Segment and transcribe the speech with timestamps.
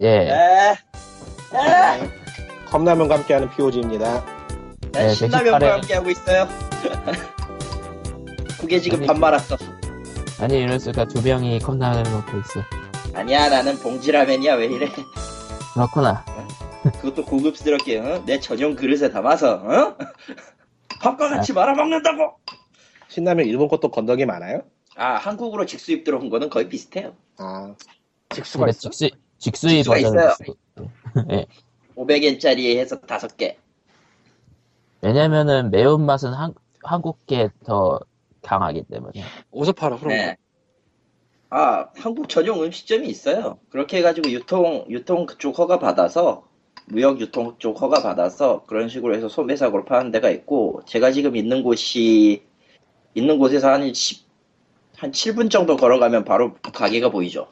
[0.00, 0.08] 예.
[0.08, 0.72] 에,
[1.54, 2.10] 에,
[2.66, 4.24] 컵라면과 함께하는 POG입니다.
[4.24, 5.68] 난 네, 신라면과 118회.
[5.70, 6.48] 함께 하고 있어요.
[8.60, 9.56] 그게 지금 아니, 반 말았어.
[10.40, 12.60] 아니 이럴 수가 두 명이 컵라면을 먹고 있어.
[13.14, 14.54] 아니야, 나는 봉지라면이야.
[14.54, 14.90] 왜 이래?
[15.74, 16.24] 그렇구나.
[17.00, 18.22] 그것도 고급스럽게 어?
[18.26, 19.96] 내 전용 그릇에 담아서 어?
[21.00, 22.36] 밥과 같이 말아 먹는다고.
[23.08, 24.62] 신라면 일본 것도 건더기 많아요?
[24.96, 27.14] 아, 한국으로 직수입 들어온 거는 거의 비슷해요.
[27.38, 27.74] 아,
[28.30, 28.90] 직수가 근데 있어?
[28.90, 29.10] 직수
[29.44, 30.30] 직수가 버전을 있어요.
[30.30, 30.90] 쓰고 있고.
[31.32, 31.46] 예.
[31.96, 33.58] 500엔짜리 해서 다섯 개.
[35.02, 38.00] 왜냐면은 매운맛은 한, 한국 게더
[38.42, 39.22] 강하기 때문에.
[39.50, 40.36] 어디서 팔아 그럼 네.
[41.50, 43.58] 아, 한국 전용 음식점이 있어요.
[43.68, 46.48] 그렇게 해가지고 유통, 유통 그쪽 허가 받아서,
[46.86, 51.62] 무역 유통 쪽 허가 받아서 그런 식으로 해서 소매상으로 파는 데가 있고, 제가 지금 있는
[51.62, 52.42] 곳이,
[53.14, 54.26] 있는 곳에서 한 10,
[54.96, 57.46] 한 7분 정도 걸어가면 바로 가게가 보이죠.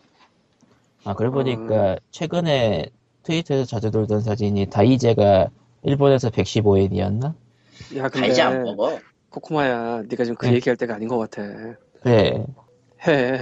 [1.04, 2.86] 아 그러고 보니까 최근에
[3.22, 5.48] 트위터에서 자주 돌던 사진이 다이제가
[5.82, 7.34] 일본에서 115엔이었나?
[7.96, 9.00] 야 근데 달지 안 먹어.
[9.30, 10.54] 코코마야 네가 지금 그 응.
[10.54, 11.42] 얘기할 때가 아닌 것 같아
[12.04, 12.44] 네.
[13.06, 13.40] 해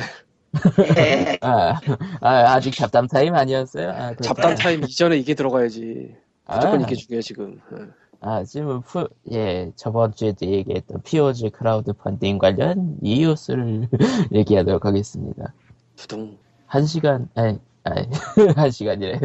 [1.41, 1.81] 아,
[2.21, 3.91] 아 아 직 잡담 타임 아니었어요?
[3.91, 4.15] 아.
[4.15, 6.17] 잡담 타임 이전에 이게 들어가야지
[6.53, 7.93] 무조건 아, 이게 중요해 지금 응.
[8.21, 13.89] 아, 지금 푸, 예, 저번 주에도 얘기했던 POG 크라우드 펀딩 관련 이슈를
[14.33, 15.55] 얘기하도록 하겠습니다.
[15.97, 16.39] 두둥
[16.71, 18.07] 한 시간, 아니, 아니,
[18.55, 19.19] 한 시간이래.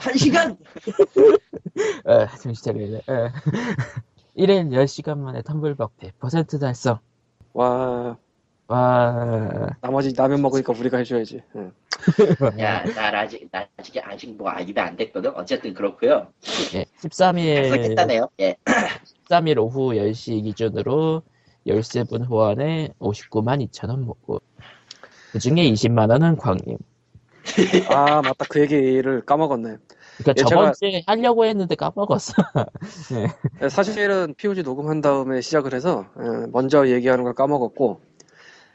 [0.00, 0.58] 한 시간!
[2.04, 2.96] 어, 정신 차려야 돼.
[3.06, 3.30] 어.
[4.36, 6.98] 1일 10시간 만에 텀블벅 100% 달성.
[7.52, 8.16] 와
[8.66, 11.72] 와, 나머지 라면 먹으니까 우리가 해줘야지 응.
[12.60, 15.30] 야, 나 아직, 나 아직, 아직 뭐, 아, 입에 안 됐거든?
[15.36, 16.26] 어쨌든 그렇고요
[16.74, 18.28] 예, 13일, 달성했다네요.
[18.40, 18.56] 예.
[19.28, 21.22] 13일 오후 10시 기준으로
[21.66, 24.40] 13분 후원에 59만 2천원 먹고.
[25.32, 26.76] 그 중에 20만 원은 광님.
[27.88, 29.76] 아 맞다 그 얘기를 까먹었네
[30.18, 32.34] 그니까 예, 저번 제가- 주에 하려고 했는데 까먹었어.
[33.62, 38.00] 예, 사실은 POG 녹음한 다음에 시작을 해서 예, 먼저 얘기하는 걸 까먹었고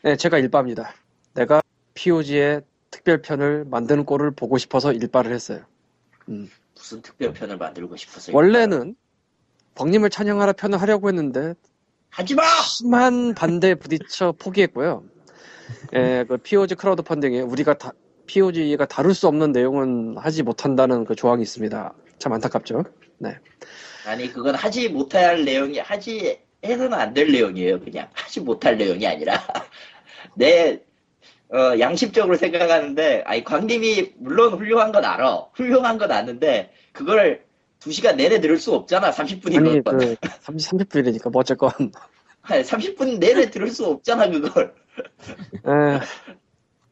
[0.05, 0.93] 예, 제가 일바입니다
[1.35, 1.61] 내가
[1.93, 5.59] POG의 특별편을 만드는 꼴을 보고 싶어서 일바를 했어요
[6.25, 8.31] 무슨 특별편을 만들고 싶어서.
[8.33, 8.95] 원래는
[9.75, 11.53] 벅님을 찬양하라 편을 하려고 했는데
[12.09, 12.43] 하지 마!
[12.63, 15.03] 심한 반대에 부딪혀 포기했고요.
[15.93, 17.91] 예, 그 POG 크라우드 펀딩에 우리가 다,
[18.27, 21.93] POG가 다룰 수 없는 내용은 하지 못한다는 그 조항이 있습니다.
[22.17, 22.83] 참 안타깝죠.
[24.05, 29.33] 아니 그건 하지 못할 내용이 하지 해서는 안 될 내용이에요 그냥 하지 못할 내용이 아니라
[30.35, 30.79] 내
[31.49, 37.43] 어, 양심적으로 생각하는데 아니 광님이 물론 훌륭한 건 알아 훌륭한 건 아는데 그걸
[37.79, 41.69] 2시간 내내 들을 수 없잖아 30분이면 아니, 그, 30, 30분이니까, 뭐 어쨌건.
[42.43, 44.73] 30분 내내 들을 수 없잖아 그걸
[45.67, 45.99] 에,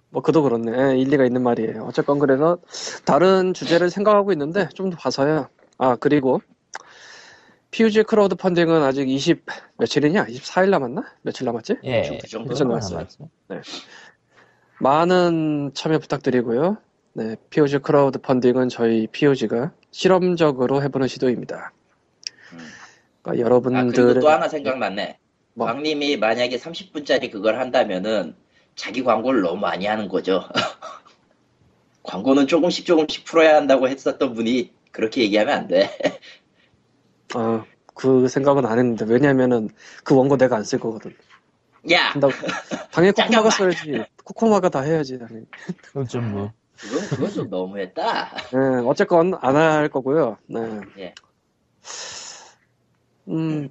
[0.09, 0.94] 뭐, 그도 그렇네.
[0.94, 1.84] 에, 일리가 있는 말이에요.
[1.86, 2.58] 어쨌건 그래서,
[3.06, 5.47] 다른 주제를 생각하고 있는데, 좀 더 봐서요.
[5.78, 6.42] 아, 그리고,
[7.72, 9.46] POG 크라우드 펀딩은 아직 20,
[9.80, 10.25] 며칠이냐?
[10.28, 11.03] 24일 남았나?
[11.24, 11.78] 며칠 남았지?
[11.86, 12.19] 예.
[12.22, 12.97] 그 정도 남았어요.
[13.00, 13.30] 남았죠.
[14.80, 16.78] 많은 참여 부탁드리고요.
[17.13, 21.72] 네, POG 크라우드 펀딩은 저희 POG가 실험적으로 해보는 시도입니다.
[22.53, 22.58] 음.
[23.22, 25.19] 그러니까 아 그리고 여러분들의 또 하나 생각났네
[25.53, 25.68] 뭐?
[25.68, 28.36] 광님이 만약에 30분짜리 그걸 한다면은
[28.75, 30.44] 자기 광고를 너무 많이 하는 거죠
[32.03, 35.90] 광고는 조금씩 조금씩 풀어야 한다고 했었던 분이 그렇게 얘기하면 안돼
[37.36, 37.63] 어,
[37.96, 39.69] 그 생각은 안 했는데 왜냐면은
[40.03, 41.16] 그 원고 내가 안 쓸 거거든.
[41.92, 42.34] 야 한다고
[42.92, 43.50] 당연히 코코마가.
[43.50, 44.03] 써야지.
[44.24, 45.46] 코코마가 다 해야지 당연히.
[45.81, 46.52] 그건 좀 뭐.
[46.78, 48.36] 그건, 그건 좀 너무했다.
[48.52, 50.38] 네, 어쨌건 안 할 거고요.
[50.47, 50.59] 네.
[51.00, 51.13] 예.
[53.30, 53.69] 음,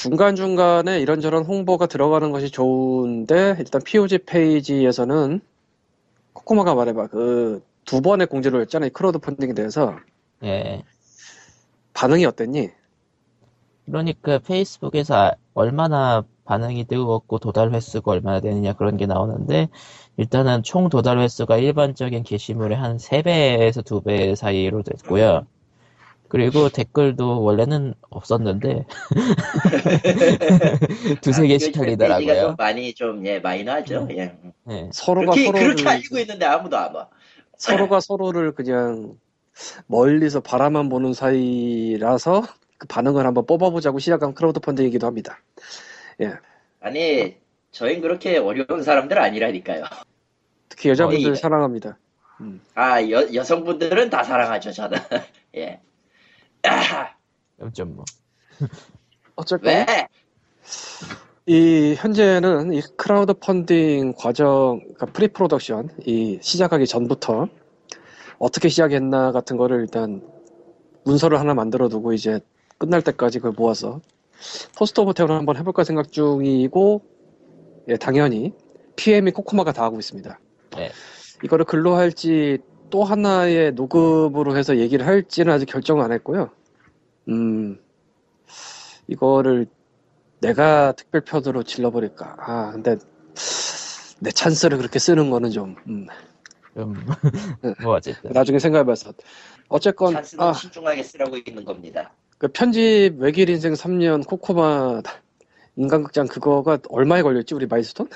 [0.00, 5.42] 중간중간에 이런저런 홍보가 들어가는 것이 좋은데, 일단 POG 페이지에서는,
[6.32, 7.08] 코코마가 말해봐.
[7.08, 8.86] 그, 두 번의 공지를 했잖아.
[8.86, 9.94] 이 크라우드 펀딩에 대해서.
[10.42, 10.82] 예.
[11.92, 12.70] 반응이 어땠니?
[13.84, 19.68] 그러니까 페이스북에서 아- 얼마나 반응이 뜨겁고 도달 횟수가 얼마나 되느냐 그런 게 나오는데
[20.16, 25.46] 일단은 총 도달 횟수가 일반적인 게시물의 한 3배에서 2배 사이로 됐고요.
[26.30, 28.86] 그리고 댓글도 원래는 없었는데
[31.22, 32.46] 두세 개씩 아, 페이지가 달리더라고요.
[32.48, 34.06] 좀 많이 좀, 예, 마이너하죠.
[34.12, 34.32] 예.
[34.70, 34.88] 예.
[34.92, 37.08] 서로가 그렇게, 서로를, 그렇게 알리고 있는데 아무도 안 와.
[37.56, 39.18] 서로가 서로를 그냥
[39.88, 42.42] 멀리서 바라만 보는 사이라서
[42.78, 45.40] 그 반응을 한번 뽑아보자고 시작한 크라우드 펀딩이기도 합니다.
[46.80, 47.34] 아니,
[47.72, 49.84] 저희는 그렇게 어려운 사람들 아니라니까요.
[50.68, 51.98] 특히 여자분들 거의- 사랑합니다.
[52.74, 54.98] 아, 여, 여성분들은 다 사랑하죠, 저는.
[55.56, 55.80] 예.
[56.64, 58.04] 아, 좀 뭐.
[59.36, 60.08] 어쨌건 왜?
[61.46, 67.48] 이 현재는 이 크라우드 펀딩 과정, 그러니까 pre-production 이 시작하기 전부터
[68.38, 70.22] 어떻게 시작했나 같은 거를 일단
[71.04, 72.40] 문서를 하나 만들어 두고 이제
[72.78, 74.00] 끝날 때까지 그걸 모아서
[74.76, 77.02] postmortem을 한번 해볼까 생각 중이고
[77.88, 78.52] 예 당연히
[78.96, 80.38] PM이 코코마가 다 하고 있습니다.
[80.76, 80.90] 네.
[81.42, 82.58] 이거를 글로 할지
[82.90, 86.50] 또 하나의 녹음으로 해서 얘기를 할지는 아직 결정을 안 했고요.
[87.28, 87.78] 음
[89.06, 89.66] 이거를
[90.40, 92.36] 내가 특별편으로 질러버릴까?
[92.38, 92.96] 아 근데
[94.20, 96.06] 내 찬스를 그렇게 쓰는 거는 좀 음,
[96.74, 96.94] 좀,
[97.82, 98.32] 뭐, 어쨌든.
[98.32, 99.12] 나중에 생각해봐서
[99.68, 102.12] 어쨌건 찬스는 아, 신중하게 쓰라고 있는 겁니다.
[102.38, 105.02] 그 편집 외길 인생 3년 코코마
[105.76, 108.08] 인간극장 그거가 얼마에 걸렸지 우리 milestone?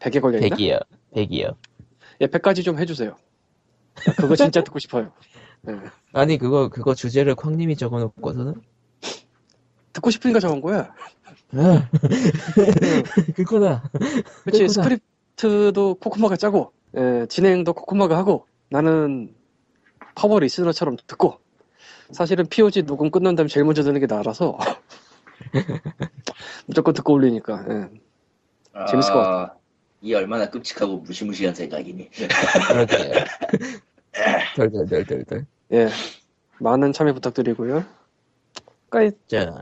[0.00, 0.56] 100에 걸려있나?
[0.56, 0.80] 100이요.
[1.14, 1.54] 100이요.
[2.20, 3.16] 예, 100까지 좀 해주세요.
[4.16, 5.12] 그거 진짜 듣고 싶어요.
[5.68, 5.78] 예.
[6.12, 8.54] 아니, 그거, 그거 주제를 쾅님이 적어놓고서는?
[9.92, 10.94] 듣고 싶으니까 적은 거야.
[11.54, 11.88] 아,
[13.36, 13.82] 그거다.
[14.44, 14.68] 그치 그렇구나.
[14.68, 19.34] 스크립트도 코코마가 짜고 예, 진행도 코코마가 하고 나는
[20.14, 21.38] power listener처럼 듣고
[22.10, 24.56] 사실은 POG 녹음 끝난 다음에 제일 먼저 듣는 게 나라서
[26.66, 27.88] 무조건 듣고 올리니까 예.
[28.90, 29.56] 재밌을 것 같아.
[30.02, 32.10] 이 얼마나 끔찍하고 무시무시한 생각이니.
[32.10, 33.24] 그렇게.
[34.56, 35.46] 덜덜덜덜덜.
[35.72, 35.88] 예.
[36.58, 37.84] 많은 참여 부탁드리고요.
[38.90, 39.54] 그러니까 자,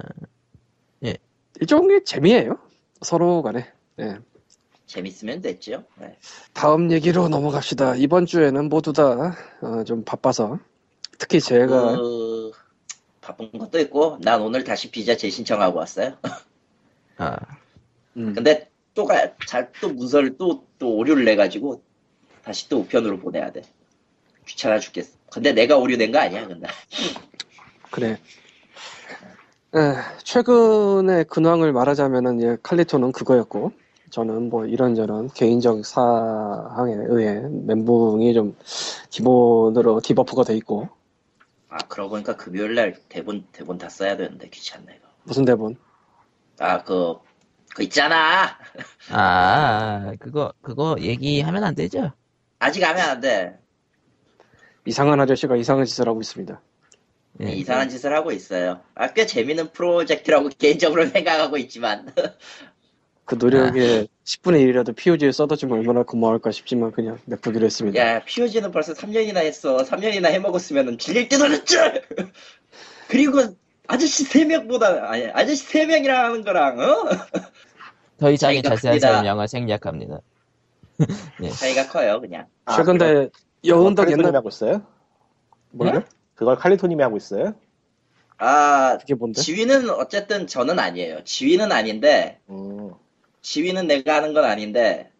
[1.61, 2.59] 일종의 재미예요.
[3.03, 3.71] 서로 간에.
[4.01, 4.19] 예.
[4.87, 5.85] 재밌으면 됐죠.
[6.01, 6.17] 네.
[6.53, 7.95] 다음 얘기로 넘어갑시다.
[7.97, 10.59] 이번 주에는 모두 다 어, 좀 바빠서
[11.19, 12.51] 특히 제가 그,
[13.21, 16.17] 바쁜 것도 있고, 난 오늘 다시 비자 재신청하고 왔어요.
[17.19, 17.39] 아,
[18.17, 21.83] 음, 근데 또 가, 잘, 또 문서를 또, 또 오류를 내 가지고,
[22.43, 23.63] 다시 또 우편으로 보내야 돼.
[24.47, 25.17] 귀찮아 죽겠어.
[25.31, 26.67] 근데 내가 오류 낸 거 아니야, 근데.
[27.91, 28.19] 그래.
[29.77, 29.79] 에,
[30.25, 33.73] 최근의 근황을 말하자면은 예, 칼리토는 그거였고
[34.11, 38.57] 저는 뭐 이런저런 개인적 사항에 의해 멘붕이 좀
[39.11, 40.89] 기본으로 debuff가 돼 있고
[41.69, 45.09] 아, 그러고 보니까 금요일날 대본, 대본 다 써야 되는데 귀찮네, 이거.
[45.23, 45.77] 무슨 대본
[46.59, 47.15] 아, 그,
[47.75, 48.59] 그 있잖아!
[49.11, 52.13] 아, 그거, 그거 얘기하면 안 되죠?
[52.59, 53.59] 아직 하면 안 돼.
[54.87, 56.61] 이상한 아저씨가 이상한 짓을 하고 있습니다.
[57.43, 57.53] 예.
[57.53, 58.81] 이상한 짓을 하고 있어요.
[58.95, 62.13] 아, 꽤 재밌는 프로젝트라고 개인적으로 생각하고 있지만.
[63.25, 68.01] 그 노력에 10분의 1이라도 POG에 써다주면 얼마나 고마울까 싶지만 그냥 냅두기로 했습니다.
[68.01, 69.77] 야, POG는 벌써 3년이나 했어.
[69.85, 71.77] 3년이나 해먹었으면 질릴 듯 어렸지!
[73.07, 73.55] 그리고
[73.91, 77.09] 아저씨 3명보다, 아니, 아저씨 3명이라는 거랑, 어?
[78.19, 79.15] 더 이상의 자세한 큽니다.
[79.17, 80.21] 설명을 생략합니다.
[81.59, 82.47] 차이가 커요, 그냥.
[82.67, 83.29] 아, 최근에
[83.65, 84.83] 여운덕 옛날 하고 있어요?
[85.71, 86.05] 뭐요?
[86.35, 87.55] 그걸 칼리토님이 하고 있어요?
[88.39, 89.41] 아, 그게 뭔데?
[89.41, 91.25] 지휘는 어쨌든 저는 아니에요.
[91.25, 92.93] 지휘는 아닌데, 음,
[93.43, 95.11] 지휘는 내가 하는 건 아닌데,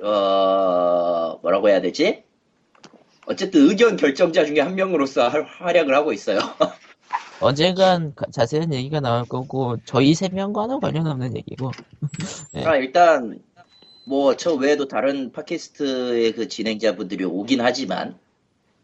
[0.00, 2.24] 어, 뭐라고 해야 되지?
[3.26, 6.38] 어쨌든 의견 결정자 중에 한 명으로서 할- 활약을 하고 있어요.
[7.42, 11.70] 언젠간 가- 자세한 얘기가 나올 거고, 저희 세 명과는 관련 없는 얘기고.
[12.52, 12.64] 네.
[12.64, 13.42] 아, 일단,
[14.06, 18.18] 뭐, 저 외에도 다른 팟캐스트의 그 진행자분들이 오긴 하지만,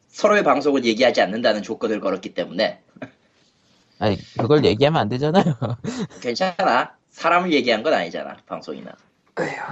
[0.08, 2.80] 서로의 방송을 얘기하지 않는다는 조건을 걸었기 때문에,
[4.00, 5.44] 아니, 그걸 얘기하면 안 되잖아요.
[6.20, 6.96] 괜찮아.
[7.10, 8.92] 사람을 얘기한 건 아니잖아, 방송이나.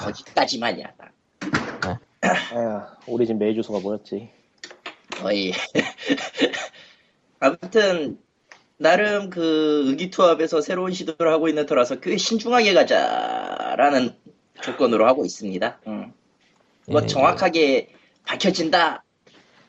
[0.00, 2.00] 거기까지만이야, 딱.
[2.22, 4.28] 아, 우리 집 메일 주소가 뭐였지?
[5.20, 5.52] 거의.
[7.38, 8.18] 아무튼,
[8.78, 14.14] 나름 그 의기투합에서 새로운 시도를 하고 있는 터라서 꽤 신중하게 가자라는
[14.61, 15.80] 조건으로 하고 있습니다.
[15.87, 16.12] 음.
[16.88, 19.02] 뭐 예, 정확하게 밝혀진다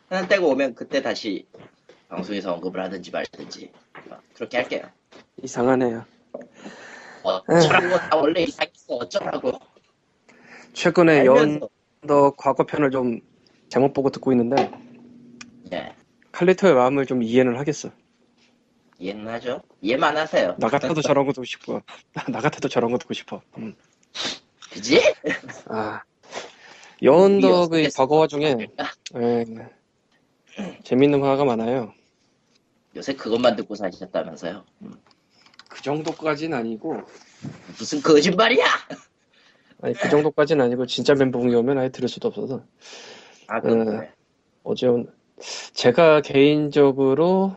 [0.10, 1.48] 하는 때가 오면 그때 다시
[2.10, 3.72] 방송에서 언급을 하든지 말든지
[4.08, 4.84] 뭐 그렇게 할게요.
[5.42, 6.06] 이상하네요.
[7.24, 9.52] 어쩌라고 나 원래 이상했어 어쩌라고
[10.74, 11.70] 최근에 알면서
[12.04, 13.20] 여운덕 과거편을 좀
[13.70, 14.72] 제목 보고 듣고 있는데
[15.74, 15.94] 예
[16.32, 17.90] 칼리토의 마음을 좀 이해는 하겠어.
[19.00, 19.62] 하죠.
[19.82, 20.56] 이해만 하세요.
[20.60, 21.82] 나 같아도 저런 거 듣고 싶고
[22.13, 23.42] 나 같아도 저런 거 듣고 싶어.
[23.58, 23.75] 음.
[24.72, 25.01] 그지?
[25.68, 26.01] 아
[27.01, 27.92] 여운덕의.
[27.96, 28.56] 과거화 중에
[29.16, 29.46] 에,
[30.84, 31.94] 재밌는 화가 많아요.
[32.96, 34.66] 요새 그것만 듣고 사셨다면서요?
[34.82, 34.94] 음.
[35.70, 37.01] 그 정도까지는 아니고
[37.77, 38.66] 무슨 거짓말이야?
[39.84, 42.63] 아니 그 정도까지는 아니고 진짜 멘붕이 오면 아예 들을 수도 없어서
[43.48, 43.86] 아 음.
[43.86, 44.12] 그래.
[44.63, 45.13] 어제 온-
[45.74, 47.56] 제가 개인적으로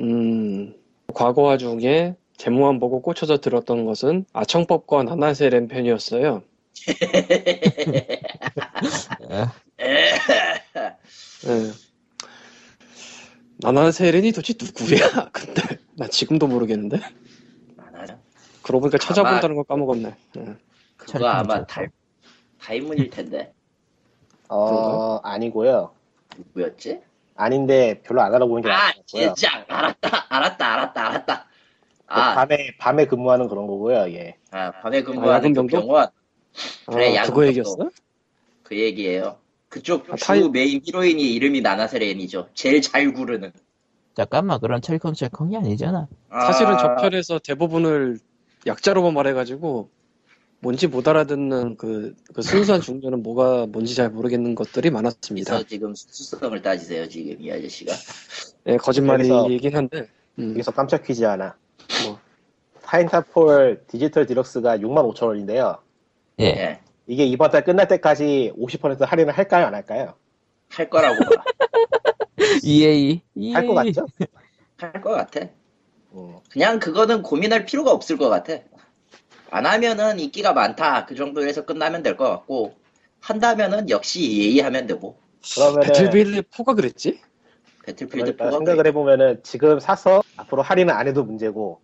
[0.00, 0.74] 음
[1.14, 6.42] 과거화 중에 제목만 보고 꽂혀서 들었던 것은 아청법과 나나세렌 편이었어요.
[9.28, 11.72] 아, 예.
[13.60, 15.30] 나나세렌이 도대체 누구야?
[15.32, 15.62] 근데
[15.96, 17.00] 나 지금도 모르겠는데.
[17.78, 18.18] 안 하죠.
[18.62, 20.14] 그러고 보니까 찾아본다는 걸 까먹었네.
[20.38, 20.44] 예.
[20.96, 21.90] 그거 잘 아마 좀달
[22.60, 23.52] 타이문일 텐데
[24.48, 25.92] 어, 아니고요.
[26.36, 27.00] 누구였지?
[27.38, 28.92] 아닌데 별로 안 알아보는 게 아.
[29.06, 31.44] 진짜 알았다, 알았다, 알았다, 알았다.
[32.06, 34.10] 그 아, 밤에 밤에 근무하는 그런 거고요.
[34.12, 34.34] 예.
[34.50, 35.80] 아 밤에 아, 근무하는 그 병동?
[35.82, 36.08] 병원
[36.86, 37.46] 그래, 아, 병동.
[37.46, 37.76] 얘기였어?
[38.64, 39.36] 그 얘기예요.
[39.68, 42.48] 그쪽 아, 주 타이- 메인 히로인이 이름이 나나세렌이죠.
[42.54, 43.52] 제일 잘 구르는.
[44.16, 46.08] 잠깐만 그런 철컹철컹이 아니잖아.
[46.30, 48.18] 사실은 아, 저 편에서 대부분을
[48.66, 49.90] 약자로만 말해가지고
[50.60, 55.52] 뭔지 못 알아듣는 그, 그 순수한 중년은 뭐가 뭔지 잘 모르겠는 것들이 많았습니다.
[55.52, 57.92] 그래서 지금 수수성을 따지세요 지금 이 아저씨가.
[58.66, 60.08] 예, 여기서- 거짓말이긴 한데.
[60.38, 61.56] 음, 여기서 깜짝 퀴즈 하나.
[62.06, 62.18] 뭐.
[62.82, 65.78] 타인타폴 디지털 디럭스가 65,000원인데요.
[66.40, 66.44] 예.
[66.44, 66.80] 예.
[67.06, 70.14] 이게 이번 달 끝날 때까지 50% 할인을 할까요, 안 할까요?
[70.70, 71.42] 할 거라고 봐.
[72.62, 73.22] EA.
[73.54, 74.06] 할 것 같죠?
[74.76, 75.40] 할 것 같아.
[76.14, 76.36] 음.
[76.50, 78.54] 그냥 그거는 고민할 필요가 없을 것 같아.
[79.50, 82.74] 안 하면은 인기가 많다 그 정도에서 끝나면 될 것 같고
[83.20, 85.18] 한다면은 역시 EA 하면 되고
[85.54, 87.20] 그러면은 배틀필드 4가 그랬지?
[87.86, 91.80] 배틀필드 그러니까 4가 생각을 해보면은 지금 사서 앞으로 할인은 안 해도 문제고,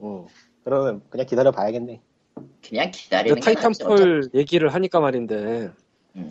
[0.00, 0.24] 음.
[0.64, 2.00] 그러면 그냥 기다려 봐야겠네.
[2.68, 3.38] 그냥 기다리는.
[3.40, 5.70] 타이탄폴 얘기를 하니까 말인데
[6.16, 6.28] 음.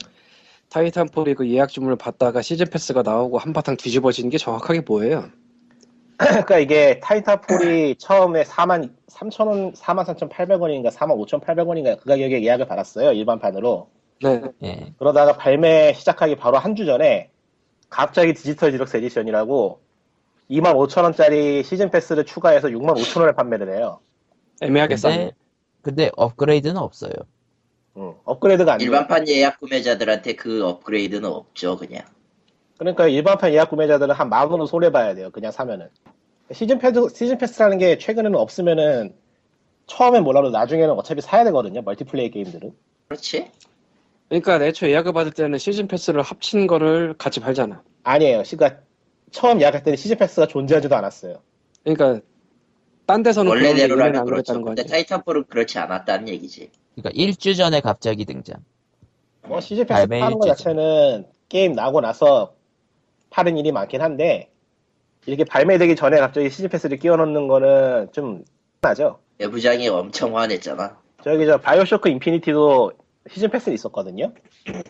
[0.69, 5.29] 타이탄폴이 그 예약 주문을 받다가 시즌 패스가 나오고 한바탕 뒤집어진 게 정확하게 뭐예요?
[6.17, 13.11] 그러니까 이게 타이탄폴이 처음에 4만 3천 원, 4만 3,800원인가 4만 5,800원인가 그 가격에 예약을 받았어요
[13.11, 13.89] 일반판으로.
[14.21, 14.41] 네.
[14.63, 14.93] 예.
[14.97, 17.31] 그러다가 발매 시작하기 바로 한 주 전에
[17.89, 19.81] 갑자기 디지털 deluxe edition이라고
[20.49, 23.99] 2만 5천 원짜리 시즌 패스를 추가해서 6만 5천 원에 판매를 해요.
[24.61, 25.15] 애매하게 싸네.
[25.17, 25.31] 근데
[25.81, 27.11] 근데 업그레이드는 없어요.
[27.97, 28.81] 음, 업그레이드가 안.
[28.81, 32.03] 일반판 예약 구매자들한테 그 업그레이드는 없죠 그냥.
[32.77, 35.29] 그러니까 일반판 예약 구매자들은 한 만 원은 손해 봐야 돼요.
[35.31, 35.89] 그냥 사면은.
[36.51, 39.15] 시즌 패스 시즌 패스라는 게 최근에는 없으면은
[39.87, 41.81] 처음엔 몰라도 나중에는 어차피 사야 되거든요.
[41.81, 42.71] 멀티플레이 게임들은.
[43.07, 43.49] 그렇지?
[44.29, 47.81] 그러니까 애초에 예약을 받을 때는 시즌 패스를 합친 거를 같이 팔잖아.
[48.03, 48.43] 아니에요.
[48.49, 48.81] 그러니까
[49.31, 51.41] 처음 예약할 때는 시즌 패스가 존재하지도 않았어요.
[51.83, 52.21] 그러니까
[53.05, 54.53] 딴 데서는 원래대로라면 안 그렇죠.
[54.63, 54.91] 근데 거지.
[54.91, 56.71] 타이탄폴은 그렇지 않았다는 얘기지.
[56.95, 58.57] 그러니까 일주 전에 갑자기 등장.
[59.43, 60.55] 뭐 시즌 패스 파는 것 일주죠.
[60.55, 62.54] 자체는 게임 나고 나서
[63.35, 64.49] 파는 일이 많긴 한데
[65.25, 68.45] 이렇게 발매되기 전에 갑자기 시즌 패스를 끼워 넣는 거는 좀
[68.79, 69.19] 나죠.
[69.39, 70.97] 내부장이 엄청 화냈잖아.
[71.21, 72.93] 저기 저 바이오쇼크 인피니티도
[73.29, 74.31] 시즌 패스는 있었거든요.
[74.63, 74.83] 근데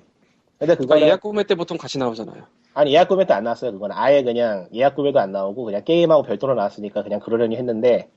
[0.60, 2.44] 그러니까 그거는 예약 구매 때 보통 같이 나오잖아요.
[2.76, 3.72] 아니 예약 구매 때 안 나왔어요.
[3.72, 8.10] 그건 아예 그냥 예약 구매도 안 나오고 그냥 게임하고 별도로 나왔으니까 그냥 그러려니 했는데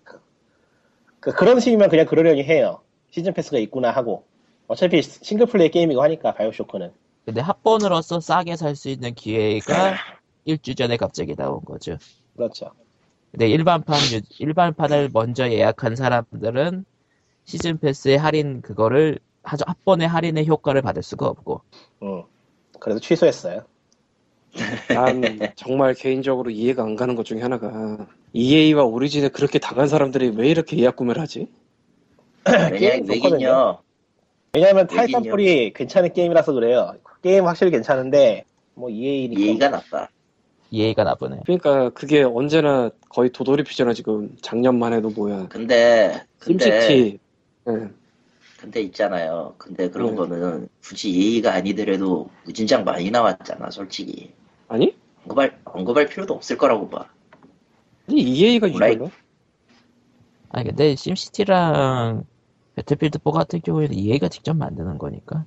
[1.20, 2.80] 그, 런 식이면 그냥 그러려니 해요.
[3.12, 4.24] 시즌 패스가 있구나 하고
[4.66, 6.92] 어차피 싱글 플레이 게임이고 하니까 바이오쇼크는
[7.24, 9.94] 근데 합본으로서 싸게 살 수 있는 기회가
[10.48, 11.98] 일주 전에 갑자기 나온 거죠.
[12.34, 12.70] 그렇죠.
[13.30, 16.86] 근데 일반판 유- 일반판을 먼저 예약한 사람들은
[17.44, 21.60] 시즌 패스의 할인 그거를 아주 합본의 할인의 효과를 받을 수가 없고
[22.02, 22.22] 음.
[22.80, 23.64] 그래서 취소했어요.
[24.88, 25.22] 난
[25.54, 30.78] 정말 개인적으로 이해가 안 가는 것 중에 하나가 EA와 오리진에 그렇게 당한 사람들이 왜 이렇게
[30.78, 31.48] 예약 구매를 하지?
[32.46, 33.82] 왜냐, 게임 왜긴요.
[34.54, 34.96] 왜냐면 얘긴요.
[34.96, 36.94] 타이탄폴이 괜찮은 게임이라서 그래요.
[37.22, 40.08] 게임 확실히 괜찮은데 뭐 EA니까 이해가 나빠.
[40.70, 41.40] 이해가 나쁘네.
[41.44, 47.18] 그러니까 그게 언제나 거의 도돌이 피잖아 지금 작년만 해도 뭐야 근데, 근데, 심시티
[47.68, 47.88] 예.
[48.58, 49.54] 근데 있잖아요.
[49.56, 50.16] 근데 그런 네.
[50.16, 54.32] 거는 굳이 예의가 아니더라도 무진장 많이 나왔잖아, 솔직히.
[54.66, 54.96] 아니?
[55.24, 57.08] 언급할, 언급할 필요도 없을 거라고 봐.
[58.08, 58.68] 아니 EA가.
[58.68, 59.10] 유별로
[60.50, 62.24] 아니 근데 심시티랑
[62.74, 65.44] 배틀필드 4 같은 경우에는 EA가 직접 만드는 거니까.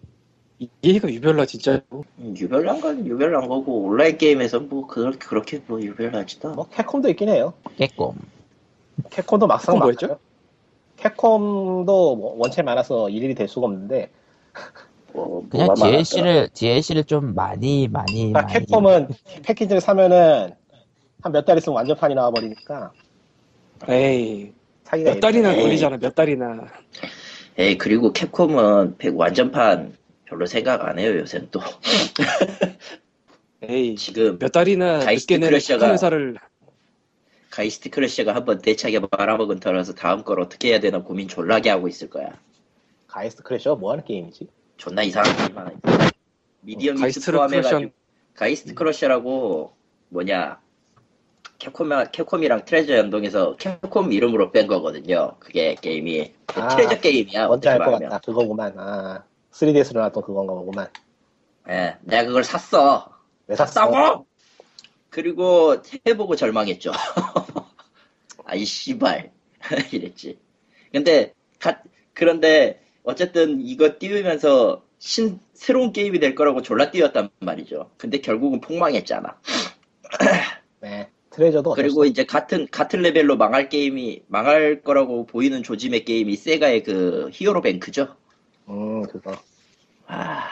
[0.62, 1.82] EA가 유별나 진짜
[2.20, 6.52] 음, 유별난 건 유별난 거고, 온라인 게임에서 뭐, 그, 그렇게 뭐 유별나지도.
[6.52, 7.54] 뭐 캡콤도 있긴 해요.
[7.78, 8.14] 깨꼼.
[9.10, 10.20] 캡콤도 막상 캡콤 뭐였죠?
[10.98, 14.12] 캡콤도 뭐 원체 많아서 일일이 될 수가 없는데
[15.14, 15.74] 뭐, 그냥.
[15.76, 18.54] DLC를 DLC를 좀 많이 많이 그러니까 많이.
[18.54, 19.08] 캡콤은
[19.44, 20.56] 패키지를 사면은
[21.22, 22.92] 한 몇 달 있으면 완전판이 나와버리니까
[23.90, 24.54] 에이
[25.04, 25.54] 몇 달이나.
[25.56, 26.68] 걸리잖아 몇 달이나
[27.58, 29.94] 에이, 그리고 캡콤은 백- 완전판
[30.32, 31.60] 별로 생각 안 해요, 요새는 또.
[33.64, 36.38] 에이 지금, 몇 달이나 가이스트 크래셔가- 회사를
[37.50, 42.10] 가이스트 크래셔가 한번 대차게 말아먹은 터라서 다음 걸 어떻게 해야 되나 고민 졸라게 하고 있을
[42.10, 42.30] 거야.
[43.08, 44.48] 가이스트 크래셔 뭐 하는 게임이지?
[44.78, 46.10] 존나 이상한 게임 하나 있어.
[46.62, 47.92] 미디어 믹스 가이스트를 포함해가지고
[48.36, 49.74] 가이스트 크러셔라고
[50.10, 50.62] 뭐냐
[51.60, 55.36] 캡콤 캡콤이랑 트레저 연동해서 캡콤 이름으로 뺀 거거든요.
[55.40, 57.48] 그게 게임이 그 아, 트레저 게임이야.
[57.48, 58.10] 뭔지 어떻게 알것 말하면.
[58.12, 58.22] 같다.
[58.26, 58.74] 그거구만.
[58.80, 60.88] 아 3DS로 나왔던 그건가 보구만.
[61.70, 63.10] 예, 내가 그걸 샀어.
[63.48, 63.72] 왜 샀어?
[63.82, 64.26] 샀다고?
[65.10, 65.76] 그리고
[66.08, 66.92] 해보고 절망했죠.
[68.46, 69.32] 아이 씨발
[69.92, 70.40] 이랬지.
[70.92, 71.82] 근데 가-
[72.14, 77.90] 그런데 어쨌든 이거 띄우면서 신 새로운 게임이 될 거라고 졸라 띄웠단 말이죠.
[77.98, 79.40] 근데 결국은 폭망했잖아.
[80.82, 81.10] 네.
[81.32, 87.30] 트레저도 그리고 이제 같은 같은 레벨로 망할 게임이 망할 거라고 보이는 조짐의 게임이 세가의 그
[87.32, 88.16] 히어로 뱅크죠.
[88.66, 89.34] 수- 음, 그거.
[90.08, 90.44] 아,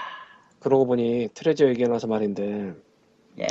[0.59, 2.73] 그러고 보니 트레저 얘기 나서 말인데
[3.39, 3.47] 예.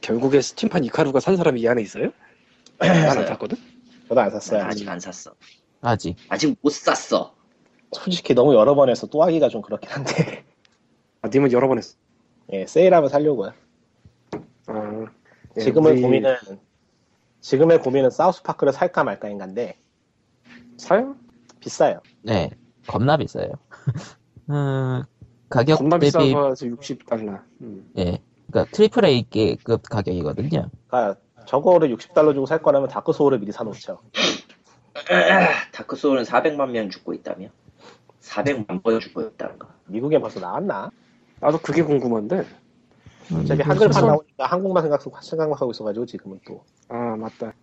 [0.00, 2.10] 결국에 스팀판 이카루가 산 사람이 이 안에 있어요?
[2.78, 3.26] 난안.
[3.28, 3.56] 샀거든.
[4.08, 4.64] 저도 안난 샀어요.
[4.64, 5.32] 아직 안 샀어.
[5.80, 6.16] 아직.
[6.28, 7.34] 아직 못 샀어.
[7.92, 10.44] 솔직히 너무 여러 번 해서 또 하기가 좀 그렇긴 한데.
[11.22, 11.96] 아, 님은 여러 번 했어.
[12.52, 13.52] 예, 세일하면 살려고요.
[14.66, 15.04] 아,
[15.56, 16.36] 예, 지금의 우리 고민은
[17.40, 19.76] 지금의 고민은 사우스파크를 살까 말까인가인데
[20.78, 21.16] 사요?
[21.60, 22.00] 비싸요.
[22.22, 22.50] 네.
[22.86, 23.52] 겁나 비싸요.
[24.50, 25.02] 음,
[25.48, 27.40] 가격 겁나 대비, 비싸서 60달러.
[27.60, 27.90] 음.
[27.98, 28.20] 예.
[28.50, 30.70] 그러니까 triple A급 가격이거든요.
[30.88, 34.00] 그러니까 저거를 60달러 주고 살 거라면 다크 소울을 미리 사놓죠.
[35.72, 37.48] 다크 소울은 400만 명 죽고 있다며?
[38.20, 39.68] 400만 번 죽고 있다는 거.
[39.86, 40.90] 미국엔 벌써 나왔나?
[41.40, 42.44] 나도 그게 궁금한데.
[43.34, 46.62] 어차피 음, 한글판 나오니까 한국만 생각 생각하고 있어가지고 지금은 또
[46.92, 47.54] 아 맞다.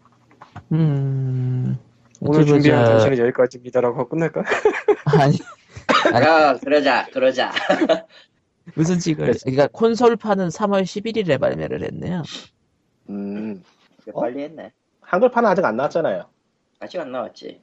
[0.71, 1.77] 음,
[2.19, 2.83] 오늘 준비한.
[2.83, 4.43] 당신은 여기까지입니다라고 하고 끝낼까?
[5.21, 5.37] 아니,
[6.13, 7.51] 야, 그러자, 그러자.
[8.75, 9.33] 무슨 찍을.
[9.43, 12.23] 그러니까 콘솔판은 3월 11일에 발매를 했네요.
[13.09, 13.63] 음,
[14.13, 14.21] 어?
[14.21, 14.71] 빨리 했네.
[15.01, 16.25] 한글판은 아직 안 나왔잖아요.
[16.79, 17.61] 아직 안 나왔지.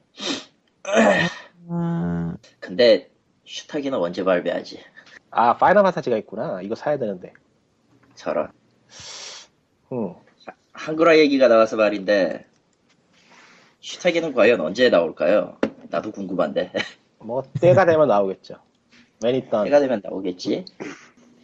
[1.69, 3.09] 음, 근데
[3.45, 4.83] 슈타기는 언제 발매하지?
[5.31, 6.61] 아 파이널 판타지가 있구나.
[6.61, 7.33] 이거 사야 되는데.
[8.15, 8.51] 저런.
[9.91, 10.13] 음,
[10.73, 12.45] 한글화 얘기가 나와서 말인데
[13.79, 15.57] 슈타기는 과연 언제 나올까요?
[15.89, 16.71] 나도 궁금한데.
[17.19, 18.55] 뭐 때가 되면 나오겠죠.
[19.23, 20.65] 맨 있던 해가 되면 나오겠지?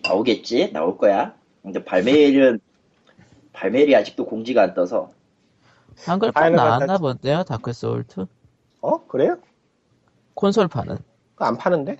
[0.03, 0.72] 나오겠지?
[0.74, 1.34] 나올 거야.
[1.62, 2.60] 근데 발매일은
[3.53, 5.12] 발매일이 아직도 공지가 안 떠서
[6.06, 8.27] 한글판 나왔나 본데요, 다크 소울2?
[8.82, 9.38] 어 그래요?
[10.34, 10.98] 콘솔판은.
[11.34, 11.98] 그거 안 파는데?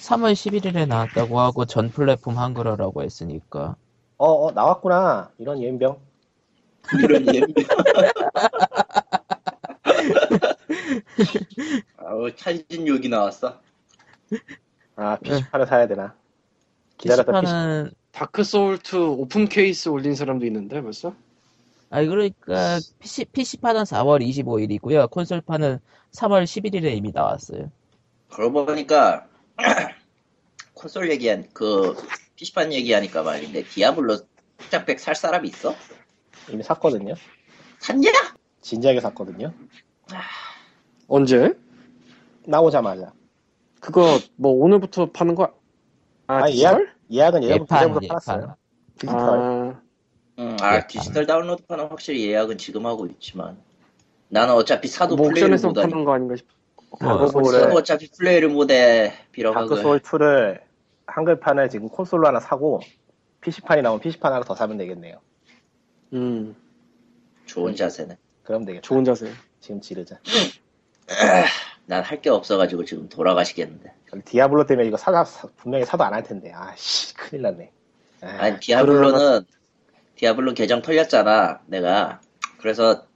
[0.00, 3.76] 3월 11일에 나왔다고 하고 전 플랫폼 한글화라고 했으니까.
[4.18, 5.30] 어, 어 나왔구나.
[5.38, 5.98] 이런 옘병.
[6.98, 7.40] 이런 예.
[12.08, 13.60] 아우 찬진 욕이 나왔어.
[14.96, 16.14] 아 PC판을 사야 되나?
[16.98, 17.42] 기다렸다 PC.
[17.42, 21.14] PC판은, 다크 소울 2 open case 올린 사람도 있는데 벌써?
[21.90, 25.08] 아니, 그러니까, PC, PC판은 4월 25일이고요.
[25.10, 25.78] 콘솔판은
[26.12, 27.70] 3월 11일에 이미 나왔어요.
[28.30, 29.26] 그러고 보니까
[30.74, 31.94] 콘솔 얘기한 그
[32.36, 34.18] PC판 얘기하니까 말인데 디아블로
[34.70, 35.74] 확팩 살 사람이 있어?
[36.50, 37.14] 이미 샀거든요.
[37.78, 38.10] 샀냐?
[38.62, 39.52] 진지하게 샀거든요.
[41.08, 41.54] 언제?
[42.46, 43.12] 나오자마자.
[43.80, 45.52] 그거 뭐 오늘부터 파는 거?
[46.26, 46.50] 아, 아?
[46.50, 46.80] 예약
[47.10, 48.42] 예약은 예약부터 예판, 전부터 팔았어요.
[48.42, 48.56] 예판.
[48.98, 49.18] 디지털.
[49.18, 49.80] 아,
[50.38, 50.86] 음, 아 예.
[50.86, 53.58] 디지털 다운로드판은 확실히 예약은 지금 하고 있지만
[54.28, 56.48] 나는 어차피 사도 뭐 플레이를 못하니 파는 거 아닌가 싶어.
[57.00, 60.60] 뭐, 다크 소울을 사도 어차피 플레이를 못해 빌어먹을 다크 소울 2를
[61.06, 62.80] 한글판을 지금 콘솔로 하나 사고
[63.40, 65.20] PC판이 나오면 PC판 하나 더 사면 되겠네요.
[66.12, 66.56] 음,
[67.46, 68.16] 좋은 자세네.
[68.42, 68.82] 그럼 되겠다.
[68.82, 69.30] 좋은 자세.
[69.60, 70.18] 지금 지르자.
[71.86, 73.92] 난 할 게 없어가지고 지금 돌아가시겠는데.
[74.24, 76.52] 디아블로 때문에 이거 사다 사- 분명히 사도 안 할 텐데.
[76.52, 77.70] 아씨 큰일 났네.
[78.22, 79.44] 아, 아니 디아블로는
[80.16, 82.20] 디아블로 계정 털렸잖아 내가
[82.58, 83.06] 그래서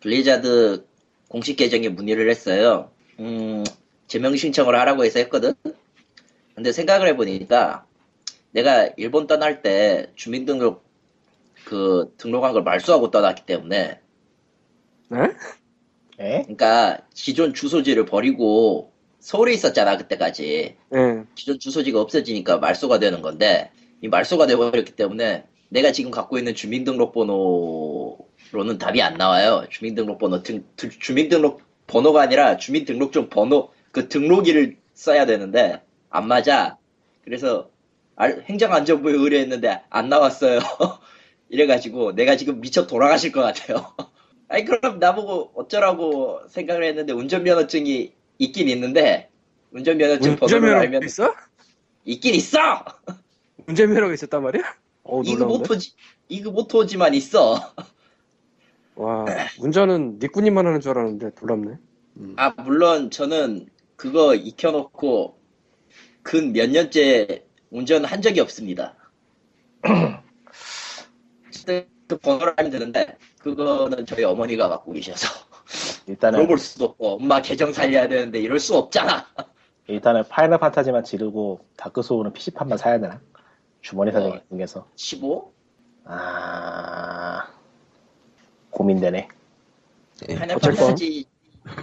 [0.00, 0.84] 블리자드
[1.28, 3.62] 공식 계정에 문의를 했어요 음
[4.08, 5.54] 제명 신청을 하라고 해서 했거든
[6.56, 7.86] 근데 생각을 해보니까
[8.50, 10.84] 내가 일본 떠날 때 주민등록
[11.64, 14.00] 그 등록한 걸 말소하고 떠났기 때문에
[15.08, 15.18] 네?
[16.22, 16.42] 에?
[16.42, 21.24] 그러니까 기존 주소지를 버리고 서울에 있었잖아 그때까지 예.
[21.34, 23.70] 기존 주소지가 없어지니까 말소가 되는 건데
[24.02, 29.64] 이 말소가 되어버렸기 때문에 내가 지금 갖고 있는 주민등록번호로는 답이 안 나와요.
[29.70, 35.80] 주민등록번호 등, 등- 주민등록 번호가 아니라 주민등록증 번호 그 등록일을 써야 되는데
[36.10, 36.78] 안 맞아.
[37.24, 37.70] 그래서
[38.16, 40.58] 알- 행정안전부에 의뢰했는데 안 나왔어요.
[41.48, 43.94] 이래가지고 내가 지금 미쳐 돌아가실 것 같아요.
[44.52, 49.30] 아니 그럼 나보고 어쩌라고 생각을 했는데 운전면허증이 있긴 있는데
[49.70, 51.34] 운전면허증 번호를 운전면허 알면 있어?
[52.04, 52.58] 있긴 있어.
[53.66, 54.62] 운전면허가 있었단 말이야?
[55.04, 55.58] 어, 이그 놀라운데?
[55.58, 55.92] 모토지
[56.28, 57.74] 이그 모토지만 있어.
[58.94, 59.24] 와,
[59.58, 61.78] 운전은 니꾸님만 하는 줄 알았는데 놀랍네.
[62.18, 62.34] 음.
[62.36, 65.40] 아 물론 저는 그거 익혀놓고
[66.22, 68.96] 근 몇 년째 운전 한 적이 없습니다.
[72.06, 75.28] 그 번호를 알면 되는데 그거는 저희 어머니가 갖고 계셔서
[76.06, 79.26] 일단은 물어볼 수도 없고 엄마 계정 살려야 되는데 이럴 수 없잖아.
[79.88, 83.20] 일단은 파이널 판타지만 지르고 다크 소울은 PC판만 사야 되나?
[83.80, 84.12] 주머니 어.
[84.12, 85.52] 사정이 중에서 15?
[86.04, 87.48] 아
[88.70, 89.28] 고민되네.
[90.28, 90.34] 예.
[90.34, 90.76] 파이널 어쨌건.
[90.76, 91.26] 판타지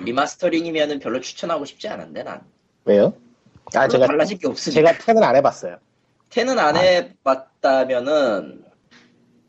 [0.03, 2.41] 리마스터링이면은 별로 추천하고 싶지 않은데 난.
[2.85, 3.13] 왜요?
[3.75, 4.91] 아 제가 달라질 게 없으니까.
[4.93, 5.77] 제가 Ten은 안 해봤어요.
[6.29, 8.63] Ten은 안 해봤다면은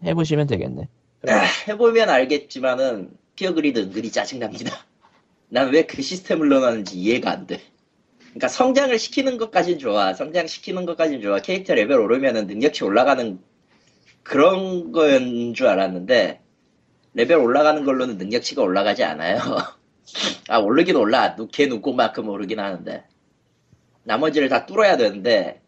[0.05, 0.89] 해보시면 되겠네.
[1.29, 4.87] 아, 해보면 알겠지만은 Sphere Grid 은근히 짜증납니다.
[5.51, 7.61] 난 왜 그 시스템을 넣어놨는지 이해가 안 돼.
[8.21, 10.15] 그러니까 성장을 시키는 것까진 좋아.
[10.15, 11.41] 성장시키는 것까진 좋아.
[11.41, 13.41] 캐릭터 레벨 오르면은 능력치 올라가는
[14.25, 16.41] 그런 거인 줄 알았는데
[17.15, 19.39] 레벨 올라가는 걸로는 능력치가 올라가지 않아요.
[20.49, 21.37] 아 오르긴 올라.
[21.37, 23.05] 누- 걔 눈꽃만큼 오르긴 하는데
[24.05, 25.63] 나머지를 다 뚫어야 되는데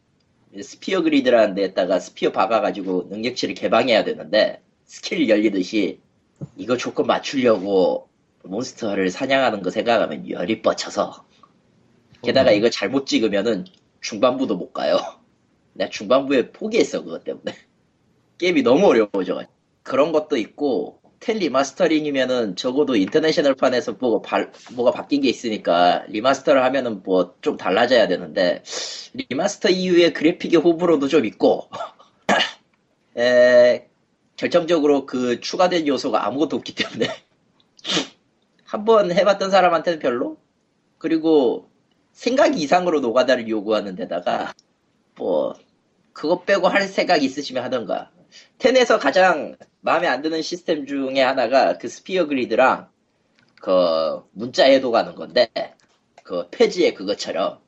[0.62, 6.01] Sphere Grid라는 데에다가 sphere 박아가지고 능력치를 개방해야 되는데 스킬 열리듯이
[6.57, 8.09] 이거 조건 맞추려고
[8.45, 11.27] 몬스터를 사냥하는 거 생각하면 열이 뻗쳐서
[12.23, 13.64] 게다가 이거 잘못 찍으면은
[14.01, 14.99] 중반부도 못 가요.
[15.75, 17.55] 내가 중반부에 포기했어 그것 때문에.
[18.38, 19.53] 게임이 너무 어려워져가지고.
[19.83, 26.65] 그런 것도 있고 Ten remastering이면은 적어도 international 판에서 뭐가, 발- 뭐가 바뀐 게 있으니까 remaster를
[26.64, 28.62] 하면은 뭐 좀 달라져야 되는데
[29.31, 31.68] remaster 이후에 그래픽의 호불호도 좀 있고.
[33.16, 33.88] 에,
[34.37, 37.09] 결정적으로 그 추가된 요소가 아무것도 없기 때문에
[38.64, 40.38] 한번 해봤던 사람한테는 별로.
[40.99, 41.68] 그리고
[42.12, 44.55] 생각 이상으로 노가다를 요구하는 데다가
[45.16, 45.55] 뭐
[46.12, 48.11] 그거 빼고 할 생각 있으시면 하던가.
[48.59, 52.88] 텐에서 가장 마음에 안 드는 시스템 중에 하나가 그 스피어 그리드랑
[53.61, 55.49] 그 문자 해도 가는 건데
[56.23, 57.59] 그 페이지에 그것처럼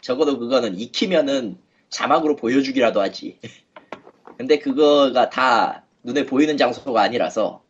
[0.00, 1.58] 적어도 그거는 익히면은
[1.90, 3.38] 자막으로 보여주기라도 하지.
[4.36, 7.62] 근데 그거가 다 눈에 보이는 장소가 아니라서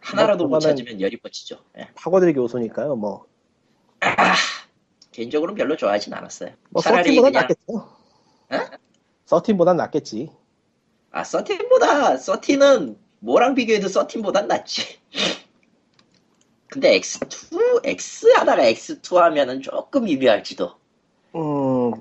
[0.00, 1.88] 하나라도 뭐, 못 찾으면 열이 뻗치죠 예.
[1.94, 2.96] 파고들기 요소니까요.
[2.96, 3.26] 뭐,
[5.12, 7.88] 개인적으로는 별로 좋아하진 않았어요 뭐 서틴보단 그냥 낫겠죠.
[9.26, 10.30] 서틴보단 낫겠지.
[11.12, 14.98] 아 서틴보다 서틴은 뭐랑 비교해도 서틴보단 낫지
[16.68, 20.80] 근데 X2 X 하다가 X2 하면은 조금 미묘할지도
[21.34, 21.92] 음,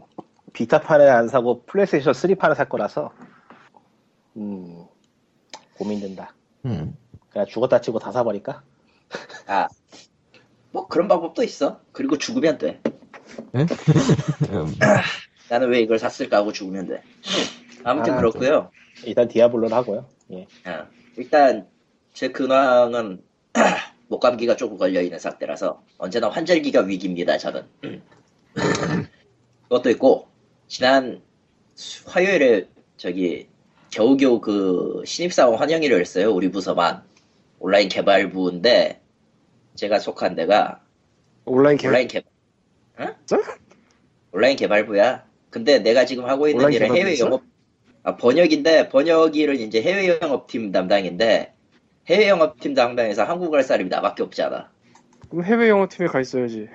[0.54, 3.12] 비타판을 안 사고 플레이스테이션 3판을 살 거라서,
[4.38, 4.79] 음,
[5.80, 6.36] 고민된다.
[6.66, 6.96] 음.
[7.30, 8.62] 그냥 죽었다 치고 다 사버릴까?
[9.48, 9.68] 아
[10.72, 12.80] 뭐 그런 방법도 있어 그리고 죽으면 돼
[13.56, 13.66] 음.
[15.50, 17.02] 나는 왜 이걸 샀을까 하고 죽으면 돼
[17.84, 18.70] 아무튼 아, 그렇고요
[19.04, 20.06] 일단 디아블로를 하고요.
[20.32, 20.44] 예.
[20.70, 20.86] 어,
[21.18, 21.68] 일단
[22.14, 23.24] 제 근황은
[24.10, 27.68] 목 감기가 조금 걸려 있는 상태라서 언제나 환절기가 위기입니다 저는
[29.64, 30.28] 그것도 있고
[30.68, 31.20] 지난
[31.74, 33.49] 수- 화요일에 저기
[33.92, 37.04] 겨우겨우 그 신입사원 환영회를 했어요 우리 부서만
[37.60, 39.02] 온라인 개발부인데
[39.76, 40.82] 제가 속한 데가
[41.46, 42.32] 온라인 개발 온라인 개발
[43.00, 43.14] 응?
[43.26, 43.38] 저?
[44.32, 47.18] 온라인 개발부야 근데 내가 지금 하고 있는 일은 해외?
[47.20, 47.44] 영업
[48.04, 51.54] 아, 번역인데 번역 일은 이제 해외 영업팀 담당인데
[52.08, 54.70] 해외 영업팀 담당에서 한국 갈 사람이 나밖에 없잖아
[55.30, 56.68] 그럼 해외 영어 팀에 가 있어야지.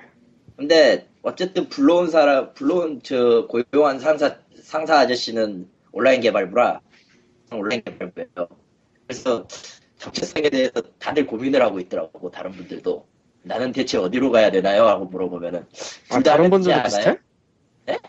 [0.55, 6.79] 근데 어쨌든 불러온 사람 불러온 저 고용한 상사 상사 아저씨는 온라인 개발부라
[7.51, 8.47] 온라인 개발부예요.
[9.07, 9.47] 그래서
[9.97, 13.07] 정체성에 대해서 다들 고민을 하고 있더라고 다른 분들도
[13.43, 14.87] 나는 대체 어디로 가야 되나요?
[14.87, 15.65] 하고 물어보면은
[16.11, 16.83] 아, 다른 분들도?
[16.83, 17.17] 비슷해?
[17.85, 17.99] 네?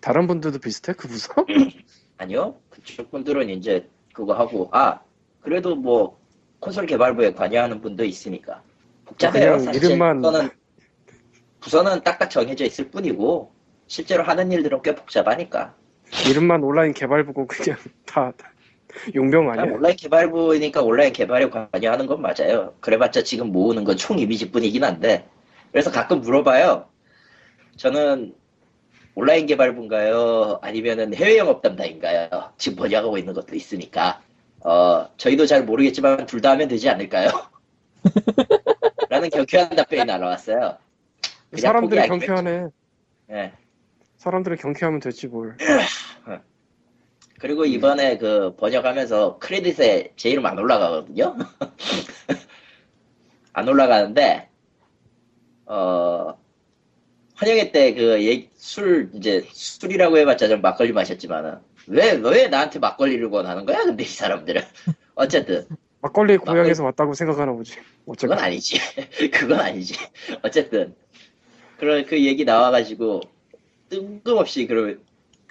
[0.00, 0.92] 다른 분들도 비슷해?
[0.92, 1.32] 그 부서?
[2.18, 5.00] 아니요 그쪽 분들은 이제 그거 하고 아
[5.40, 6.20] 그래도 뭐
[6.60, 8.62] 콘솔 개발부에 관여하는 분도 있으니까
[9.06, 10.50] 복잡해요 사실 이름만- 부서는
[11.60, 13.52] 부서는 딱딱 정해져 있을 뿐이고
[13.86, 15.74] 실제로 하는 일들은 꽤 복잡하니까
[16.28, 18.32] 이름만 온라인 개발부고 그냥 다
[19.14, 19.64] 용병 아니야?
[19.74, 22.74] 온라인 개발부니까 온라인 개발에 관여하는 건 맞아요.
[22.80, 25.26] 그래봤자 지금 모으는 건 총 이미지뿐이긴 한데.
[25.70, 26.86] 그래서 가끔 물어봐요.
[27.76, 28.34] 저는
[29.14, 30.58] 온라인 개발부인가요?
[30.62, 32.28] 아니면은 해외 영업 담당인가요?
[32.58, 34.20] 지금 번역하고 있는 것도 있으니까.
[34.64, 37.28] 어 저희도 잘 모르겠지만 둘 다 하면 되지 않을까요?
[39.08, 40.76] 라는 경쾌한 답변이 날아왔어요.
[41.56, 42.68] 사람들이 경쾌하네.
[43.32, 43.52] 예.
[44.16, 45.56] 사람들이 경쾌하면 됐지 뭘.
[47.42, 51.36] 그리고 이번에 그 번역하면서 크레딧에 제 이름 안 올라가거든요.
[53.52, 54.48] 안 올라가는데
[55.66, 56.38] 어
[57.34, 63.66] 환영회 때 그 술 이제 술이라고 해봤자 좀 막걸리 마셨지만은 왜 왜 나한테 막걸리를 권하는
[63.66, 63.82] 거야?
[63.84, 64.62] 근데 이 사람들은
[65.16, 65.66] 어쨌든
[66.00, 67.74] 막걸리 고향에서 왔다고 생각하나 보지.
[67.74, 68.78] 그건 어쨌건 아니지.
[69.32, 69.94] 그건 아니지.
[70.42, 70.94] 어쨌든
[71.78, 73.20] 그런 그 얘기 나와가지고
[73.88, 75.02] 뜬금없이 그,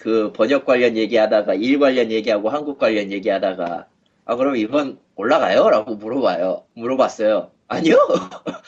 [0.02, 3.88] 그 번역 관련 얘기하다가 일 관련 얘기하고 한국 관련 얘기하다가
[4.26, 5.70] 아 그럼 이번 올라가요?
[5.70, 6.66] 라고 물어봐요.
[6.74, 7.52] 물어봤어요.
[7.68, 7.96] 아니요.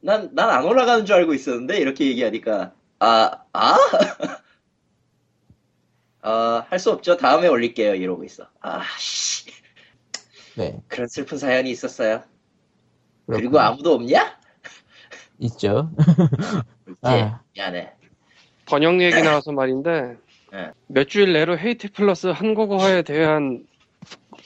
[0.00, 3.76] 난 난 안 올라가는 줄 알고 있었는데 이렇게 얘기하니까 아 아?
[6.22, 7.16] 아, 할 수 없죠.
[7.16, 7.94] 다음에 올릴게요.
[7.94, 8.48] 이러고 있어.
[8.60, 9.46] 아, 씨.
[10.56, 10.78] 네.
[10.88, 12.22] 그런 슬픈 사연이 있었어요.
[13.26, 13.58] 그리고 그렇군요.
[13.58, 14.38] 아무도 없냐?
[15.40, 15.90] 있죠.
[16.88, 16.96] 있지.
[17.02, 17.40] 아.
[17.54, 17.92] 미안해.
[18.66, 20.16] 번역 얘기 나와서 말인데
[20.52, 20.70] 네.
[20.86, 23.66] 몇 주일 내로 헤이트 플러스 한국어에 대한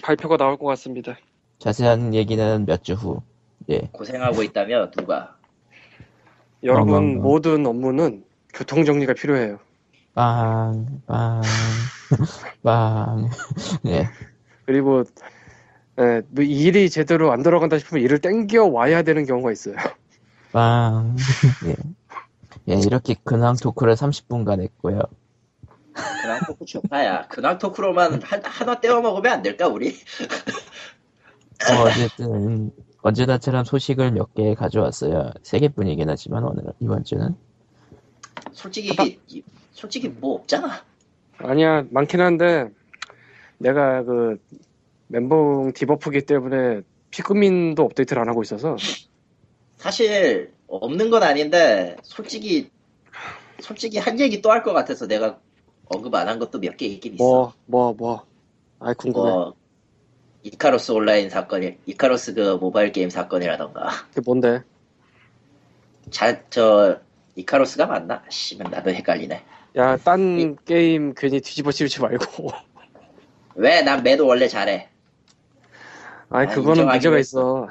[0.03, 1.17] 발표가 나올 것 같습니다.
[1.59, 3.23] 자세한 얘기는 몇 주 후.
[3.69, 3.81] 예.
[3.93, 5.37] 고생하고 있다며 누가
[6.63, 7.23] 여러분 어, 어, 어.
[7.23, 9.59] 모든 업무는 교통 정리가 필요해요.
[10.15, 11.43] 빵, 빵,
[12.63, 13.29] 빵.
[13.87, 14.09] 예.
[14.65, 15.03] 그리고
[15.99, 19.75] 예, 뭐 일이 제대로 안 들어간다 싶으면 일을 땡겨 와야 되는 경우가 있어요.
[20.53, 21.17] 빵.
[21.67, 21.75] 예.
[22.69, 25.01] 예, 이렇게 근황 토크를 30분간 했고요.
[26.23, 27.27] 근황 토크 좋다야.
[27.29, 29.89] 근황 토크로만 한, 하나 떼어 먹으면 안 될까 우리?
[31.69, 32.71] 어, 어쨌든,
[33.03, 35.31] 언제나처럼 소식을 몇 개 가져왔어요.
[35.43, 37.35] 세 개뿐이긴 하지만, 오늘, 이번 주는.
[38.53, 40.85] 솔직히 이- 솔직히 뭐 없잖아.
[41.39, 42.69] 아니야 많긴 한데
[43.59, 44.39] 내가 그
[45.09, 46.81] 멘붕 디버프기 때문에
[47.11, 48.77] 피그민도 업데이트를 안 하고 있어서
[49.77, 52.71] 사실 없는 건 아닌데 솔직히
[53.61, 55.39] 솔직히 한 얘기 또 할 것 같아서 내가
[55.87, 57.25] 언급 안 한 것도 몇 개 있긴 있어.
[57.25, 58.25] 뭐 뭐 뭐.
[58.81, 59.31] 아이 궁금해.
[59.31, 59.55] 뭐
[60.43, 64.63] 이카로스 온라인 사건이 이카로스 그 모바일 게임 사건이라던가 그게 뭔데?
[66.11, 66.99] 자 저
[67.35, 68.23] 이카로스가 맞나?
[68.29, 69.43] 씨면 나도 헷갈리네.
[69.77, 72.49] 야딴 게임 괜히 뒤집어 씌우지 말고.
[73.57, 73.83] 왜?
[73.83, 74.89] 난 매도 원래 잘해.
[76.31, 77.19] 아이 아, 그거는 문제가.
[77.19, 77.69] 있어.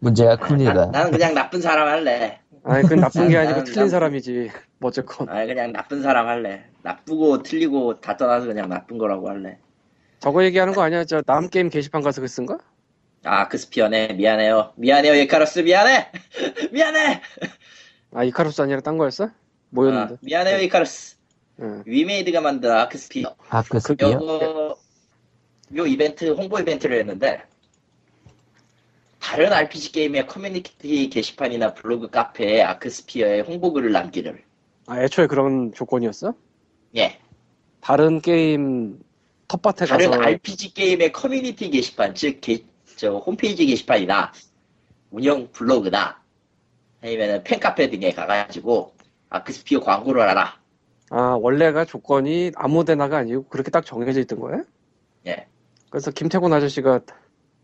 [0.00, 0.86] 문제가 나, 큽니다.
[0.86, 2.40] 나는 그냥 나쁜 사람 할래.
[2.64, 4.50] 아이 그건 나쁜 게 난- 아니고 난- 틀린 난- 사람이지.
[4.84, 6.62] 뭐 어쨌건 아 그냥 나쁜 사람 할래.
[6.82, 9.56] 나쁘고 틀리고 다 떠나서 그냥 나쁜 거라고 할래.
[10.20, 11.04] 저거 얘기하는 거 아니야?
[11.04, 12.58] 저 남 게임 게시판 가서 그 쓴가?
[13.24, 14.12] 아, 그 스피어네.
[14.12, 14.74] 미안해요.
[14.76, 15.60] 미안해요, 이카로스.
[15.60, 16.12] 미안해!
[16.70, 17.22] 미안해!
[18.12, 19.30] 아 이카루스 아니라 딴 거였어?
[19.70, 20.14] 뭐였는데?
[20.14, 21.16] 아, 미안해요, 이카로스.
[21.60, 21.82] 응.
[21.86, 23.34] 위메이드가 만든 아크스피어.
[23.48, 24.12] 아크 스피어?
[24.12, 24.78] 요거,
[25.76, 27.42] 요 이벤트, 홍보 이벤트를 했는데,
[29.18, 34.43] 다른 RPG 게임의 커뮤니티 게시판이나 블로그 카페에 아크스피어에 홍보글을 남기를.
[34.86, 36.34] 아 애초에 그런 조건이었어?
[36.96, 37.18] 예.
[37.80, 39.00] 다른 게임
[39.48, 42.64] 텃밭에 다른 가서 RPG 게임의 커뮤니티 게시판, 즉, 게,
[42.96, 44.32] 저, 홈페이지 게시판이나,
[45.10, 46.22] 운영 블로그나,
[47.02, 48.94] 아니면은 팬카페 등에 가가지고,
[49.28, 50.58] 아크스피어 광고를 하라.
[51.10, 54.62] 아 원래가 조건이 아무데나가 아니고 그렇게 딱 정해져 있던 거야?
[55.26, 55.46] 예.
[55.90, 57.00] 그래서 김태곤 아저씨가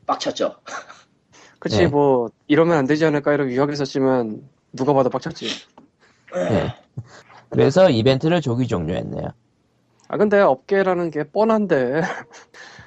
[0.06, 0.56] 빡쳤죠.
[1.59, 1.87] 그치 네.
[1.87, 5.46] 뭐 이러면 안 되지 않을까 이런 위협이 있었지만 누가 봐도 빡쳤지
[6.36, 6.74] 예.
[7.50, 9.28] 그래서 이벤트를 조기 종료했네요.
[10.08, 12.02] 아 근데 업계라는 게 뻔한데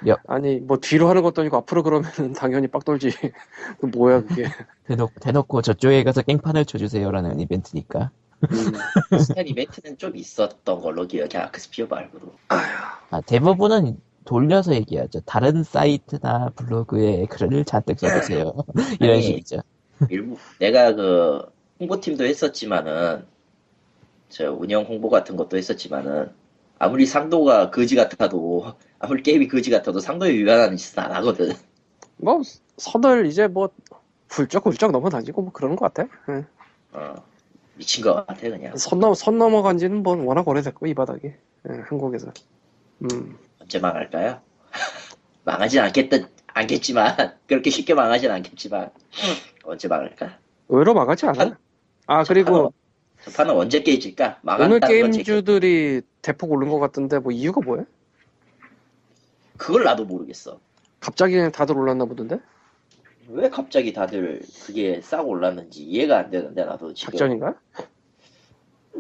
[0.08, 3.12] 여- 아니 뭐 뒤로 하는 것도 아니고 앞으로 그러면은 당연히 빡돌지
[3.80, 4.44] 그 뭐야 그게
[4.88, 8.12] 대놓고, 대놓고 저쪽에 가서 깽판을 쳐주세요라는 이벤트니까.
[8.52, 8.74] 음.
[9.20, 11.38] 스탠 이벤트는 좀 있었던 걸로 기억해.
[11.38, 12.34] 아크스피어 말고도.
[13.10, 15.22] 아, 대부분은 돌려서 얘기하죠.
[15.22, 18.54] 다른 사이트나 블로그에 글을 잔뜩 써주세요.
[19.00, 19.58] 이런 아니, 식이죠.
[20.10, 21.46] 일부, 내가 그,
[21.80, 23.26] 홍보팀도 했었지만은,
[24.34, 26.32] 저, 운영 홍보 같은 것도 했었지만은,
[26.80, 31.54] 아무리 상도가 거지 같아도, 아무리 게임이 거지 같아도 상도에 위반하는 짓은 안 하거든.
[32.18, 32.42] 뭐
[32.78, 33.70] 선을 이제 뭐
[34.30, 36.46] 훌쩍 훌쩍 넘어다니고 뭐 그러는 것 같아 예.
[36.94, 37.16] 어,
[37.76, 38.76] 미친 것 같아, 그냥.
[38.76, 42.34] 선, 넘, 선 넘어간 지는 뭐 워낙 오래됐고 이 바닥이 예, 한국에서
[43.04, 43.38] 음.
[43.62, 44.42] 언제 망할까요?
[45.46, 46.18] 망하진 않겠다,
[46.48, 48.90] 않겠지만, 그렇게 쉽게 망하진 않겠지만,
[49.64, 50.40] 언제 망할까?
[50.70, 51.58] 의외로 망하지 않아
[52.08, 52.74] 아 그리고
[53.24, 54.40] 저 판은 언제 깨질까?
[54.60, 57.86] 오늘 게임주들이 대폭 오른 것 같던데 뭐 이유가 뭐야?
[59.58, 60.60] 그걸 나도 모르겠어.
[61.00, 62.40] 갑자기 그냥 다들 올랐나 보던데?
[63.30, 67.56] 왜 갑자기 다들 그게 싹 올랐는지 이해가 안 되는데 나도 지금 작전인가?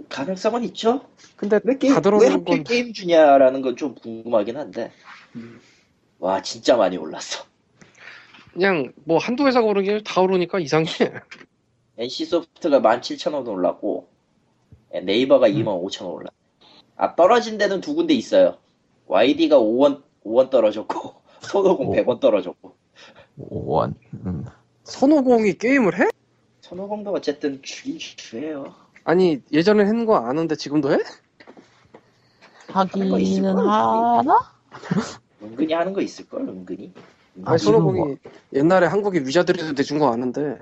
[0.09, 1.01] 가능성은 있죠.
[1.35, 4.91] 근데 왜 게임 다들 왜 하필 건 게임 주냐라는 건 좀 궁금하긴 한데
[5.35, 5.59] 음.
[6.19, 7.43] 와 진짜 많이 올랐어.
[8.53, 10.87] 그냥 뭐 한두 회사가 오른 게 다 오르니까 이상해.
[11.97, 14.07] NC 소프트가 17,000원 올랐고
[15.01, 15.53] 네이버가 음.
[15.53, 16.33] 25,000원 올랐.
[16.95, 18.57] 아 떨어진 데는 두 군데 있어요.
[19.07, 21.93] YD가 5원 5원 떨어졌고 손오공 오.
[21.95, 22.75] 100원 떨어졌고
[23.39, 23.93] 5원.
[24.25, 24.45] 음.
[24.83, 26.09] 선호공이 게임을 해?
[26.61, 28.73] 손오공도 어쨌든 주긴 주예요.
[29.03, 30.97] 아니 예전에 했는 거 아는데 지금도 해?
[32.69, 34.39] 하기는 하나?
[35.41, 36.93] 은근히 하는 거 있을 걸 은근히.
[37.43, 38.15] 아, 아니 뭐.
[38.53, 40.57] 옛날에 한국에 위자들이도 내준 거 아는데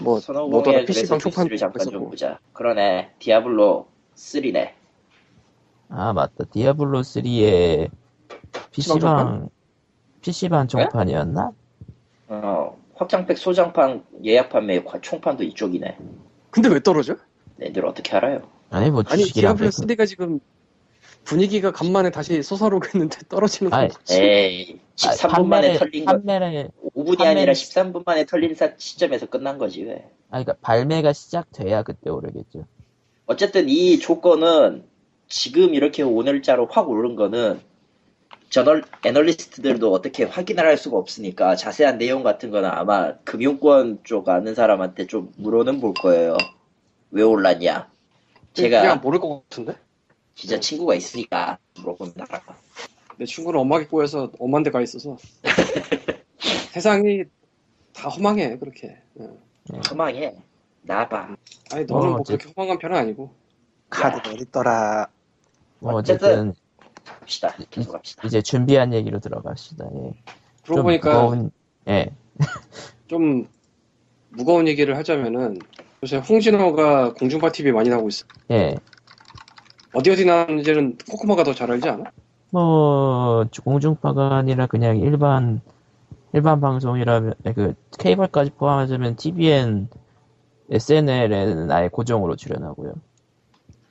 [0.00, 2.38] 뭐 뭐더라 PC방 초판 뉴스를 잠깐 좀 있었고 보자.
[2.52, 4.70] 그러네 디아블로 3네.
[5.88, 6.44] 아, 맞다.
[6.50, 7.90] 디아블로 3의
[8.70, 9.48] PC방,
[10.22, 11.52] PC방 종판이었나?
[12.28, 15.98] 어, 확장팩 소장판 예약 판매 과- 총판도 이쪽이네.
[16.50, 17.16] 근데 왜 떨어져?
[17.60, 18.42] 애들 어떻게 알아요?
[18.70, 20.40] 아니, 뭐 아니 주식이랑 디아블로 그- 3가 지금
[21.24, 23.88] 분위기가 간만에 다시 솟아오르고 있는데 떨어지는 거?
[24.10, 28.72] 에이, 아, 13분 만에 판매를- 털린 거, 판매를 5분이 판매를- 아니라 13분 만에 털린 사-
[28.76, 30.04] 시점에서 끝난 거지 왜?
[30.30, 32.66] 아니, 그러니까 발매가 시작돼야 그때 오르겠죠.
[33.26, 34.84] 어쨌든 이 조건은
[35.28, 37.60] 지금 이렇게 오늘자로 확 오른 거는
[38.50, 44.54] 저널 애널리스트들도 어떻게 확인을 할 수가 없으니까 자세한 내용 같은 거는 아마 금융권 쪽 아는
[44.54, 46.36] 사람한테 좀 물어는 볼 거예요.
[47.10, 47.90] 왜 올랐냐?
[48.52, 49.74] 제가 그냥 모를 것 같은데?
[50.34, 52.26] 진짜 친구가 있으니까 물어봅니다.
[53.18, 55.16] 내 친구는 엄하게 꼬여서 엄한 데 가 있어서
[56.72, 57.24] 세상이
[57.92, 59.38] 다 허망해 그렇게 응.
[59.90, 60.34] 허망해.
[60.82, 61.36] 나봐.
[61.72, 63.30] 아니 너는 어, 뭐 어째- 그렇게 허망한 편은 아니고
[63.90, 65.06] 카드 어딨더라.
[65.80, 66.54] 뭐 어쨌든
[67.04, 67.54] 갑시다.
[67.70, 68.22] 계속 갑시다.
[68.26, 69.84] 이제 준비한 얘기로 들어갑시다.
[69.94, 70.12] 예.
[70.64, 71.50] 그러고 좀 보니까 무거운-
[71.88, 72.10] 예.
[73.06, 73.46] 좀
[74.30, 75.58] 무거운 얘기를 하자면은
[76.02, 78.74] 요새 홍진호가 공중파 TV 많이 나오고 있어 예.
[79.94, 82.04] 어디 어디 나오는지는 코코마가 더 잘 알지 않아?
[82.50, 85.60] 뭐 공중파가 아니라 그냥 일반
[86.32, 89.88] 일반 방송이라면 그 케이블까지 포함하자면 TVN,
[90.70, 92.94] SNL에는 아예 고정으로 출연하고요.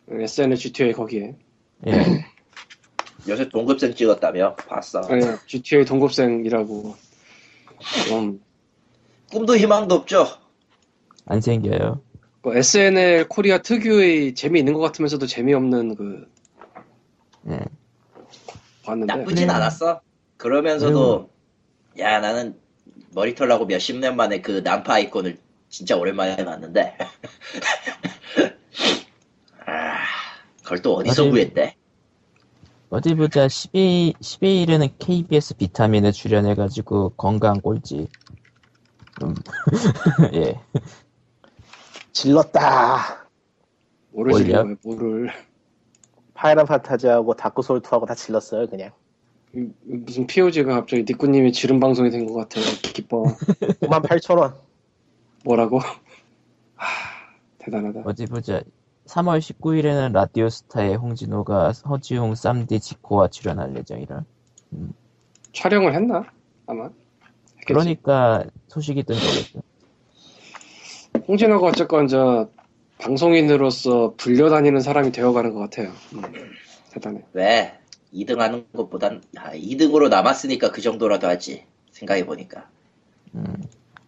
[0.09, 1.35] SNL GTA 거기에
[1.87, 1.91] 예.
[3.29, 4.55] 요새 동급생 찍었다며?
[4.55, 5.01] 봤어.
[5.01, 6.95] 아니, GTA 동급생이라고
[8.07, 8.41] 좀
[9.31, 10.25] 꿈도 희망도 없죠?
[11.27, 12.01] 안 생겨요.
[12.41, 16.27] 그 SNL 코리아 특유의 재미있는 것 같으면서도 재미없는 그
[17.49, 17.59] 예.
[18.83, 19.53] 봤는데 나쁘진 네.
[19.53, 20.01] 않았어.
[20.37, 21.29] 그러면서도
[21.99, 22.59] 야 나는
[23.13, 25.37] 머리털 나고 몇십 년 만에 그 난파 아이콘을
[25.69, 26.97] 진짜 오랜만에 봤는데
[29.65, 29.97] 아
[30.63, 31.75] 그걸 또 어디서 어디- 구했대?
[32.89, 38.07] 어디 보자 12, 12일에는 KBS 비타민에 출연해가지고 건강 꼴찌.
[39.23, 39.35] 음.
[40.33, 40.59] 예.
[42.13, 43.27] 질렀다.
[44.11, 44.33] 뭐를?
[44.33, 45.31] 지금 뭐를
[46.33, 48.91] 파이널 판타지하고 다크솔2하고 다 질렀어요, 그냥.
[49.55, 52.61] 음, 무슨 POG가 갑자기 니꾸님이 지른 방송이 된 것 같아
[52.93, 53.23] 기뻐
[53.81, 54.53] 98,000원.
[55.43, 55.79] 뭐라고?
[56.75, 56.87] 하,
[57.57, 58.61] 대단하다 어디 보자
[59.07, 64.23] 3월 19일에는 라디오스타의 홍진호가 허지웅, 쌈디, 지코와 출연할 예정이라.
[65.53, 66.23] 촬영을 했나?
[66.65, 67.65] 아마 했겠지.
[67.67, 69.61] 그러니까 소식이 뜬 거겠죠.
[71.27, 72.49] 홍진호가 어쨌건 저
[72.99, 75.91] 방송인으로서 불려다니는 사람이 되어가는 것 같아요.
[76.13, 76.21] 음,
[76.91, 77.21] 대단해.
[77.33, 77.73] 왜?
[78.13, 82.67] 2등 하는 것보단 야, 2등으로 남았으니까 그 정도라도 하지 생각해 보니까.
[83.35, 83.43] 음,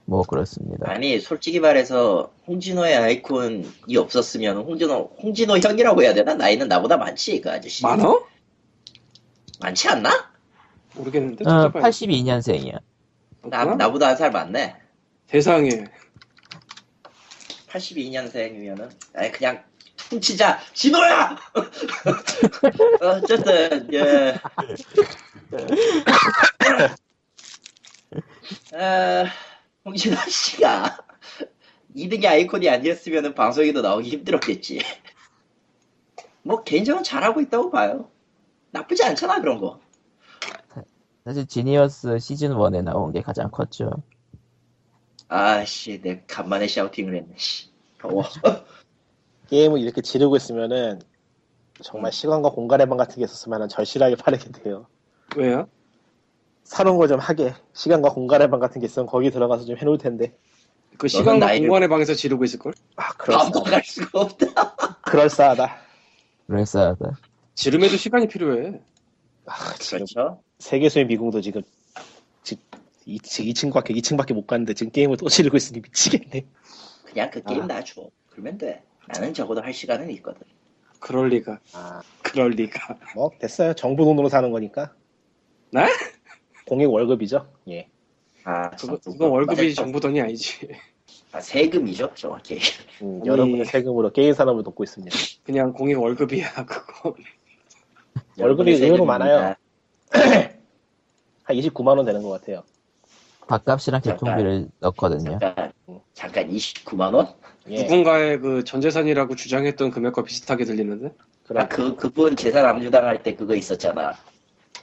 [0.06, 0.89] 뭐 그렇습니다.
[0.92, 6.36] 아니 솔직히 말해서 홍진호의 아이콘이 없었으면 홍진호 홍진호 형이라고 해야 되나?
[6.36, 7.84] 나이는 나보다 많지 그 아저씨.
[7.84, 8.26] 많어?
[9.62, 10.32] 많지 않나?
[10.96, 12.80] 모르겠는데 어, 찾아봐야 82년생이야.
[13.44, 14.76] 나 나보다 한 살 많네.
[15.28, 15.86] 세상에
[17.73, 19.63] 82년생이면은 아니 그냥
[20.09, 20.59] 퉁치자.
[20.73, 21.38] 진호야!
[23.01, 24.39] 어쨌든 예.
[28.73, 29.25] 아,
[29.86, 30.97] 홍진호 씨가
[31.95, 34.81] 2등의 아이콘이 아니었으면 방송에도 나오기 힘들었겠지.
[36.43, 38.09] 뭐 개인적으로 잘하고 있다고 봐요.
[38.71, 39.79] 나쁘지 않잖아 그런 거.
[41.23, 44.03] 사실 지니어스 시즌 1에 나온 게 가장 컸죠.
[45.36, 47.69] 아씨 내 간만에 샤우팅을 했네 씨
[48.00, 48.24] 더워
[49.50, 51.00] 게임을 이렇게 지르고 있으면은
[51.82, 54.86] 정말 시간과 공간의 방 같은 게 있었으면 절실하게 파르게 돼요.
[55.36, 55.67] 왜요?
[56.63, 57.54] 사놓은 거 좀 하게.
[57.74, 60.38] 시간과 공간의 방 같은 게 있으면 거기 들어가서 좀 해놓을 텐데.
[60.98, 62.74] 그 시간과 나이를- 공간의 방에서 지르고 있을 걸?
[62.96, 63.52] 아, 그럴싸하다.
[63.54, 64.46] 반박할 수가 없다
[65.06, 65.78] 그럴싸하다.
[66.48, 67.17] 그럴싸하다.
[67.56, 68.80] 지름에도 시간이 필요해
[69.48, 71.69] 아, 지금 그렇죠 세계수의 미궁도 지금 지,
[73.08, 76.46] 2층, 2층밖에, 2층밖에 못 갔는데 지금 게임을 또 지르고 있으니 미치겠네.
[77.06, 77.66] 그냥 그 게임 아.
[77.68, 80.42] 놔줘 그러면 돼 나는 적어도 할 시간은 있거든
[81.00, 83.74] 그럴 리가 아, 그럴 리가 뭐, 됐어요.
[83.74, 84.94] 정부 돈으로 사는 거니까.
[85.72, 85.86] 네?
[86.66, 87.46] 공익 월급이죠.
[87.70, 87.88] 예.
[88.46, 89.82] 아, 그거, 그건 월급이 맞아.
[89.82, 90.70] 정부 돈이 아니지
[91.34, 92.60] 아, 세금이죠, 정확히.
[93.02, 93.28] 음, 아니.
[93.28, 95.16] 여러분의 세금으로 게임 산업을 돕고 있습니다.
[95.44, 97.16] 그냥 공익 월급이야 그거
[98.38, 99.06] 월급이 의외로.
[99.06, 99.56] 많아요.
[101.44, 102.63] 한 29만 원 되는 것 같아요.
[103.47, 105.39] 밥값이랑 교통비를 넣거든요.
[105.39, 105.71] 잠깐,
[106.13, 107.34] 잠깐 29만원?
[107.69, 107.82] 예.
[107.84, 111.13] 누군가의 그 전재산이라고 주장했던 금액과 비슷하게 들리는데
[111.47, 114.13] 그럼 아, 그, 그분 재산 압류당할 때 그거 있었잖아.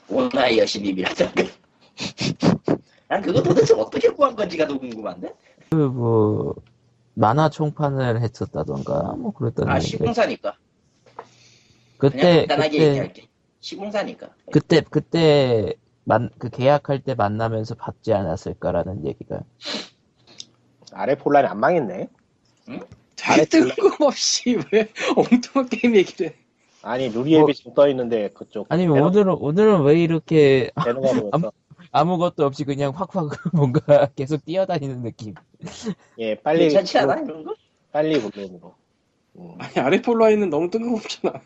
[0.08, 1.50] 오나이 여신님이라던 그.
[3.08, 5.32] 난 그거 도대체 어떻게 구한 건지가 너무 궁금한데?
[5.70, 6.54] 그 뭐
[7.14, 9.78] 만화 총판을 했었다던가 뭐 그랬던 아.
[9.80, 10.56] 시공사니까.
[11.98, 13.28] 그냥 그때 간단하게 그때 얘기할게.
[13.60, 14.28] 시공사니까.
[14.50, 15.74] 그때 그때
[16.10, 19.40] 만 그 계약할 때 만나면서 받지 않았을까라는 얘기가
[20.92, 22.08] 아래 폴란이 안 망했네.
[23.16, 26.34] 되게 뜬금없이 왜 엉뚱한 게임 얘기를 해
[26.82, 31.52] 아니 루리앱이 뭐- 지금 떠 있는데 그쪽 아니 대놓- 오늘은 오늘은 왜 이렇게 보였어.
[31.92, 35.34] 아무것도 없이 그냥 확확 뭔가 계속 뛰어다니는 느낌.
[36.18, 37.54] 예, 빨리 괜찮지 않아, 이런 거?
[37.92, 38.74] 빨리 볼륨으로.
[39.36, 39.54] 음.
[39.58, 41.40] 아니 아레폴라인은 너무 뜬금없잖아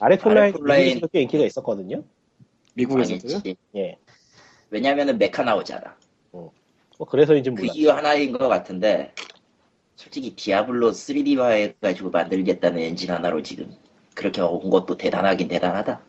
[0.00, 1.00] 아래 폴라인 아래 폴라인.
[1.12, 2.02] 꽤 인기가 있었거든요.
[2.80, 3.34] 미국에서도요?
[3.36, 3.56] 아니지.
[3.76, 3.96] 예.
[4.70, 5.96] 왜냐면은 메카 나오잖아.
[6.32, 7.72] 뭐 그래서인지 그 몰라.
[7.74, 9.14] 이유 하나인 것 같은데
[9.96, 13.74] 솔직히 디아블로 3D화 해 가지고 만들겠다는 엔진 하나로 지금
[14.14, 16.00] 그렇게 온 것도 대단하긴 대단하다.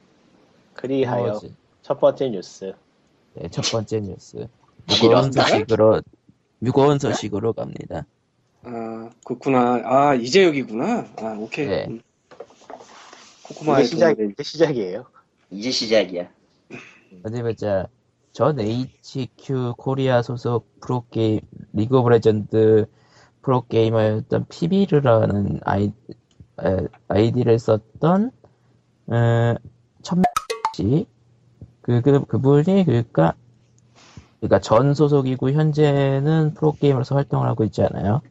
[0.73, 1.55] 그리하여 뭐지?
[1.81, 2.73] 첫 번째 뉴스.
[3.35, 4.35] 네, 첫 번째 뉴스.
[4.37, 4.49] 이런
[5.29, 6.01] 무거운 소식으로
[6.59, 8.05] 무거운 소식으로 갑니다.
[8.63, 9.81] 아, 그렇구나.
[9.85, 11.07] 아, 이제 여기구나.
[11.17, 11.67] 아, 오케이.
[11.67, 11.85] 네.
[11.89, 12.01] 음.
[12.01, 15.05] 이제 코코마의 시작 동물의- 이제 시작이에요.
[15.51, 16.29] 이제 시작이야.
[17.23, 17.87] 어디 보자.
[18.31, 21.41] 전 AHQ 코리아 소속 프로게임
[21.73, 22.85] 리그 오브 레전드
[23.41, 25.91] 프로게이머였던 피미르라는 아이
[26.63, 28.31] 에, 아이디를 썼던
[29.07, 29.55] 어,
[30.01, 31.07] 천씨
[31.81, 33.33] 그, 그 그분이 그니까
[34.39, 38.21] 그러니까 전 소속이고 현재는 프로게이머로서 활동을 하고 있지 않아요.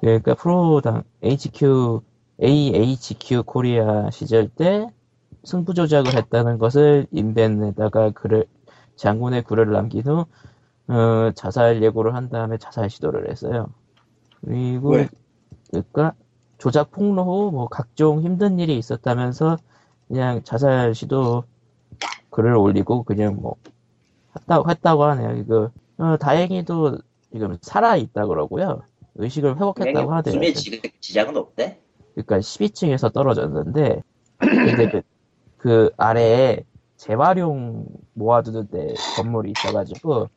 [0.00, 2.00] 그러니까 프로당 HQ
[2.42, 4.88] AHQ 코리아 시절 때
[5.44, 8.46] 승부 조작을 했다는 것을 인벤에다가 글을
[8.96, 10.26] 장문의 글을 남긴 후
[10.88, 13.66] 어, 자살 예고를 한 다음에 자살 시도를 했어요.
[14.44, 15.08] 그리고 왜?
[15.70, 16.14] 그러니까
[16.58, 19.56] 조작 폭로 후 뭐 각종 힘든 일이 있었다면서
[20.08, 21.44] 그냥 자살 시도
[22.30, 23.56] 글을 올리고 그냥 뭐
[24.38, 25.36] 했다고 했다고 하네요.
[25.36, 26.98] 이거 어, 다행히도
[27.32, 28.82] 지금 살아 있다 그러고요.
[29.16, 30.32] 의식을 회복했다고 하대요.
[30.34, 31.80] 숨에 지- 지장은 없대?
[32.14, 34.02] 그러니까 12층에서 떨어졌는데
[34.38, 35.02] 근데 그,
[35.62, 36.64] 그 아래에
[36.96, 40.28] 재활용 모아두는 데 건물이 있어가지고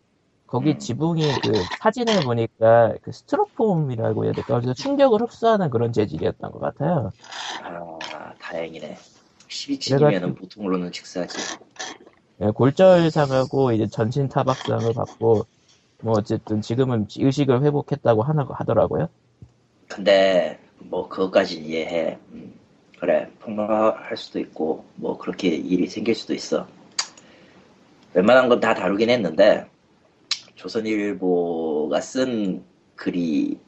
[0.46, 0.80] 거기 음.
[0.80, 1.52] 지붕이 그
[1.82, 7.12] 사진을 보니까 그 스티로폼이라고 해야 될까 그래서 충격을 흡수하는 그런 재질이었던 것 같아요.
[7.64, 8.96] 아 다행이네.
[9.50, 11.38] 12층이면은 보통으로는 직사지.
[12.42, 15.48] 예, 골절상하고 이제 전신 타박상을 받고
[16.02, 19.08] 뭐 어쨌든 지금은 의식을 회복했다고 하나 하더라고요.
[19.88, 22.20] 근데 뭐 그것까지 이해해.
[22.32, 22.54] 음,
[23.06, 26.68] 그래 폭로할 수도 있고 뭐 그렇게 일이 생길 수도 있어.
[28.16, 29.70] 웬만한 건 다 다루긴 했는데
[30.56, 32.64] 조선일보가 쓴
[32.96, 33.60] 글이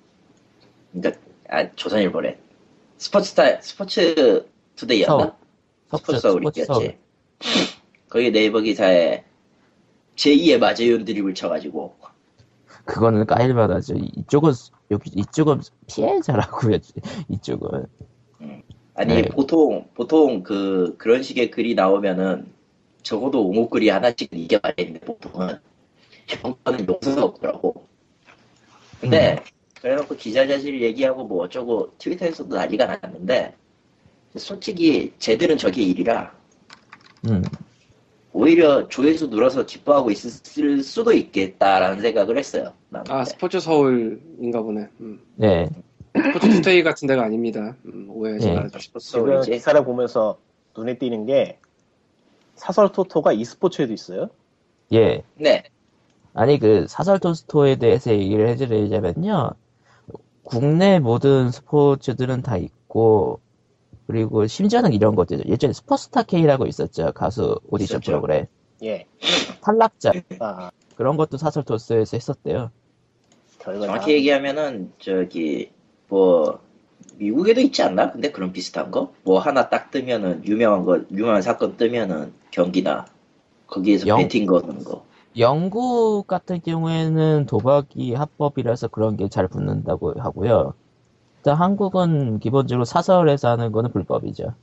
[0.91, 2.35] 그러니까 아 조선일보래
[2.97, 5.38] 스포츠타 스포츠 투데이였나?
[5.85, 6.41] 스포츠 스포츠 서울.
[6.65, 6.97] 서울이었지.
[8.09, 9.23] 거기 네이버 기사에
[10.15, 11.95] 제2의 마재윤 드립을 쳐가지고
[12.85, 13.93] 그거는 까일만하죠.
[13.97, 14.53] 이쪽은
[14.89, 16.79] 여기 이쪽은 피해자라고요.
[17.29, 17.85] 이쪽은
[18.98, 19.30] 아니 네.
[19.30, 22.48] 보통 보통 그 그런 식의 글이 나오면은
[23.04, 25.60] 적어도 옹호글이 하나씩 이게 말있는데 보통은
[26.64, 27.86] 거는 용서가 없더라고.
[29.00, 29.38] 근데
[29.82, 33.56] 그래놓고 기자 자질 얘기하고 뭐 어쩌고 트위터에서도 난리가 났는데
[34.36, 36.34] 솔직히 쟤들은 저게 일이라
[37.28, 37.43] 음.
[38.34, 42.74] 오히려 조회수 눌러서 기뻐하고 있을 수도 있겠다라는 생각을 했어요.
[43.10, 44.88] 아, 스포츠 서울인가 보네.
[45.02, 45.20] 음.
[45.36, 45.70] 네.
[46.24, 47.76] 스포츠 투데이 같은 데가 아닙니다.
[47.86, 48.53] 음, 오해하지 네.
[48.55, 48.99] 말아주시고.
[48.99, 49.51] 지금 서울이지.
[49.51, 50.38] 기사를 보면서
[50.78, 51.59] 눈에 띄는 게
[52.55, 54.30] 사설 토토가 e스포츠에도 있어요.
[54.93, 55.24] 예.
[55.36, 55.63] 네.
[56.34, 59.51] 아니 그 사설 토스토에 대해서 얘기를 해드리자면요.
[60.43, 63.39] 국내 모든 스포츠들은 다 있고
[64.05, 68.11] 그리고 심지어는 이런 것들 예전에 스포스타 K라고 있었죠 가수 오디션 있었죠.
[68.11, 68.45] 프로그램
[68.84, 69.05] 예.
[69.61, 72.72] 탈락자 아, 그런 것도 사설 토스에서 했었대요.
[73.59, 75.72] 정확히 얘기하면은 저기
[76.10, 76.60] 뭐
[77.18, 78.12] 미국에도 있지 않나?
[78.12, 79.12] 근데 그런 비슷한 거?
[79.24, 83.05] 뭐 하나 딱 뜨면은 유명한 거 유명한 사건 뜨면은 경기나
[83.68, 85.05] 거기에서 영- 배팅 거는 거.
[85.38, 90.74] 영국 같은 경우에는 도박이 합법이라서 그런 게 잘 붙는다고 하고요.
[91.38, 94.53] 일단 한국은 기본적으로 사설에서 하는 거는 불법이죠.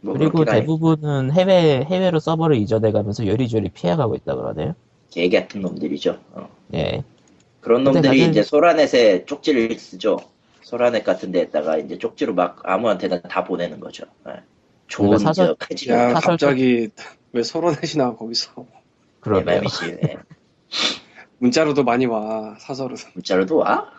[0.00, 0.44] 뭐 그리고.
[0.44, 4.74] 대부분은 해외 해외로 서버를 이전해가면서 요리조리 피해가고 있다 그러네요.
[5.10, 6.18] 개 같은 놈들이죠.
[6.32, 6.48] 어.
[6.74, 7.02] 예.
[7.60, 10.18] 그런 놈들이 다들- 이제 소라넷에 쪽지를 쓰죠.
[10.62, 14.04] 소라넷 같은 데에다가 이제 쪽지로 막 아무한테나 다 보내는 거죠.
[14.28, 14.42] 예.
[14.86, 16.88] 좋은 그러니까 사설- 저 카지노 야, 사설 갑자기
[17.32, 18.52] 왜 서로넷이 나 거기서.
[18.56, 18.64] 내
[19.20, 19.56] 그러네요.
[19.58, 19.98] 맘이지.
[20.04, 20.16] 예.
[21.38, 22.96] 문자로도 많이 와, 사설은.
[23.14, 23.90] 문자로도 와?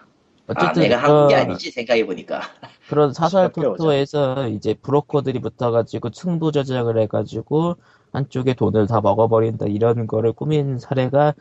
[0.47, 2.41] 아, 어쨌든 내가 한게 그런- 아니지 생각해 보니까.
[2.89, 3.51] 그런 사설.
[3.51, 7.75] 토토에서 이제 브로커들이 붙어가지고 승부 조작을 해가지고
[8.11, 11.35] 한쪽에 돈을 다 먹어버린다 이런 거를 꾸민 사례가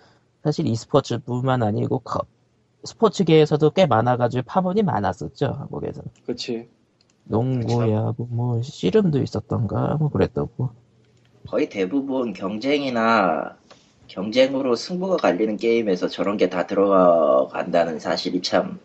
[0.45, 2.23] 사실 e스포츠뿐만 아니고 거-
[2.85, 6.69] 스포츠계에서도 꽤 많아가지고 파문이 많았었죠 한국에서 그치.
[7.25, 10.71] 농구, 야구, 뭐 씨름도 있었던가 뭐 그랬다고.
[11.47, 13.57] 거의 대부분 경쟁이나
[14.07, 18.79] 경쟁으로 승부가 갈리는 게임에서 저런 게 다 들어간다는 사실이 참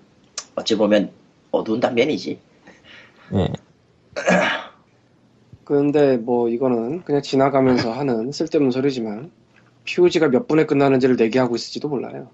[0.56, 1.12] 어찌 보면
[1.51, 2.38] 어두운 단면이지.
[3.36, 3.47] 예.
[5.64, 9.32] 근데 뭐 이거는 그냥 지나가면서 하는 쓸데없는 소리지만
[9.86, 12.27] POG가 몇 분에 끝나는지를 내기하고 있을지도 몰라요.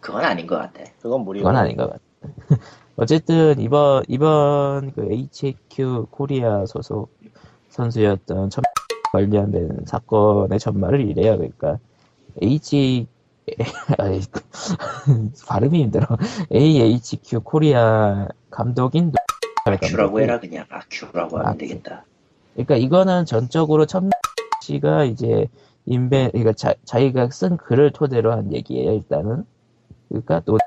[0.00, 0.84] 그건 아닌 것 같아.
[1.00, 1.44] 그건 무리고.
[1.44, 2.00] 그건 아닌 것 같아.
[2.96, 7.10] 어쨌든 이번 이번 그 HQ 코리아 소속
[7.68, 8.64] 선수였던 천
[9.12, 11.36] 관련된 사건의 전말을 이래요.
[11.36, 11.78] 그러니까
[12.42, 13.06] H
[13.98, 14.20] 아이,
[15.46, 16.06] 발음이 힘들어.
[16.52, 19.12] AHQ 코리아 감독인
[19.64, 21.58] 아큐라고 해라 그냥 아큐라고 하면 아큐.
[21.58, 22.04] 되겠다.
[22.54, 24.10] 그러니까 이거는 전적으로 천
[24.62, 25.46] 씨가 이제
[25.86, 29.44] 인벤 그러니까 자, 자기가 쓴 글을 토대로 한 얘기예요 일단은.
[30.08, 30.58] 그러니까 노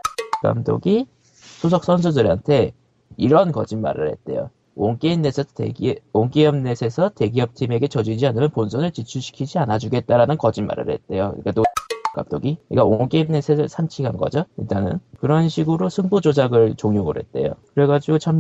[0.42, 2.74] 감독이 소속 선수들한테
[3.18, 4.50] 이런 거짓말을 했대요.
[4.76, 11.32] 온게임넷에서 대기 온게임넷에서 대기업 팀에게 져주지 않으면 본선을 진출시키지 않아주겠다라는 거짓말을 했대요.
[11.32, 11.64] 그러니까 노
[12.16, 12.58] 감독이.
[12.70, 15.00] 그러니까 온게임넷을 산칭한 거죠 일단은.
[15.20, 17.54] 그런 식으로 승부 조작을 종용을 했대요.
[17.74, 18.40] 그래가지고 천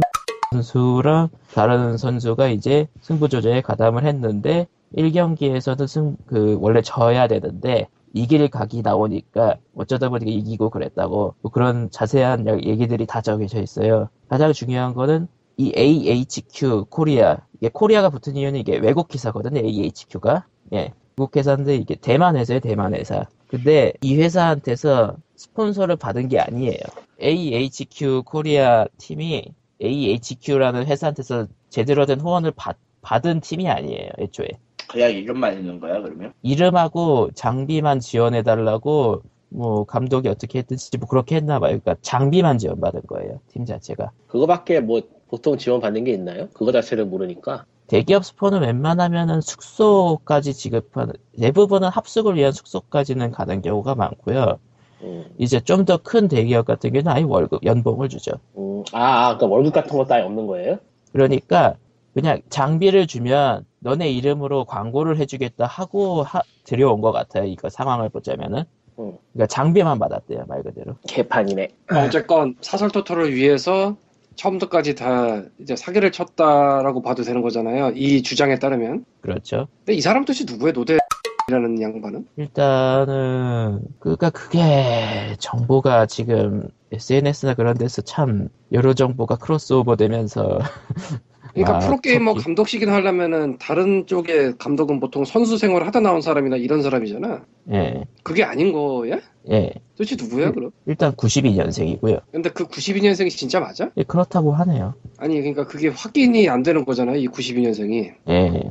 [0.51, 4.67] 선수랑 다른 선수가 이제 승부 조절에 가담을 했는데
[4.97, 11.89] 1경기에서는 승, 그, 원래 져야 되는데, 이길 각이 나오니까 어쩌다 보니까 이기고 그랬다고, 뭐 그런
[11.91, 14.09] 자세한 야- 얘기들이 다 적혀져 있어요.
[14.27, 15.27] 가장 중요한 거는
[15.57, 20.45] 이 AHQ 코리아, 이게 코리아가 붙은 이유는 이게 외국 기사거든요, AHQ가.
[20.73, 20.93] 예.
[21.17, 23.25] 외국 회사인데 이게 대만 회사예요, 대만 회사.
[23.47, 26.79] 근데 이 회사한테서 스폰서를 받은 게 아니에요.
[27.21, 29.45] AHQ 코리아 팀이
[29.83, 34.47] AHQ라는 회사한테서 제대로 된 후원을 받, 받은 팀이 아니에요, 애초에.
[34.89, 36.33] 그냥 이름만 있는 거야 그러면?
[36.41, 41.69] 이름하고 장비만 지원해달라고, 뭐, 감독이 어떻게 했든지 뭐 그렇게 했나 봐요.
[41.79, 44.11] 그러니까 장비만 지원받은 거예요, 팀 자체가.
[44.27, 46.49] 그거밖에 뭐 보통 지원받는 게 있나요?
[46.53, 47.65] 그거 자체를 모르니까.
[47.87, 54.59] 대기업 스폰은 웬만하면은 숙소까지 지급하는, 대부분은 합숙을 위한 숙소까지는 가는 경우가 많고요.
[55.01, 58.33] 음, 이제 좀 더 큰 대기업 같은 경우는 아예 월급, 연봉을 주죠.
[58.57, 60.77] 음, 아, 아, 그러니까 월급 같은 것도 아예 없는 거예요?
[61.11, 61.75] 그러니까
[62.13, 67.45] 그냥 장비를 주면 너네 이름으로 광고를 해주겠다 하고 하- 들여온 것 같아요.
[67.45, 68.63] 이거 상황을 보자면은.
[68.99, 69.13] 음.
[69.33, 70.95] 그러니까 장비만 받았대요, 말 그대로.
[71.07, 71.69] 개판이네.
[72.05, 73.95] 어쨌건 사설 토토를 위해서
[74.35, 77.91] 처음부터까지 다 이제 사기를 쳤다라고 봐도 되는 거잖아요.
[77.95, 79.05] 이 주장에 따르면.
[79.21, 79.67] 그렇죠.
[79.79, 80.73] 근데 이 사람 뜻이 누구예요?
[80.73, 82.25] 노대라는 양반은?
[82.37, 90.59] 일단은 그러니까 그게 정보가 지금 SNS나 그런 데서 참 여러 정보가 크로스오버 되면서
[91.53, 92.43] 그러니까 아, 프로게이머 토끼.
[92.43, 97.43] 감독시긴 하려면은 다른 쪽의 감독은 보통 선수 생활 하다 나온 사람이나 이런 사람이잖아.
[97.73, 99.19] 예, 그게 아닌 거야?
[99.51, 99.71] 예.
[99.97, 100.71] 도대체 누구야 그럼?
[100.85, 102.21] 일단 92년생이고요.
[102.31, 103.89] 근데 그 92년생이 진짜 맞아?
[103.97, 104.93] 예, 그렇다고 하네요.
[105.17, 107.17] 아니 그러니까 그게 확인이 안 되는 거잖아요.
[107.17, 108.11] 이 92년생이.
[108.29, 108.63] 예,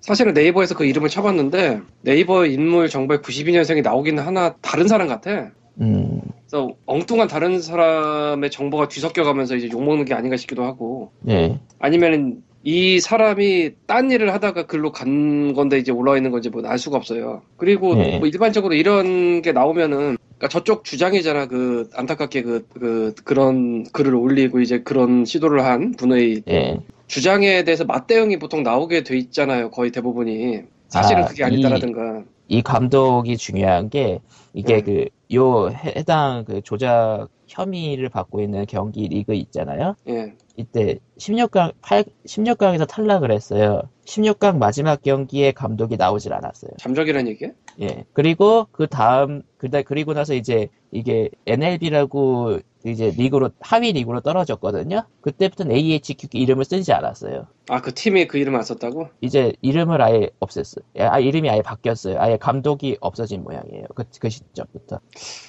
[0.00, 5.50] 사실은 네이버에서 그 이름을 쳐봤는데 네이버 인물 정보에 92년생이 나오긴 하나 다른 사람 같아.
[5.80, 12.42] 음, 그래서 엉뚱한 다른 사람의 정보가 뒤섞여가면서 이제 욕먹는 게 아닌가 싶기도 하고 예, 아니면은
[12.64, 16.96] 이 사람이 딴 일을 하다가 글로 간 건데 이제 올라와 있는 건지 뭐 알 수가
[16.96, 17.42] 없어요.
[17.56, 18.18] 그리고 네.
[18.18, 21.46] 뭐 일반적으로 이런 게 나오면은 그러니까 저쪽 주장이잖아.
[21.46, 26.78] 그 안타깝게 그, 그 그런 글을 올리고 이제 그런 시도를 한 분의 예.
[27.08, 29.70] 주장에 대해서 맞대응이 보통 나오게 돼 있잖아요.
[29.70, 30.60] 거의 대부분이.
[30.88, 32.22] 사실은 아, 그게 이- 아니다라든가.
[32.52, 34.20] 이 감독이 중요한 게
[34.52, 35.06] 이게 음.
[35.30, 39.96] 그요 해당 그 조작 혐의를 받고 있는 경기 리그 있잖아요.
[40.08, 40.34] 예.
[40.58, 43.80] 이때 16강 8 16강에서 탈락을 했어요.
[44.04, 46.72] 16강 마지막 경기에 감독이 나오질 않았어요.
[46.76, 47.48] 잠적이라는 얘기야?
[47.80, 48.04] 예.
[48.12, 55.04] 그리고 그 다음 그다 그리고 나서 이제 이게 NLB라고 이제 리그로 하위 리그로 떨어졌거든요.
[55.20, 57.46] 그때부터는 AHQ 이름을 쓰지 않았어요.
[57.68, 59.08] 아, 그 팀이 그 이름 안 썼다고?
[59.20, 60.82] 이제 이름을 아예 없앴어요.
[60.98, 62.16] 아, 이름이 아예 바뀌었어요.
[62.18, 63.84] 아예 감독이 없어진 모양이에요.
[63.94, 64.98] 그, 그 시점부터.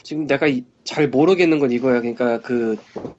[0.03, 2.01] 지금 내가 이- 잘 모르겠는 건 이거야.
[2.01, 2.76] 그러니까 그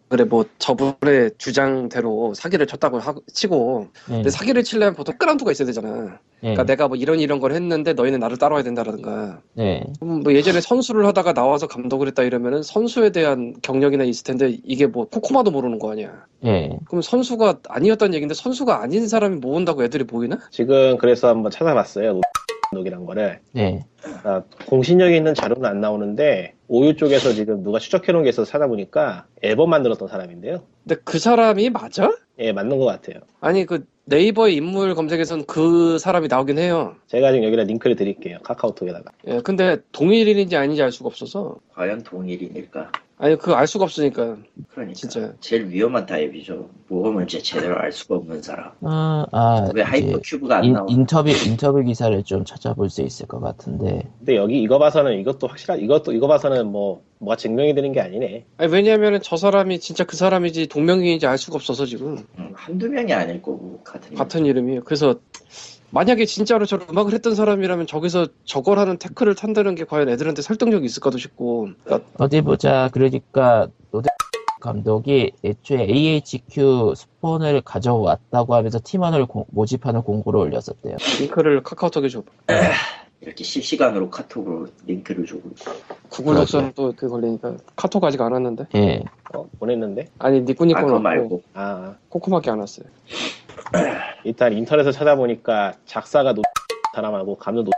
[0.08, 4.12] 그래 뭐 저분의 주장대로 사기를 쳤다고 하, 치고 예.
[4.16, 6.18] 근데 사기를 치려면 보통 끌어안두가 있어야 되잖아.
[6.42, 6.48] 예.
[6.48, 9.40] 그러니까 내가 뭐 이런 이런 걸 했는데 너희는 나를 따라와야 된다라든가.
[9.58, 9.82] 예.
[9.98, 14.58] 그럼 뭐 예전에 선수 를 하다가 나와서 감독을 했다 이러면은 선수에 대한 경력이나 있을 텐데
[14.64, 16.26] 이게 뭐 코코마도 모르는 거 아니야.
[16.44, 16.76] 예.
[16.86, 20.38] 그럼 선수가 아니었다는 얘기인데 선수가 아닌 사람이 모은다고 애들이 보이나?
[20.50, 22.20] 지금 그래서 한번 찾아봤어요.
[22.72, 23.40] 녹이란 거를.
[23.56, 23.84] 예.
[24.24, 29.70] 아, 공신력이 있는 자료는 안 나오는데 오유 쪽에서 지금 누가 추적해놓은 게 있어서 찾아보니까 앨범
[29.70, 30.62] 만들었던 사람인데요.
[30.82, 32.12] 근데 그 사람이 맞아?
[32.38, 33.20] 예, 맞는 것 같아요.
[33.40, 36.96] 아니 그 네이버의 인물 검색에선 그 사람이 나오긴 해요.
[37.06, 38.38] 제가 지금 여기다 링크를 드릴게요.
[38.42, 39.12] 카카오톡에다가.
[39.28, 41.56] 예, 근데 동일인인지 아닌지 알 수가 없어서.
[41.74, 42.92] 과연 동일인일까?
[43.16, 44.36] 아니 그거 알 수가 없으니까
[44.70, 45.32] 그러니까 진짜.
[45.40, 46.68] 제일 위험한 타입이죠.
[46.88, 48.72] 모험을 제 제대로 알 수가 없는 사람.
[48.82, 50.92] 아, 아, 왜 이제 하이퍼 큐브가 안 인, 나오나?
[50.92, 54.02] 인터뷰, 인터뷰 기사를 좀 찾아볼 수 있을 것 같은데.
[54.18, 58.46] 근데 여기 이거 봐서는 이것도 확실한 이것도 이거 봐서는 뭐 뭐가 증명이 되는 게 아니네.
[58.56, 63.12] 아니 왜냐면은 저 사람이 진짜 그 사람인지 동명이인지 알 수가 없어서 지금 음, 한두 명이
[63.12, 64.82] 아닐 거고 같은 같은 이름이에요.
[64.84, 65.14] 그래서
[65.94, 70.84] 만약에 진짜로 저 음악을 했던 사람이라면 저기서 저걸 하는 태클을 탄다는 게 과연 애들한테 설득력이
[70.86, 71.68] 있을까도 싶고.
[71.84, 72.90] 그러니까 어디 보자.
[72.92, 74.10] 그러니까, 노대
[74.60, 80.96] 감독이 애초에 AHQ 스폰을 가져왔다고 하면서 팀원을 공- 모집하는 공고를 올렸었대요.
[81.20, 82.24] 링크를 카카오톡에 줘.
[83.20, 85.50] 이렇게 실시간으로 카톡으로 링크를 주고.
[86.08, 88.66] 구글 독스는 또 그게 걸리니까 카톡 아직 안 왔는데.
[88.74, 89.04] 예.
[89.32, 90.08] 어, 보냈는데?
[90.18, 91.42] 아니 니꾸니꾸 아, 말고.
[91.54, 92.86] 아, 코코밖에 안 왔어요.
[94.24, 96.42] 일단 인터넷을 찾아보니까 작사가 노
[96.94, 97.70] 사람하고 감독 노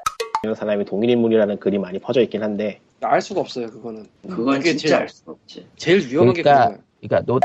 [0.43, 4.07] 이런 사람이 동일 인물이라는 글이 많이 퍼져 있긴 한데 알 수가 없어요 그거는.
[4.29, 5.67] 그건 그게 진짜 제일, 알 수가 없지.
[5.77, 6.83] 제일 위험한 게 그러니까- 그거예요.
[7.01, 7.41] 그러니까 노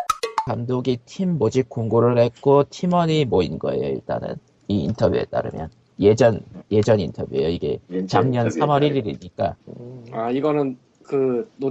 [0.45, 3.83] 감독이 팀 모집 공고를 했고 팀원이 모인 거예요.
[3.85, 4.35] 일단은
[4.67, 5.69] 이 인터뷰에 따르면
[5.99, 7.49] 예전 예전 인터뷰예요.
[7.49, 9.55] 이게 작년 3월 1일이니까.
[10.13, 11.69] 아 이거는 그 노.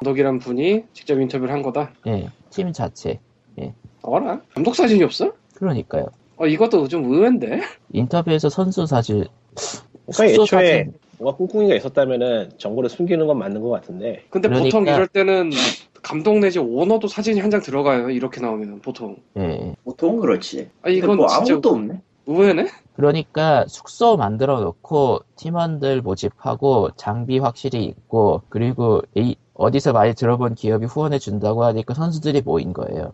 [0.00, 1.92] 감독이란 분이 직접 인터뷰를 한 거다.
[2.08, 2.28] 예.
[2.50, 3.20] 팀 자체.
[4.02, 4.40] 어라?
[4.52, 5.32] 감독 사진이 없어?
[5.66, 6.06] 그러니까요.
[6.38, 7.60] 어 이것도 좀 의외인데.
[7.92, 13.70] 인터뷰에서 선수 사실 그러니까 숙소 애초에 사진 뭔가 꿍꿍이가 있었다면은 정보를 숨기는 건 맞는 것
[13.70, 15.50] 같은데 근데 그러니까- 보통 이럴 때는
[16.02, 18.10] 감독 내지 오너도 사진이 한 장 들어가요.
[18.10, 19.16] 이렇게 나오면 보통.
[19.36, 19.76] 예.
[19.84, 20.68] 보통 그렇지.
[20.82, 22.00] 아 이건 뭐 진짜 아무것도 없네.
[22.26, 22.66] 의외네.
[22.96, 30.86] 그러니까 숙소 만들어 놓고 팀원들 모집하고 장비 확실히 있고 그리고 이 어디서 많이 들어본 기업이
[30.86, 33.12] 후원해 준다고 하니까 선수들이 모인 거예요.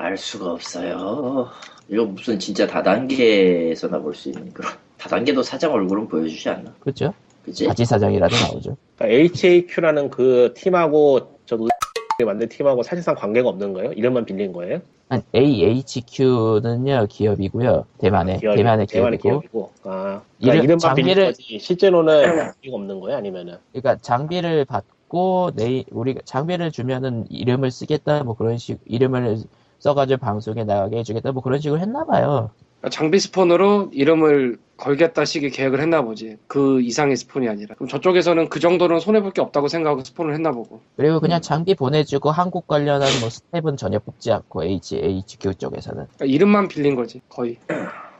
[0.00, 1.48] 알 수가 없어요.
[1.90, 6.72] 이거 무슨 진짜 다단계에서나 볼 수 있는 그런 다단계도 사장 얼굴은 보여주지 않나?
[6.80, 7.12] 그죠?
[7.44, 7.66] 그지?
[7.66, 8.76] 바지 사장이라도 나오죠.
[8.96, 11.68] 그러니까 HAQ라는 그 팀하고 저노
[12.26, 13.92] 만든 팀하고 사실상 관계가 없는 거예요?
[13.92, 14.80] 이름만 빌린 거예요?
[15.10, 17.84] 한 AHQ는요 기업이고요.
[17.98, 23.00] 대만의 기업이- 대만의 대만의 기업이고 기업이고 아, 이름- 그러니까 이름만 빌린 장비를- 실제로는 관계가 없는
[23.00, 23.18] 거예요?
[23.18, 29.38] 아니면은 그러니까 장비를 받고 내 우리가 장비를 주면은 이름을 쓰겠다 뭐 그런 식 이름을
[29.80, 32.50] 써가지고 방송에 나가게 해주겠다 뭐 그런 식으로 했나 봐요.
[32.80, 36.38] 그러니까 장비 스폰으로 이름을 걸겠다 식의 계획을 했나 보지.
[36.46, 37.74] 그 이상의 스폰이 아니라.
[37.74, 40.80] 그럼 저쪽에서는 그 정도는 손해볼 게 없다고 생각하고 스폰을 했나 보고.
[40.96, 46.06] 그리고 그냥 장비 보내주고 한국 관련한 뭐 스텝은 전혀 뽑지 않고 AHQ 쪽에서는.
[46.14, 47.58] 그러니까 이름만 빌린 거지, 거의.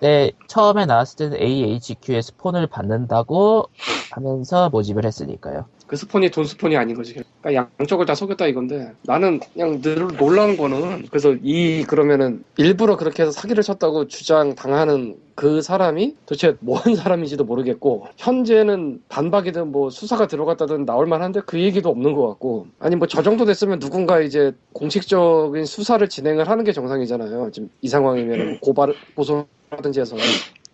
[0.01, 3.69] 근데 처음에 나왔을 때는 AHQ의 스폰을 받는다고
[4.13, 5.65] 하면서 모집을 했으니까요.
[5.91, 7.17] 그 스폰이 돈 스폰이 아닌 거지.
[7.43, 13.25] 그러니까 양쪽을 다 속였다 이건데 나는 그냥 늘 놀라운 거는 그래서 이 그러면은 일부러 그렇게
[13.25, 20.29] 해서 사기를 쳤다고 주장 당하는 그 사람이 도대체 뭔 사람인지도 모르겠고 현재는 반박이든 뭐 수사가
[20.29, 24.53] 들어갔다든 나올 만한데 그 얘기도 없는 것 같고 아니 뭐 저 정도 됐으면 누군가 이제
[24.73, 27.51] 공식적인 수사를 진행을 하는 게 정상이잖아요.
[27.51, 30.15] 지금 이 상황이면 고발 고소 하든지 해서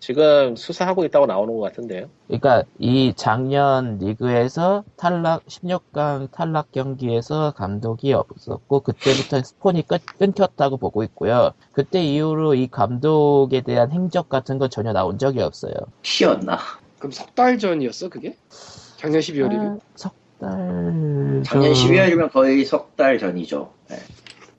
[0.07, 2.07] 지금 수사하고 있다고 나오는 것 같은데요?
[2.29, 11.03] 그러니까 이 작년 리그에서 탈락 16강 탈락 경기에서 감독이 없었고 그때부터 스폰이 끊, 끊겼다고 보고
[11.03, 11.51] 있고요.
[11.73, 15.75] 그때 이후로 이 감독에 대한 행적 같은 건 전혀 나온 적이 없어요.
[16.03, 16.59] 피었나?
[17.01, 18.37] 그럼 석 달 전이었어 그게?
[18.99, 19.81] 작년 12월이면?
[19.81, 23.73] 아, 석달 작년 12월이면 거의 석 달 전이죠.
[23.91, 23.97] 네.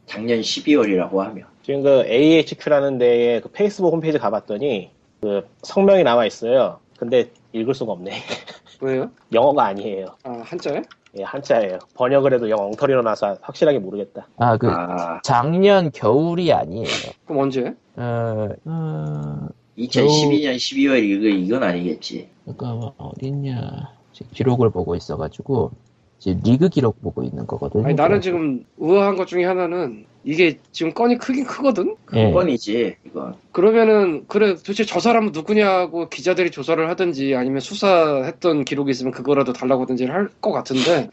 [0.07, 1.45] 작년 12월이라고 하면.
[1.63, 4.91] 지금 그 AHQ라는 데에 그 페이스북 홈페이지 가봤더니
[5.21, 6.79] 그 성명이 나와 있어요.
[6.97, 8.11] 근데 읽을 수가 없네.
[8.81, 9.09] 왜요?
[9.33, 10.07] 영어가 아니에요.
[10.23, 10.81] 아 한자에?
[11.19, 11.79] 예, 한자예요.
[11.95, 14.27] 번역을 해도 영 엉터리로 나서 확실하게 모르겠다.
[14.37, 16.85] 아 그 아, 작년 겨울이 아니에요.
[17.25, 17.73] 그럼 언제?
[17.95, 19.47] 어, 어
[19.77, 22.29] 2012년 12월 이거 이건 아니겠지.
[22.45, 25.71] 그러니까 어딨냐 지금 기록을 보고 있어가지고
[26.19, 27.85] 지금 리그 기록 보고 있는 거거든요.
[27.85, 31.95] 아니 나는 지금 의아한 것 중에 하나는 이게 지금 건이 크긴 크거든?
[32.15, 32.31] 예.
[32.31, 33.35] 건이지 이건.
[33.53, 39.83] 그러면은 그래 도대체 저 사람은 누구냐고 기자들이 조사를 하든지 아니면 수사했던 기록이 있으면 그거라도 달라고
[39.83, 41.09] 하든지 할 것 같은데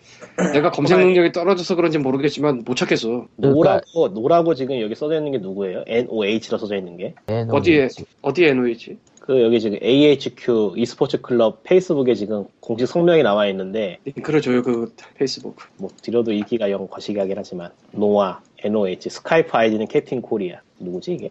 [0.53, 5.31] 내가 검색 능력이 떨어져서 그런지 모르겠지만 못 찾겠어 그러니까- 노라고, 노라고 지금 여기 써져 있는
[5.33, 5.85] 게 누구예요?
[5.87, 7.15] NOH로 써져 있는 게.
[7.27, 7.89] 네, 어디에?
[8.23, 8.97] 어디에 NOH?
[9.25, 14.95] 그 여기 지금 AHQ e스포츠 클럽 페이스북에 지금 공식 성명이 나와 있는데 링크를 줘요 그
[15.15, 15.57] 페이스북.
[15.79, 20.61] 뭐 드려도 읽기가 영 거시기하긴 하지만 노아, NOH, 스카이프 아이디는 캡틴 코리아.
[20.79, 21.31] 누구지 이게?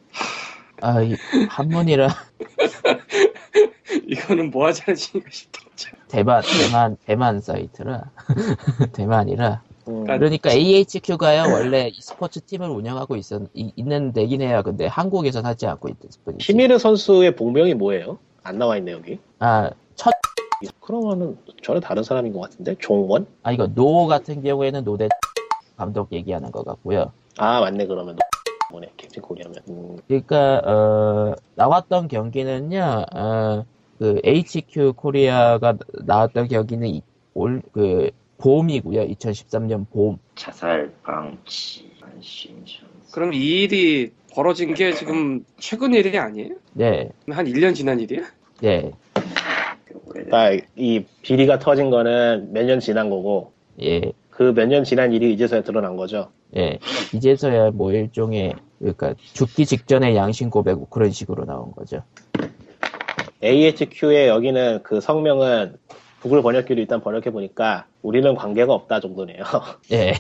[0.82, 1.14] 아, 이
[1.50, 2.08] 한문이라.
[4.08, 5.96] 이거는 뭐 하자는 짓인가 싶다 진짜.
[6.08, 8.10] 대만 대만 대만 사이트라.
[8.94, 14.62] 대만이라 음, 아, 그러니까 AHQ가요 원래 스포츠 팀을 운영하고 있었 이- 있는 데긴 해요.
[14.64, 16.38] 근데 한국에서 하지 않고 있던 스포츠.
[16.40, 18.18] 히미르 선수의 본명이 뭐예요?
[18.44, 19.20] 안 나와 있네 여기.
[19.40, 20.12] 아 첫
[20.80, 23.28] 그러면은 전혀 다른 사람인 것 같은데 종원?
[23.44, 25.10] 아 이거 노 같은 경우에는 노대
[25.76, 27.12] 감독 얘기하는 것 같고요.
[27.38, 28.18] 아 맞네 그러면
[28.72, 29.58] 뭐네 캡틴 코리아면.
[29.70, 33.06] 음, 그러니까 어, 나왔던 경기는요.
[33.14, 33.66] 어,
[34.00, 35.76] 그 HQ 코리아가
[36.06, 37.02] 나왔던 경기는
[37.34, 38.12] 올그
[38.44, 39.08] 봄이고요.
[39.08, 40.18] 2013년 봄.
[40.36, 42.90] 자살 방치 안심션.
[43.14, 46.50] 그럼 이 일이 벌어진 게 지금 최근 일이 아니에요?
[46.74, 48.24] 네, 한 1년 지난 일이야?
[48.60, 48.92] 네,
[50.10, 55.32] 그러니까 이 비리가 터진 거는 몇 년 지난 거고 예, 그 몇 년 지난 일이
[55.34, 56.30] 이제서야 드러난 거죠.
[56.58, 56.80] 예,
[57.14, 62.04] 이제서야 뭐 일종의 그러니까 죽기 직전의 양심 고백 그런 식으로 나온 거죠.
[63.42, 65.78] AHQ의 여기는 그 성명은
[66.22, 69.44] 구글 번역기로 일단 번역해 보니까 우리는 관계가 없다 정도네요.
[69.94, 70.14] 예,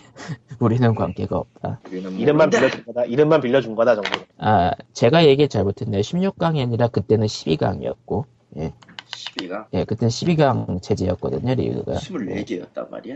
[0.59, 1.81] 우리는 관계가 없다.
[1.87, 2.49] 우리는 이름만.
[2.49, 3.03] 빌려준 거다.
[3.05, 4.09] 이름만 빌려준 거다 정도.
[4.37, 6.01] 아, 제가 얘기 잘못했네요.
[6.01, 8.23] 16강이 아니라 그때는 12강이었고,
[8.57, 8.73] 예,
[9.11, 11.95] 12가 예, 그때는 12강 체제였거든요, 리그가.
[11.95, 13.15] 24개였단 말이야.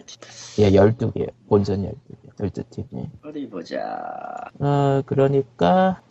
[0.59, 2.85] 예, 12개, 본선 12개, 12팀.
[2.97, 3.09] 예.
[3.25, 3.79] 어디 보자.
[4.59, 6.01] 어, 그러니까,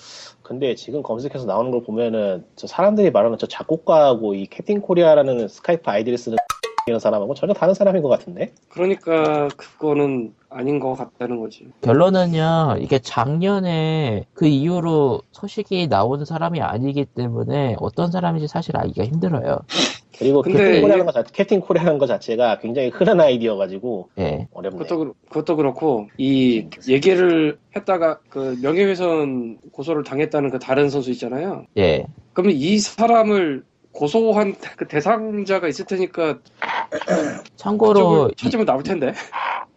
[0.42, 5.90] 근데 지금 검색해서 나오는 걸 보면은 저 사람들이 말하는 저 작곡가하고 이 캡틴 코리아라는 스카이프
[5.90, 6.38] 아이디를 쓰는
[6.88, 8.52] 이런 사람하고 전혀 다른 사람인 것 같은데?
[8.68, 11.66] 그러니까 그거는 아닌 것 같다는 거지.
[11.80, 19.58] 결론은요, 이게 작년에 그 이후로 소식이 나온 사람이 아니기 때문에 어떤 사람인지 사실 알기가 힘들어요.
[20.16, 24.78] 그리고 근데 캡틴 코리아라는 거, 자- 캡틴 코리아라는 거 자체가 굉장히 흔한 아이디여가지고 예, 어렵네.
[24.78, 31.66] 그것도, 그렇- 그것도 그렇고, 이 얘기를 했다가 그 명예훼손 고소를 당했다는 그 다른 선수 있잖아요.
[31.76, 32.06] 예.
[32.32, 33.64] 그러면 이 사람을
[33.96, 36.38] 고소한 그 대상자가 있을 테니까
[37.56, 39.12] 참고로, 찾으면, 나올 텐데.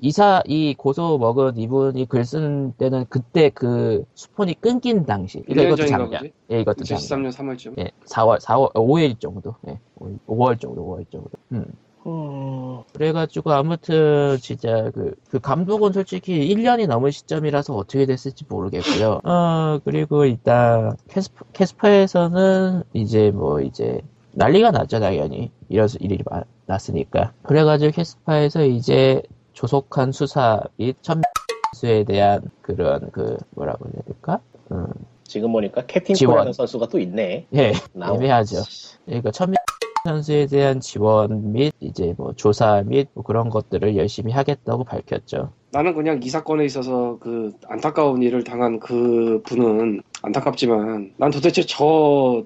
[0.02, 5.42] 이사, 이 고소 먹은 이분이 글 쓴 때는 그때 그 스폰이 끊긴 당시.
[5.48, 6.10] 그러니까 1년 이것도 작년.
[6.22, 6.34] 보지?
[6.52, 7.32] 예, 이것도 작년.
[7.32, 7.80] 2013년 3월쯤.
[7.80, 9.56] 예, 4월, 4월, 5일 정도.
[9.68, 9.80] 예,
[10.28, 11.30] 5월 정도, 5월 정도.
[11.54, 11.66] 음.
[12.06, 19.20] 음, 그래가지고 아무튼 진짜 그, 그 감독은 솔직히 1년이 넘은 시점이라서 어떻게 됐을지 모르겠고요.
[19.24, 25.52] 어, 그리고 일단 KeSPA, KeSPA에서는 이제 뭐 이제 난리가 났죠, 당연히.
[25.68, 27.34] 이래서 일이 마- 났으니까.
[27.44, 29.22] 그래가지고 KeSPA에서 이제
[29.54, 34.40] 조속한 수사 및 천 선수에 대한 그런 그 뭐라고 해야 될까?
[34.72, 34.88] 음,
[35.26, 36.32] 지금 보니까 캡틴 지원.
[36.34, 37.48] 코리아라는 선수가 또 있네.
[37.56, 38.58] 예, 나오- 애매하죠.
[39.06, 39.56] 그러니까 천민
[40.04, 45.54] 선수에 대한 지원 및 이제 뭐 조사 및 뭐 그런 것들을 열심히 하겠다고 밝혔죠.
[45.72, 52.44] 나는 그냥 이 사건에 있어서 그 안타까운 일을 당한 그 분은 안타깝지만 난 도대체 저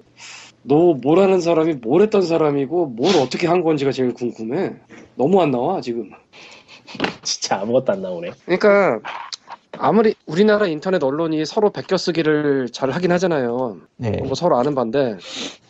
[0.64, 4.72] 너 뭐라는 사람이 뭘 했던 사람이고 뭘 어떻게 한 건지가 제일 궁금해.
[5.14, 6.10] 너무 안 나와 지금.
[7.22, 8.30] 진짜 아무것도 안 나오네.
[8.46, 9.00] 그러니까
[9.78, 13.78] 아무리 우리나라 인터넷 언론이 서로 베껴쓰기를 잘 하긴 하잖아요.
[13.96, 15.16] 네, 뭐 서로 아는 반데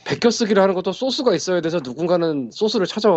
[0.07, 3.11] 베껴쓰기를 하는 것도 소스가 있어야 돼서 누군가는 소스를 찾아.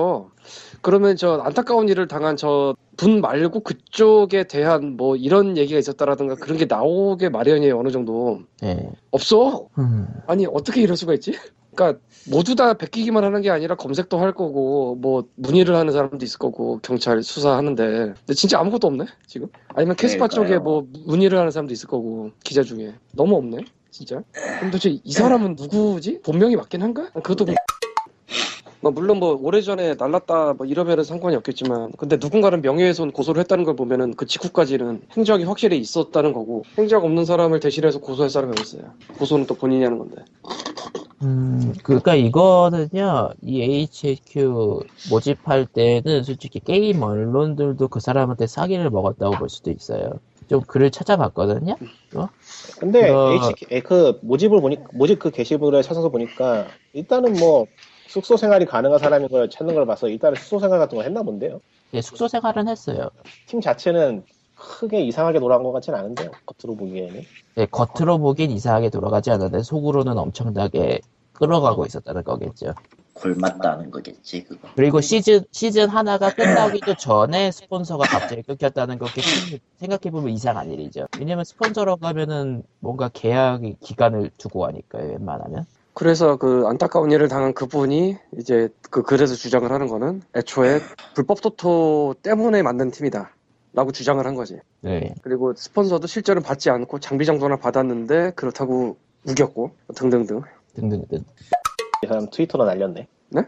[0.81, 6.57] 그러면 저 안타까운 일을 당한 저 분 말고 그쪽에 대한 뭐 이런 얘기가 있었다라든가 그런
[6.57, 8.89] 게 나오게 마련이에요 어느 정도 네.
[9.11, 9.67] 없어.
[9.77, 11.33] 음, 아니 어떻게 이럴 수가 있지?
[11.77, 11.99] 그러니까
[12.29, 16.79] 모두 다 베끼기만 하는 게 아니라 검색도 할 거고 뭐 문의를 하는 사람도 있을 거고
[16.81, 17.83] 경찰 수사하는데.
[17.85, 19.47] 근데 진짜 아무것도 없네 지금?
[19.75, 20.47] 아니면 캐스파 그러니까요.
[20.47, 22.95] 쪽에 뭐 문의를 하는 사람도 있을 거고 기자 중에.
[23.13, 23.59] 너무 없네
[23.91, 24.21] 진짜?
[24.33, 26.21] 그럼 도대체 이 사람은 누구지?
[26.23, 27.09] 본명이 맞긴 한가?
[27.11, 27.55] 그것도 그-
[28.81, 33.75] 뭐 물론 뭐 오래전에 날랐다 뭐 이러면은 상관이 없겠지만 근데 누군가는 명예훼손 고소를 했다는 걸
[33.75, 39.47] 보면은 그 직후까지는 행적이 확실히 있었다는 거고 행적 없는 사람을 대신해서 고소할 사람이 어딨어요 고소는
[39.47, 40.23] 또 본인이 하는 건데
[41.23, 49.49] 음, 그러니까 이거는요, 이 HQ 모집할 때는 솔직히 게임 언론들도 그 사람한테 사기를 먹었다고 볼
[49.49, 50.11] 수도 있어요.
[50.47, 51.75] 좀 글을 찾아봤거든요.
[52.79, 57.65] 근데 그거- HK, 에, 그 모집을 보니 모집 그 게시물을 찾아서 보니까 일단은 뭐
[58.07, 61.59] 숙소 생활이 가능한 사람인 걸 찾는 걸 봐서 일단은 숙소 생활 같은 거 했나 본데요.
[61.93, 63.09] 예, 숙소 생활은 했어요.
[63.47, 64.23] 팀 자체는
[64.55, 66.31] 크게 이상하게 돌아간 것 같진 않은데요.
[66.45, 67.21] 겉으로 보기에는.
[67.57, 71.01] 예, 겉으로 보긴 이상하게 돌아가지 않았는데 속으로는 엄청나게
[71.33, 72.73] 끌어가고 있었다는 거겠죠.
[73.13, 74.67] 골맞다는 거겠지 그거.
[74.75, 79.21] 그리고 시즌 시즌 하나가 끝나기도 전에 스폰서가 갑자기 끊겼다는 것도
[79.77, 81.07] 생각해 보면 이상한 일이죠.
[81.19, 85.11] 왜냐면 스폰서라고 하면은 뭔가 계약 기간을 두고 하니까요.
[85.13, 85.65] 웬만하면.
[85.97, 90.79] 그래서 그 안타까운 일을 당한 그분이 이제 그 글에서 주장을 하는 거는 애초에
[91.15, 93.33] 불법 토토 때문에 만든 팀이다.
[93.73, 94.59] 라고 주장을 한 거지.
[94.81, 95.15] 네.
[95.23, 100.41] 그리고 스폰서도 실제로 받지 않고 장비 정도나 받았는데 그렇다고 우겼고 등등등.
[100.75, 101.23] 등등등.
[102.03, 103.07] 이 사람 트위터로 날렸네.
[103.29, 103.41] 네?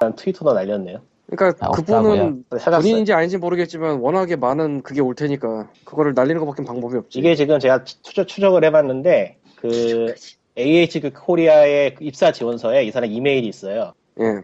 [0.00, 1.02] 난 트위터로 날렸네요.
[1.30, 2.46] 그러니까 아, 그분은.
[2.50, 7.20] 본인인지 아닌지 모르겠지만 워낙에 많은 그게 올 테니까 그거를 날리는 것밖에 방법이 없지.
[7.20, 10.14] 이게 지금 제가 추적, 추적을 해봤는데 그
[10.58, 13.92] AH 그 코리아의 그 입사 지원서에 이 사람 이메일이 있어요.
[14.20, 14.40] 예.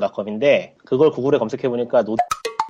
[0.00, 2.16] 닷컴인데 그걸 구글에 검색해 보니까 노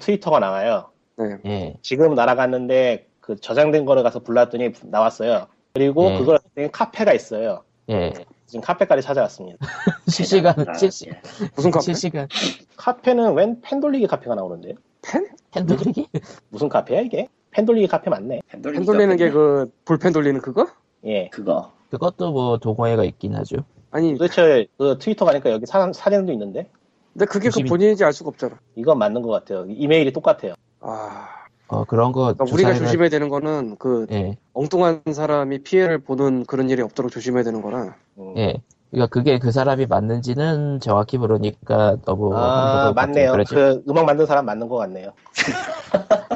[0.01, 0.89] 트위터가 나와요.
[1.16, 1.37] 네.
[1.47, 1.75] 예.
[1.83, 5.47] 지금 날아갔는데 그 저장된 거를 가서 불렀더니 나왔어요.
[5.75, 6.18] 그리고 네.
[6.18, 7.62] 그걸 된 카페가 있어요.
[7.91, 8.12] 예.
[8.47, 9.59] 지금 카페까지 찾아왔습니다.
[10.09, 10.79] 실시간 대단하다.
[10.79, 11.11] 실시
[11.55, 11.85] 무슨 카페?
[11.85, 12.29] 실시간
[12.77, 14.75] 카페는 웬 펜돌리기 카페가 나오는데요?
[15.03, 15.27] 펜?
[15.55, 16.09] 핸들리기?
[16.51, 17.29] 무슨 카페야 이게?
[17.51, 18.41] 펜돌리기 카페 맞네.
[18.49, 20.66] 펜펜 돌리는 게 그 볼펜 돌리는 그거?
[21.05, 21.29] 예.
[21.29, 21.70] 그거.
[21.93, 23.59] 그것도 뭐 동호회가 있긴 하죠.
[23.90, 26.70] 아니 도대체 그 트위터 가니까 여기 사, 사진도 있는데
[27.12, 28.59] 근데 그게 그 조심히- 본인인지 알 수가 없잖아.
[28.76, 29.66] 이건 맞는 것 같아요.
[29.68, 30.55] 이메일이 똑같아요.
[30.80, 31.28] 아
[31.68, 36.47] 어, 그런 거 그러니까 우리가 조사해가- 조심해야 되는 거는 그 예, 엉뚱한 사람이 피해를 보는
[36.47, 37.95] 그런 일이 없도록 조심해야 되는 거라.
[38.16, 38.34] 음.
[38.38, 38.55] 예.
[38.90, 43.34] 그러니까 그게 그 사람이 맞는지는 정확히 모르니까 너무 아 맞네요.
[43.49, 45.12] 그 음악 만든 사람 맞는 것 같네요.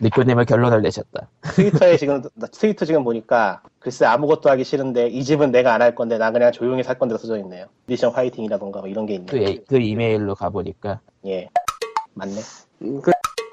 [0.00, 1.28] 니코님은 결론을 내셨다.
[1.54, 5.94] 트위터에 지금 나 트위터 지금 보니까 글쎄 아무것도 하기 싫은데 이 집은 내가 안 할
[5.94, 7.66] 건데 나 그냥 조용히 살 건데 써져 있네요.
[7.88, 9.26] 에디션 화이팅이라던가 뭐 이런 게 있네.
[9.26, 11.48] 그, 에- 그 이메일로 가보니까 예
[12.14, 12.34] 맞네.
[12.82, 13.12] 음, 그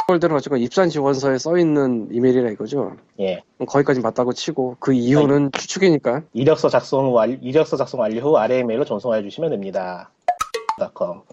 [0.10, 2.96] 홀들은 어쨌건 입사 지원서에 써 있는 이메일이라 이거죠.
[3.20, 6.24] 예 거기까지 맞다고 치고 그 이유는 추측이니까.
[6.34, 10.10] 이력서 작성 완 이력서 작성 완료 후 아래 이메일로 전송해 주시면 됩니다.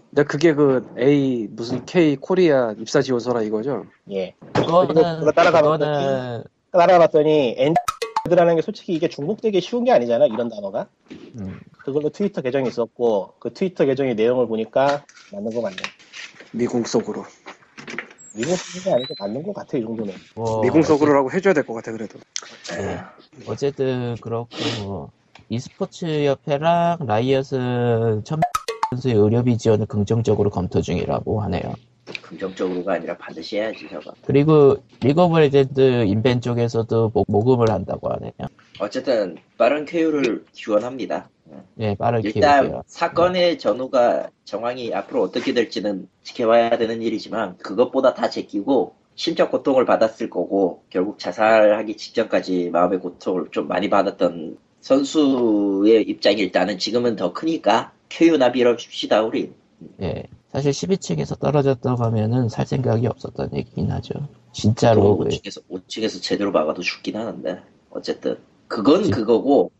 [0.09, 3.85] 근데 그게 그 A 무슨 K 코리아 입사 지원서라 이거죠.
[4.11, 7.55] 예 그거는 그거 따라가 그거는 따라가봤더니
[8.25, 10.87] end라는 게 솔직히 이게 중복되기 쉬운 게 아니잖아 이런 단어가.
[11.39, 15.77] 음, 그걸로 트위터 계정이 있었고 그 트위터 계정의 내용을 보니까 맞는 거 맞네.
[16.51, 17.23] 미궁 속으로.
[18.33, 20.13] 미국 게 아니고 맞는 것 같아 이 정도는.
[20.35, 22.19] 뭐 미궁 속으로라고 해줘야 될 것 같아 그래도.
[22.77, 22.99] 네.
[23.47, 25.09] 어쨌든 그렇고
[25.49, 28.39] e스포츠 협회랑 라이엇은 천
[28.91, 31.73] 선수의 의료비 지원을 긍정적으로 검토 중이라고 하네요.
[32.23, 34.11] 긍정적으로가 아니라 반드시 해야지 저거.
[34.25, 38.31] 그리고 리그 오브 레전드 인벤 쪽에서도 모- 모금을 한다고 하네요.
[38.79, 41.29] 어쨌든 빠른 쾌유를 기원합니다.
[41.79, 42.81] 예, 빠르게 일단 쾌유고요.
[42.87, 50.31] 사건의 전후가 정황이 앞으로 어떻게 될지는 지켜봐야 되는 일이지만 그것보다 다 제끼고 심적 고통을 받았을
[50.31, 57.91] 거고 결국 자살하기 직전까지 마음의 고통을 좀 많이 받았던 선수의 입장이 일단은 지금은 더 크니까
[58.09, 59.53] 쾌유나 빌어줍시다 우리
[60.01, 60.23] 예.
[60.51, 64.13] 사실 12층에서 떨어졌다고 하면은 살 생각이 없었던 얘기긴 하죠.
[64.51, 68.37] 진짜로 그- 5층에서 5층에서 제대로 막아도 죽긴 하는데 어쨌든
[68.67, 69.11] 그건 그치.
[69.11, 69.71] 그거고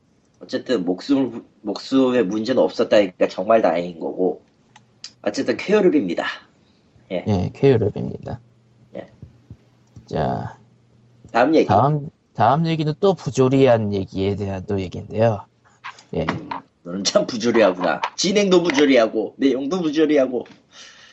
[0.41, 4.41] 어쨌든 목숨 목숨에 문제는 없었다니까 정말 다행인 거고
[5.21, 6.23] 어쨌든 쾌유를 빕니다.
[7.11, 8.39] 예, 쾌유럽입니다.
[8.95, 9.11] 예.
[10.05, 10.57] 자,
[11.31, 11.65] 다음 얘기.
[11.67, 15.45] 다음 다음 얘기는 또 부조리한 얘기에 대한 또 얘기인데요.
[16.13, 16.25] 예.
[16.83, 18.01] 너는 참 부조리하구나.
[18.15, 20.45] 진행도 부조리하고 내용도 부조리하고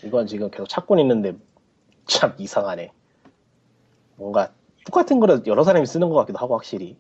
[0.05, 1.35] 이건 지금 계속 찾고 있는데
[2.07, 2.93] 참 이상하네.
[4.17, 4.53] 뭔가
[4.85, 6.97] 똑같은 거를 여러 사람이 쓰는 것 같기도 하고 확실히.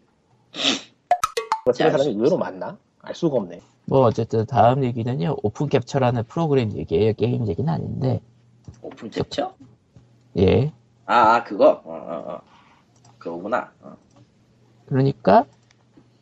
[1.72, 2.76] 쓰는 사람이 의외로 많나?
[3.02, 3.60] 알 수가 없네.
[3.86, 5.36] 뭐 어쨌든 다음 얘기는요.
[5.42, 7.12] 오픈 캡처라는 프로그램 얘기예요.
[7.12, 8.20] 게임 얘기는 아닌데.
[8.82, 9.54] 오픈 캡처?
[10.38, 10.72] 예.
[11.06, 11.82] 아, 아, 그거?
[11.84, 12.40] 어, 어, 어.
[13.18, 13.70] 그거구나.
[13.80, 13.96] 어.
[14.86, 15.44] 그러니까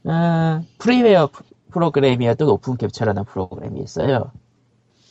[0.05, 1.31] 어, 프리웨어
[1.75, 4.31] 프- 프로그램이어도 오픈 캡처라는 프로그램이 있어요.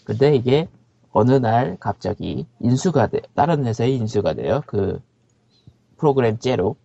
[0.06, 0.68] 근데 이게
[1.12, 4.62] 어느 날 갑자기 인수가 돼 다른 회사에 인수가 돼요.
[4.66, 5.00] 그
[5.98, 6.76] 프로그램 째로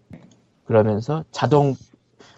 [0.67, 1.75] 그러면서 자동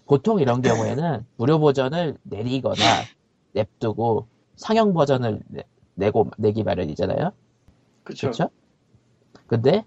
[0.07, 3.05] 보통 이런 경우에는 무료 버전을 내리거나
[3.53, 4.27] 냅두고
[4.57, 5.63] 상용 버전을 내,
[5.95, 7.33] 내고 내기 마련이잖아요.
[8.05, 8.27] 그쵸.
[8.29, 8.51] 그렇죠?
[9.47, 9.85] 근데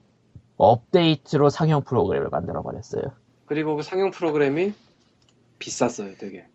[0.57, 3.03] 업데이트로 상용 프로그램을 만들어 버렸어요.
[3.45, 4.73] 그리고 그 상용 프로그램이
[5.59, 6.45] 비쌌어요 되게.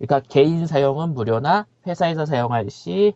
[0.00, 3.12] 그러니까 개인 사용은 무료나 회사에서 사용할 시,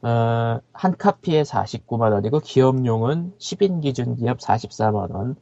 [0.00, 5.36] 어, 한 카피에 49만 원이고 기업용은 10인 기준 기업 44만 원,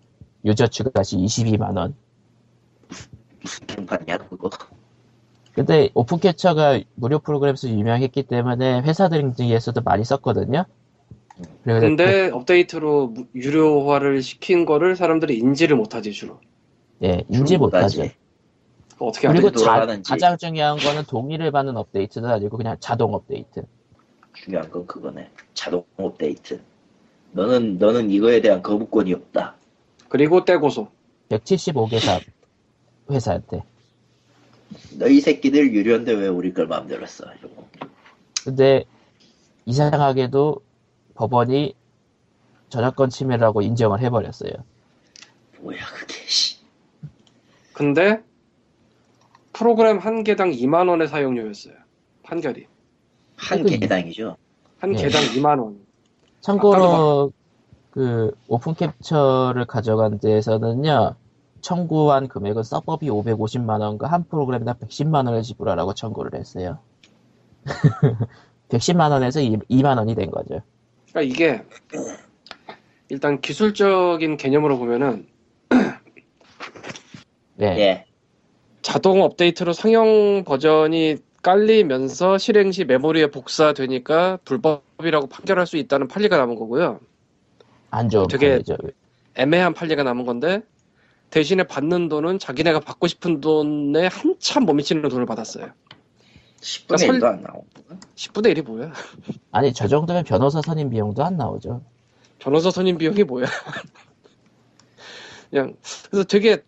[0.45, 1.95] 유저 추가 시 22만 원.
[3.41, 4.51] 무슨 경판이야, 그거.
[5.53, 10.65] 근데 오픈캐처가 무료 프로그램에서 유명했기 때문에 회사들 중에서도 많이 썼거든요.
[11.65, 16.39] 근데 업데이트로 무- 유료화를 시킨 거를 사람들이 인지를 못하지 주로.
[17.03, 18.03] 예, 인지 못하죠.
[19.07, 19.51] 어떻게 그리고?
[19.51, 19.87] 자-.
[20.07, 23.63] 가장 중요한 거는 동의를 받는 업데이트도 아니고 그냥 자동 업데이트.
[24.35, 25.31] 중요한 건 그거네.
[25.55, 26.61] 자동 업데이트.
[27.33, 29.55] 너는, 너는 이거에 대한 거부권이 없다.
[30.09, 30.89] 그리고 떼고소.
[31.29, 32.21] 175개 사
[33.11, 33.63] 회사한테.
[34.99, 37.25] 너희 새끼들 유료인데 왜 우리 걸 마음대로 써.
[37.35, 37.67] 이러고.
[38.45, 38.85] 근데
[39.67, 40.61] 이상하게도
[41.15, 41.75] 법원이
[42.69, 44.53] 저작권 침해라고 인정을 해버렸어요.
[45.59, 46.57] 뭐야, 그게, 씨.
[47.73, 48.23] 근데
[49.61, 51.75] 프로그램 한 개당 2만 원의 사용료였어요.
[52.23, 52.67] 판결이.
[53.37, 54.39] 한 개당이죠.
[54.79, 55.03] 한 예.
[55.03, 55.79] 개당 2만 원.
[56.41, 57.31] 참고로
[57.91, 61.15] 그 오픈 캡처를 가져간 데에서는요.
[61.61, 66.79] 청구한 금액은 서버비 550만 원과 한 프로그램당 110만 원을 지불하라고 청구를 했어요.
[68.71, 70.63] 110만 원에서 2, 만 원이 된 거죠.
[71.11, 71.63] 그러니까 이게
[73.11, 75.27] 일단 기술적인 개념으로 보면은
[77.57, 78.07] 네.
[78.91, 78.93] 예.
[78.93, 86.57] 자동 업데이트로 상용 버전이 깔리면서 실행 시 메모리에 복사되니까 불법이라고 판결할 수 있다는 판례가 남은
[86.57, 87.01] 거고요.
[87.91, 88.77] 안 좋은 되게- 판이죠.
[89.37, 90.63] 애매한 판례가 남은 건데
[91.31, 95.69] 대신에 받는 돈은 자기네가 받고 싶은 돈에 한참 못 미치는 돈을 받았어요.
[96.61, 97.65] 10분의 설- 1도 안 나오고.
[98.17, 98.93] 10분의 1이 뭐야?
[99.53, 101.81] 아니 저 정도면 변호사 선임 비용도 안 나오죠.
[102.39, 103.47] 변호사 선임 비용이 뭐야?
[105.51, 105.75] 그냥
[106.11, 106.63] 그래서 되게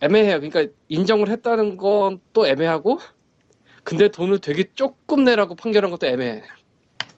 [0.00, 0.40] 애매해요.
[0.40, 2.98] 그러니까 인정을 했다는 건 또 애매하고
[3.82, 6.42] 근데 돈을 되게 조금 내라고 판결한 것도 애매해.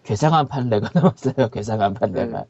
[0.04, 1.48] 괴상한 판례가 나왔어요.
[1.50, 2.44] 괴상한 판례가.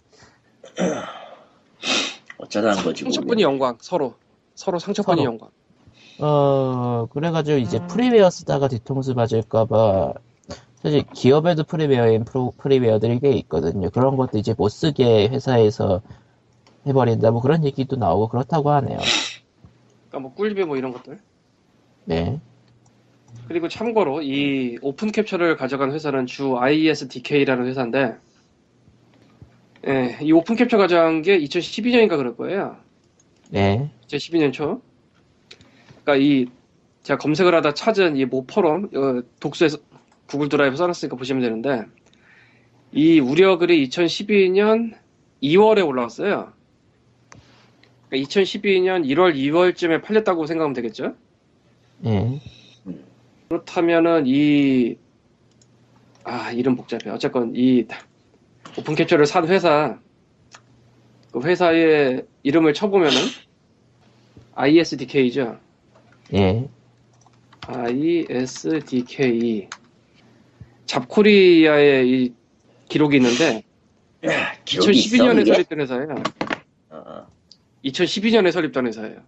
[2.38, 3.02] 어쩌다는 거지.
[3.04, 4.14] 상처뿐이 영광 서로
[4.54, 5.24] 서로 상처뿐이 서로.
[5.32, 5.48] 영광.
[6.20, 10.12] 어 그래가지고 이제 프리웨어 쓰다가 뒤통수 맞을까봐
[10.82, 13.90] 사실 기업에도 프리웨어인 프로, 프리웨어들이 꽤 있거든요.
[13.90, 16.02] 그런 것도 이제 못 쓰게 회사에서
[16.86, 18.98] 해버린다 뭐 그런 얘기도 나오고 그렇다고 하네요.
[20.10, 21.18] 그러니까 뭐 꿀뷰 뭐 이런 것들.
[22.04, 22.40] 네.
[23.48, 28.16] 그리고 참고로 이 오픈 캡처를 가져간 회사는 주 ISDK라는 회사인데,
[29.86, 32.76] 예, 이 오픈 캡처 가져간 게 2012년인가 그럴 거예요.
[33.50, 33.90] 네.
[34.08, 34.82] 2012년 초.
[36.04, 36.46] 그러니까 이
[37.02, 39.78] 제가 검색을 하다 찾은 이 모포럼 어, 독서에서
[40.26, 41.84] 구글 드라이브 써놨으니까 보시면 되는데
[42.92, 44.94] 이 우려글이 2012년
[45.42, 46.52] 2월에 올라왔어요.
[48.10, 51.14] 그러니까 2012년 1월, 2월쯤에 팔렸다고 생각하면 되겠죠?
[52.00, 52.40] 네.
[53.48, 54.96] 그렇다면은 이,
[56.24, 57.08] 아, 이름 복잡해.
[57.10, 57.86] 어쨌건 이
[58.76, 59.98] 오픈 캡처를 산 회사,
[61.32, 63.16] 그 회사의 이름을 쳐보면은
[64.54, 65.58] ISDK죠.
[66.34, 66.68] 예.
[67.66, 68.88] ISDK.
[70.86, 72.34] 잡코리아의 이
[72.88, 73.62] 기록이 있는데,
[74.64, 75.52] 기록이 있어, 2012년에 그게?
[75.52, 76.22] 설립된 회사예요.
[77.80, 77.90] 어, 어.
[77.90, 79.20] 2012년에 설립된 회사예요.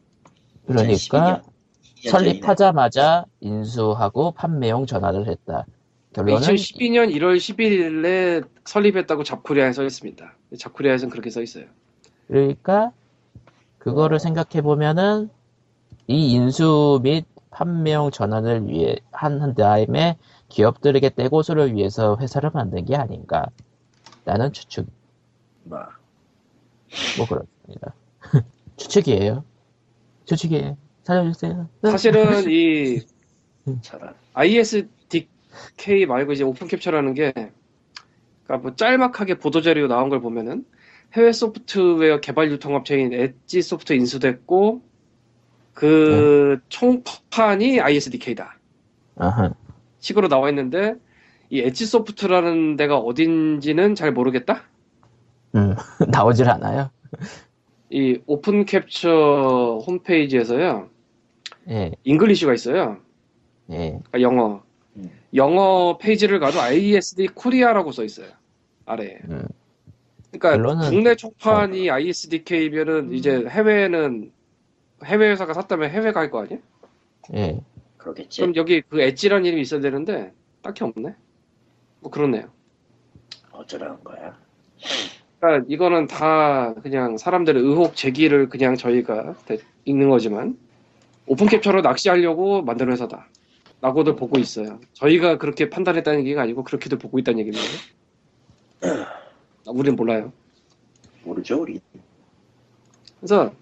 [0.67, 5.67] 그러니까 2012년 설립하자마자 인수하고 판매용 전환을 했다.
[6.13, 10.35] 결론은 2012년 1월 11일에 설립했다고 잡코리아에 써 있습니다.
[10.59, 11.65] 잡코리아에서는 그렇게 써 있어요.
[12.29, 12.93] 그러니까
[13.79, 15.31] 그거를 생각해 보면은
[16.07, 22.97] 이 인수 및 판매용 전환을 위해 한, 한 다음에 기업들에게 떼고소를 위해서 회사를 만든 게
[22.97, 23.47] 아닌가.
[24.25, 24.87] 라는 추측,
[25.65, 25.79] 뭐,
[27.19, 27.95] 뭐 그렇습니다.
[28.77, 29.45] 추측이에요.
[30.25, 30.77] 추측이에요.
[31.03, 31.69] 살려주세요.
[31.83, 33.01] 사실은 이
[33.83, 34.15] 저런.
[34.35, 37.33] ISDK 말고 이제 오픈 캡처라는 게,
[38.45, 40.65] 그러니까 뭐 짤막하게 보도 자료 나온 걸 보면은
[41.15, 44.83] 해외 소프트웨어 개발 유통업체인 엣지 소프트 인수됐고
[45.75, 48.59] 그 총판이 ISDK다.
[49.17, 49.53] 아하.
[49.99, 50.95] 식으로 나와 있는데
[51.51, 54.63] 이 엣지 소프트라는 데가 어딘지는 잘 모르겠다.
[55.55, 55.75] 음,
[56.09, 56.91] 나오질 않아요.
[57.93, 60.89] 이 오픈 캡처 홈페이지에서요
[61.69, 62.97] 예, English가 있어요.
[63.71, 63.77] 예.
[64.11, 64.63] 그러니까 영어.
[64.97, 65.11] 음.
[65.35, 68.29] 영어 페이지를 가도 ISD 코리아라고 써 있어요.
[68.87, 69.19] 아래에.
[69.29, 69.47] 음.
[70.33, 74.33] 그러니까 결론은- 국내 총판이 ISDK면은 이제 해외는
[75.05, 76.59] 해외 회사가 샀다면 해외 갈 거 아니야?
[77.35, 77.61] 예.
[77.99, 78.41] 그러겠지.
[78.41, 80.33] 그럼 여기 그 엣지라는 이름이 있어야 되는데
[80.63, 81.15] 딱히 없네.
[82.01, 82.51] 뭐 그렇네요.
[83.53, 84.37] 어쩌라는 거야.
[85.43, 90.57] 그러니까 이거는 다 그냥 사람들의 의혹 제기를 그냥 저희가 대- 읽는 거지만
[91.27, 93.27] 오픈 캡처로 낚시하려고 만든 회사다.
[93.81, 94.79] 라고들 보고 있어요.
[94.93, 97.67] 저희가 그렇게 판단했다는 얘기가 아니고 그렇게들 보고 있다는 얘기입니다.
[99.67, 100.33] 아, 우린 몰라요.
[101.25, 101.81] 모르죠, 우리.
[103.19, 103.53] 그래서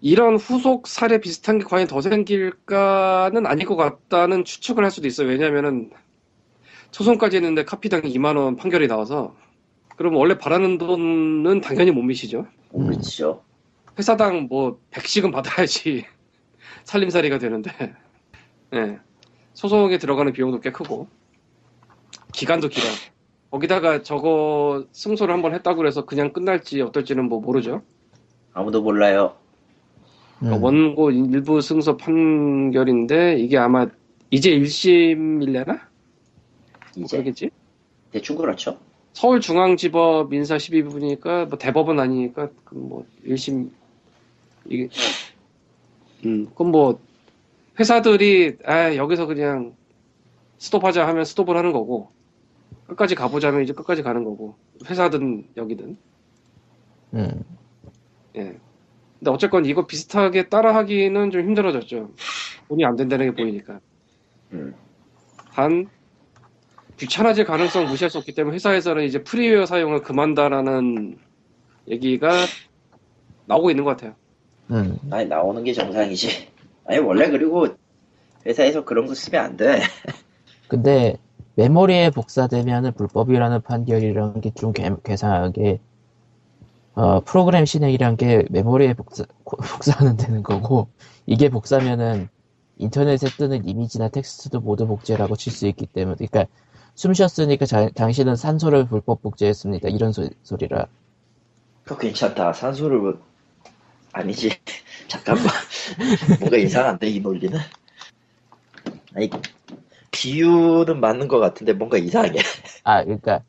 [0.00, 5.28] 이런 후속 사례 비슷한 게 과연 더 생길까는 아닐 것 같다는 추측을 할 수도 있어요.
[5.28, 5.90] 왜냐면은
[6.92, 9.34] 소송까지 했는데 카피당 2만 원 판결이 나와서
[10.00, 12.46] 그럼 원래 바라는 돈은 당연히 못 미시죠.
[12.72, 13.44] 모르죠.
[13.98, 16.06] 회사당 뭐 100씩은 받아야지
[16.84, 17.70] 살림살이가 되는데
[18.72, 18.98] 예.
[19.52, 21.06] 소송에 들어가는 비용도 꽤 크고
[22.32, 22.86] 기간도 길어.
[23.50, 27.82] 거기다가 저거 승소를 한번 했다고 그래서 그냥 끝날지 어떨지는 뭐 모르죠.
[28.54, 29.36] 아무도 몰라요.
[30.38, 33.86] 음, 그러니까 원고 일부 승소 판결인데 이게 아마
[34.30, 35.66] 이제 1심일래나?
[35.66, 37.50] 뭐 이제 그러겠지?
[38.12, 38.78] 대충 그렇죠.
[39.12, 43.70] 서울중앙지법 민사 12부니까 뭐 대법원 아니니까 그 뭐 1심
[44.66, 44.88] 이게
[46.24, 47.00] 음 그럼 뭐
[47.78, 49.74] 회사들이 아 여기서 그냥
[50.58, 52.10] 스톱하자 하면 스톱을 하는 거고
[52.86, 54.56] 끝까지 가보자면 이제 끝까지 가는 거고
[54.86, 55.96] 회사든 여기든
[57.14, 57.44] 음.
[58.36, 58.58] 예.
[59.18, 62.10] 근데 어쨌건 이거 비슷하게 따라하기는 좀 힘들어졌죠.
[62.68, 63.80] 돈이 안 된다는 게 보이니까.
[64.52, 64.74] 음.
[65.52, 65.86] 단
[67.00, 71.18] 귀찮아질 가능성 무시할 수 없기 때문에 회사에서는 이제 프리웨어 사용을 그만다라는
[71.88, 72.30] 얘기가
[73.46, 74.14] 나오고 있는 것 같아요.
[74.70, 74.98] 음.
[75.10, 76.48] 아니 나오는 게 정상이지.
[76.86, 77.68] 아니 원래 그리고
[78.46, 79.80] 회사에서 그런 거 쓰면 안 돼.
[80.68, 81.16] 근데
[81.56, 85.80] 메모리에 복사되면은 불법이라는 판결이라는 게 좀 괴상하게
[86.94, 90.88] 어, 프로그램 실행이란 게 메모리에 복사, 고- 복사하는 되는 거고
[91.26, 92.28] 이게 복사면은
[92.78, 96.46] 인터넷에 뜨는 이미지나 텍스트도 모두 복제라고 칠 수 있기 때문에 그러니까
[96.94, 100.86] 숨 쉬었으니까 자- 당신은 산소를 불법 복제했습니다 이런 소, 소리라
[101.84, 102.52] 그거 괜찮다.
[102.52, 103.18] 산소를 뭐-
[104.12, 104.50] 아니지.
[105.08, 105.46] 잠깐만.
[106.38, 107.58] 뭔가 이상한데, 이 논리는?
[109.14, 109.28] 아니,
[110.12, 112.32] 비유는 맞는 것 같은데 뭔가 이상해.
[112.84, 113.42] 아, 그러니까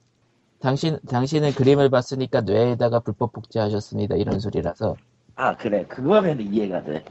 [0.59, 4.15] 당신 당신은 그림을 봤으니까 뇌에다가 불법 복제하셨습니다.
[4.15, 4.95] 이런 소리라서.
[5.35, 5.85] 아, 그래.
[5.87, 7.03] 그거면 이해가 돼.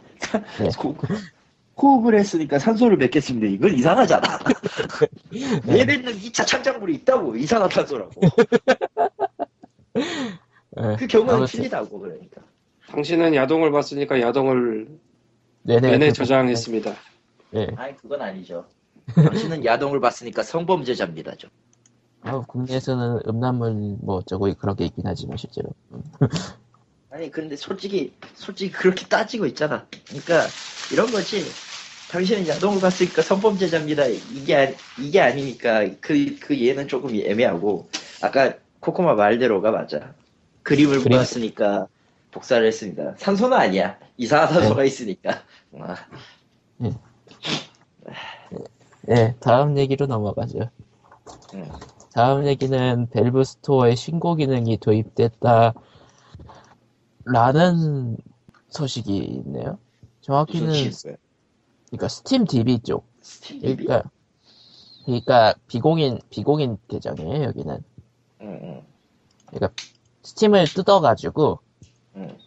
[0.59, 0.69] 네.
[1.81, 3.47] 호- 호흡을 했으니까 산소를 맺겠습니다.
[3.49, 4.39] 이건 이상하잖아.
[5.65, 5.79] 네.
[5.81, 7.37] 얘네는 2차 창작물이 있다고.
[7.37, 8.21] 이산화탄소라고.
[9.97, 12.43] 예, 그 경우는 틀리다고, 그러니까.
[12.89, 14.89] 당신은 야동을 봤으니까 야동을
[15.63, 16.95] 뇌내 내내 불법 저장했습니다.
[17.55, 17.69] 예.
[17.77, 18.65] 아니, 그건 아니죠.
[19.15, 21.51] 당신은 야동을 봤으니까 성범죄자입니다, 좀.
[22.23, 25.71] 아, 국내에서는 음란물 뭐 어쩌고 그런 게 있긴 하지만 실제로.
[27.11, 29.87] 아니 근데 솔직히 솔직히 그렇게 따지고 있잖아.
[30.07, 30.47] 그러니까
[30.93, 31.43] 이런 거지.
[32.11, 34.07] 당신은 야동을 봤으니까 성범죄자입니다.
[34.07, 37.89] 이게 아니- 이게 아니니까 그그 얘는 조금 애매하고
[38.23, 40.13] 아까 코코마 말대로가 맞아.
[40.63, 41.87] 그림을 그림- 봤으니까
[42.33, 43.15] 복사를 했습니다.
[43.17, 43.99] 산소는 아니야.
[44.17, 45.43] 이산화탄소가 있으니까.
[45.79, 45.97] 아,
[49.09, 50.71] 예, 다음 얘기로 넘어가죠.
[51.55, 51.69] 음.
[52.13, 55.75] 다음 얘기는 밸브 스토어에 신고 기능이 도입됐다.
[57.25, 58.17] 라는
[58.69, 59.79] 소식이 있네요.
[60.23, 60.73] 정확히는?
[61.91, 63.07] 그러니까 스팀 DB 쪽.
[63.21, 63.85] 스팀 DB?
[63.85, 64.11] 그러니까,
[65.05, 67.83] 그러니까 비공인, 비공인 계정이에요, 여기는.
[68.43, 68.83] 응,
[70.23, 71.59] 스팀을 뜯어가지고,
[72.17, 72.39] 응, 응.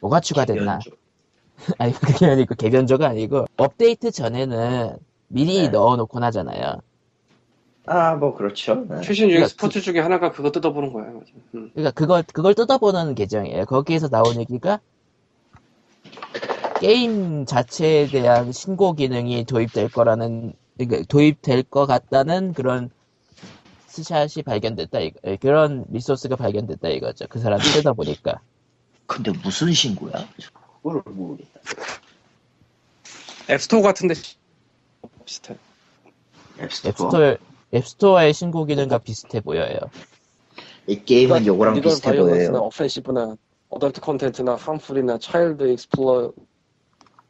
[0.00, 0.78] 뭐가 추가됐나.
[0.78, 0.90] 개변조.
[1.78, 4.98] 아니, 그게 아니고, 개변조가 아니고, 업데이트 전에는
[5.28, 5.68] 미리 네.
[5.68, 6.80] 넣어놓곤 하잖아요.
[7.86, 8.86] 아, 뭐 그렇죠.
[8.88, 9.00] 네.
[9.00, 10.92] 최신 유행 그러니까 스포츠 중에 하나가 그거 뜯어보는.
[10.92, 11.32] 맞아.
[11.54, 11.70] 음.
[11.72, 13.64] 그러니까 그걸 그걸 뜯어보는 계정이에요.
[13.64, 14.80] 거기에서 나온 얘기가
[16.80, 22.90] 게임 자체에 대한 신고 기능이 도입될 거라는 그러니까 도입될 것 같다는 그런
[23.86, 27.26] 스샷이 발견됐다 이거 예, 그런 리소스가 발견됐다 이거죠.
[27.28, 28.40] 그 사람 뜯어보니까
[29.06, 30.26] 근데 무슨 신고야?
[30.82, 31.60] 그걸 모르겠다.
[33.50, 34.14] 앱스토어 같은데
[35.26, 35.56] 비슷해.
[36.60, 36.90] 앱스토어.
[36.90, 37.36] 앱스토어
[37.74, 39.78] 앱스토어의 신고 기능과 비슷해 보여요.
[40.86, 42.52] 이 게임은 요거랑 비슷해 보여요.
[42.54, 43.36] 오펜시브나
[43.68, 46.30] 어덜트 컨텐츠나 함풀이나 차일드 익스플로레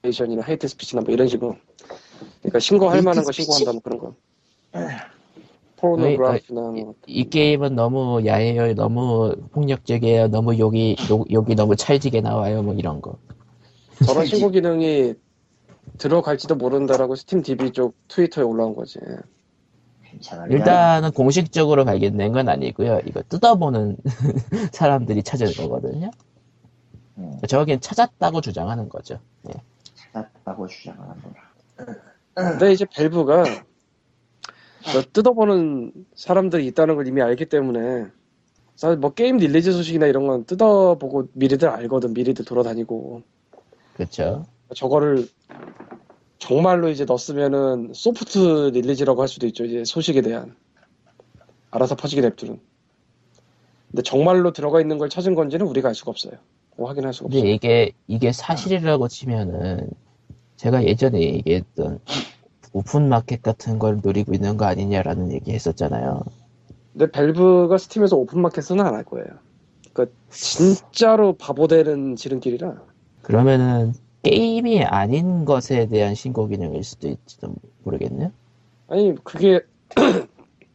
[0.05, 1.57] 이션이나 헤이트 스피치나 뭐 이런 식으로
[2.41, 3.33] 그러니까 신고할 만한 거?
[3.33, 4.15] 신고한다 뭐 그런 거
[5.81, 12.63] pornography나 뭐 이 게임은 너무 야해요, 너무 폭력적이에요, 너무 욕이 욕, 욕이 너무 찰지게 나와요,
[12.63, 13.17] 뭐 이런 거.
[14.05, 15.15] 저런 신고 기능이
[15.97, 18.99] 들어갈지도 모른다라고 스팀 DB 쪽 트위터에 올라온 거지.
[20.51, 23.01] 일단은 공식적으로 발견된 건 아니고요.
[23.07, 23.97] 이거 뜯어보는
[24.73, 26.11] 사람들이 찾은 거거든요.
[27.17, 29.19] 음, 저긴 찾았다고 주장하는 거죠.
[29.49, 29.55] 예.
[30.13, 32.05] 찾았다고 주장하는 거라.
[32.35, 33.45] 근데 이제 밸브가
[34.93, 38.07] 저 뜯어보는 사람들이 있다는 걸 이미 알기 때문에
[38.77, 43.23] 사실 뭐 게임 release 소식이나 이런 건 뜯어보고 미리들 알거든 미리들 돌아다니고
[43.95, 44.47] 그렇죠.
[44.75, 45.29] 저거를
[46.39, 50.57] 정말로 이제 넣었으면은 soft release라고 할 수도 있죠 이제 소식에 대한
[51.71, 52.59] 알아서 퍼지게 냅두는
[53.91, 56.33] 근데 정말로 들어가 있는 걸 찾은 건지는 우리가 알 수가 없어요
[56.87, 59.91] 확인할 수가 없어요 근데 이게 이게 사실이라고 치면은
[60.57, 62.01] 제가 예전에 얘기했던
[62.73, 66.23] 오픈 마켓 같은 걸 노리고 있는 거 아니냐라는 얘기 했었잖아요.
[66.93, 69.27] 근데 밸브가 스팀에서 오픈 마켓은 안 할 거예요
[69.93, 72.75] 그러니까 진짜로 바보 되는 지름길이라
[73.23, 73.93] 그러면은
[74.23, 77.55] 게임이 아닌 것에 대한 신고 기능일 수도 있지도
[77.85, 78.31] 모르겠네요.
[78.89, 79.61] 아니 그게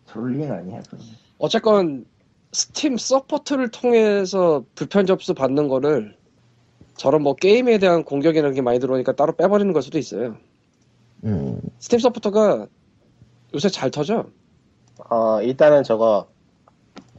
[0.07, 0.99] trolling 아니야, 그건.
[1.37, 2.05] 어쨌건
[2.55, 6.15] 스팀 서포트를 통해서 불편 접수 받는 거를
[6.95, 10.37] 저런 뭐 게임에 대한 공격이라는 게 많이 들어오니까 따로 빼버리는 걸 수도 있어요.
[11.25, 12.67] 음, 스팀 서포트가
[13.53, 14.27] 요새 잘 터져.
[15.09, 16.27] 어, 일단은 저거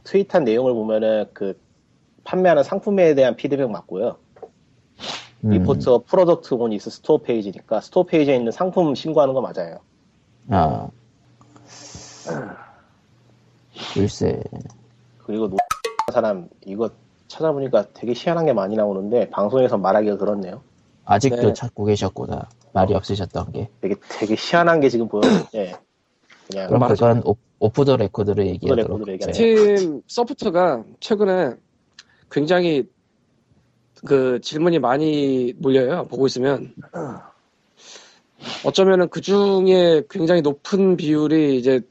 [0.05, 1.59] 트윗한 내용을 보면은 그
[2.23, 4.17] 판매하는 상품에 대한 피드백 맞고요.
[5.43, 5.49] 음.
[5.51, 9.77] report product on its store page니까 스토어 페이지에 있는 상품 신고하는 거 맞아요.
[10.49, 10.89] 아.
[13.93, 14.41] 글쎄.
[15.27, 15.57] 그리고 노
[16.13, 16.89] 사람 이거
[17.27, 20.61] 찾아보니까 되게 희한한 게 많이 나오는데 방송에서 말하기가 그렇네요.
[21.05, 21.53] 아직도 네.
[21.53, 22.47] 찾고 계셨구나.
[22.73, 23.69] 말이 없으셨던 게.
[23.81, 25.75] 되게 되게 희한한 게 지금 보여는데
[26.49, 26.87] 그냥 그럼.
[26.87, 29.01] 그건 오, 오프 더 레코드로 얘기하도록.
[29.07, 29.33] 하죠.
[29.33, 31.55] 스팀 서포트가 최근에
[32.31, 32.87] 굉장히
[34.05, 36.07] 그 질문이 많이 몰려요.
[36.07, 36.73] 보고 있으면.
[38.63, 41.81] 어쩌면은 그 중에 굉장히 높은 비율이 이제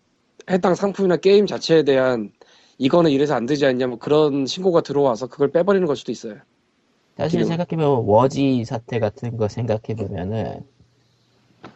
[0.48, 2.30] 해당 상품이나 게임 자체에 대한
[2.78, 6.36] 이거는 이래서 안 되지 않냐 뭐 그런 신고가 들어와서 그걸 빼버리는 걸 수도 있어요.
[7.16, 10.60] 사실 지금- 생각해보면 WarZ 사태 같은 거 생각해보면은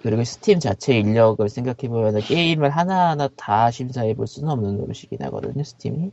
[0.02, 6.10] 그리고 스팀 자체 인력을 생각해보면은 게임을 하나하나 다 심사해볼 수는 없는 노릇이긴 하거든요 스팀이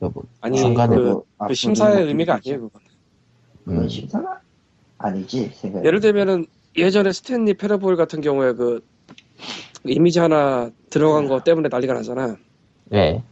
[0.00, 2.80] 그 뭐, 아니 중간에 그, 뭐 그 심사의 의미가 아니에요 그건.
[3.64, 4.40] 그건 음, 심사가?
[4.98, 5.84] 아니지 생각.
[5.84, 6.46] 예를 들면은
[6.76, 8.84] 예전에 Stanley Parable 같은 경우에 그
[9.84, 12.36] 이미지 하나 들어간 거 때문에 난리가 나잖아.
[12.86, 13.22] 네.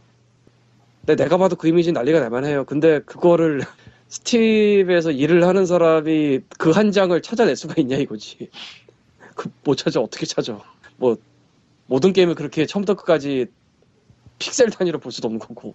[1.05, 2.63] 근데 내가 봐도 그 이미지 난리가 날만 해요.
[2.65, 3.61] 근데 그거를
[4.07, 8.49] 스팀에서 일을 하는 사람이 그 한 장을 찾아낼 수가 있냐 이거지.
[9.35, 10.59] 그 못 찾아 어떻게 찾아?
[10.97, 11.17] 뭐
[11.87, 13.47] 모든 게임을 그렇게 처음부터 끝까지
[14.39, 15.73] 픽셀 단위로 볼 수도 없는 거고.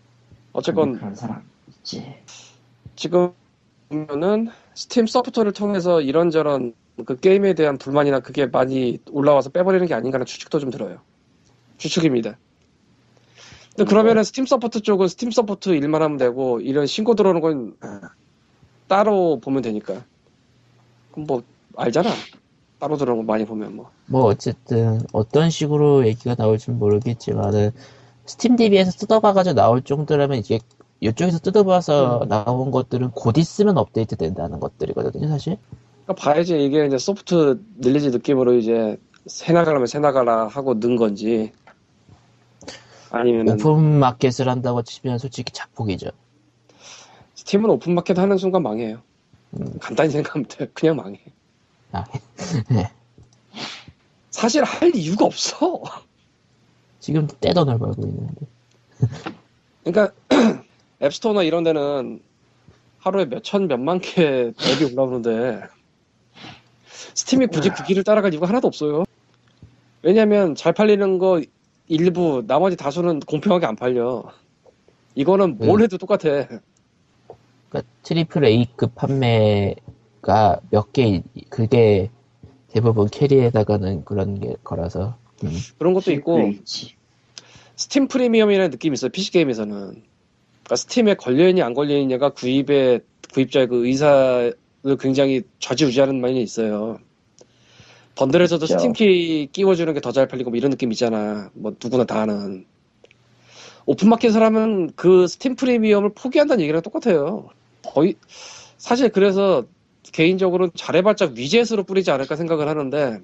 [0.53, 2.15] 어쨌건 그런 사람 있지.
[2.97, 3.33] 지금
[3.89, 6.75] 보면은 스팀 서포트를 통해서 이런저런
[7.05, 11.01] 그 게임에 대한 불만이나 그게 많이 올라와서 빼버리는 게 아닌가라는 추측도 좀 들어요.
[11.79, 12.39] 추측입니다.
[13.77, 17.77] 근데 그러면은 스팀 서포트 쪽은 스팀 서포트 일만 하면 되고 이런 신고 들어오는 건
[18.89, 20.03] 따로 보면 되니까.
[21.13, 21.43] 그럼 뭐
[21.77, 22.11] 알잖아.
[22.79, 23.91] 따로 들어오는 거 많이 보면 뭐.
[24.07, 27.71] 뭐 어쨌든 어떤 식으로 얘기가 나올지 모르겠지만은
[28.25, 30.59] 스팀 DB에서 뜯어봐가지고 나올 정도라면 이게
[31.01, 35.59] 이쪽에서 뜯어봐서 나온 것들은 곧 있으면 업데이트 된다는 것들이거든요, 사실.
[36.05, 38.97] 그러니까 봐야지 이게 이제 soft release 느낌으로 이제
[39.27, 41.53] 새 나가려면 새 나가라 하고 넣은 건지
[43.11, 46.11] 아니면은 오픈 마켓을 한다고 치면 솔직히 자폭이죠.
[47.35, 49.03] 스팀은 오픈 마켓 하는 순간 망해요.
[49.55, 49.79] 음.
[49.81, 50.69] 간단히 생각하면 돼.
[50.75, 51.21] 그냥 망해.
[51.93, 52.05] 아,
[54.31, 55.83] 사실 할 이유가 없어.
[57.01, 58.47] 지금 떼돈을 벌고 있는데.
[59.85, 60.13] 그러니까
[61.03, 62.21] 앱스토어나 이런 데는
[62.99, 65.63] 하루에 몇천 몇만 개 앱이 올라오는데
[67.15, 69.05] 스팀이 굳이 그 길을 따라갈 이유가 하나도 없어요.
[70.03, 71.41] 왜냐면 잘 팔리는 거
[71.89, 74.25] 일부 나머지 다수는 공평하게 안 팔려.
[75.15, 75.85] 이거는 뭘 음.
[75.85, 76.47] 해도 똑같아.
[77.69, 82.11] 그러니까 triple A급 판매가 몇 개, 그게
[82.69, 85.17] 대부분 캐리에다가는 그런 게 거라서.
[85.45, 85.51] 음.
[85.79, 86.53] 그런 것도 있고.
[87.77, 89.11] 스팀 프리미엄이라는 느낌이 있어요.
[89.11, 89.75] PC 게임에서는.
[89.75, 93.01] 그러니까 스팀에 걸려있냐 안 걸려있냐가 구입의
[93.33, 94.55] 구입자의 그 의사를
[94.99, 96.99] 굉장히 좌지우지하는 면이 있어요.
[98.17, 98.79] 번들에서도 그렇죠.
[98.79, 101.51] 스팀 키 끼워주는 게 더 잘 팔리고 뭐 이런 느낌 있잖아.
[101.55, 102.67] 뭐 누구나 다 아는.
[103.87, 107.49] 오픈마켓을 하면 그 스팀 프리미엄을 포기한다는 얘기랑 똑같아요.
[107.85, 108.15] 거의
[108.79, 109.65] 사실 그래서
[110.13, 113.21] 개인적으로는 잘해봤자 위젯으로 뿌리지 않을까 생각을 하는데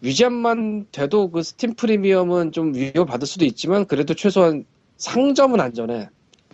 [0.00, 4.64] 위젯만 돼도 그 스팀 프리미엄은 좀 위협 받을 수도 있지만 그래도 최소한
[4.96, 6.08] 상점은 안전해.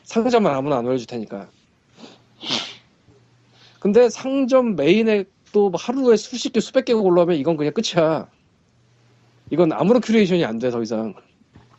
[0.05, 1.49] 상점은 아무나 안 올려줄 테니까.
[3.81, 8.29] 근데 상점 메인에 또 하루에 수십 개, 수백 개가 올라오면 이건 그냥 끝이야.
[9.51, 11.15] 이건 아무런 큐레이션이 안 돼, 더 이상.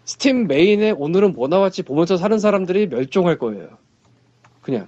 [0.05, 3.77] 스팀 메인에 오늘은 뭐 나왔지 보면서 사는 사람들이 멸종할 거예요.
[4.61, 4.87] 그냥.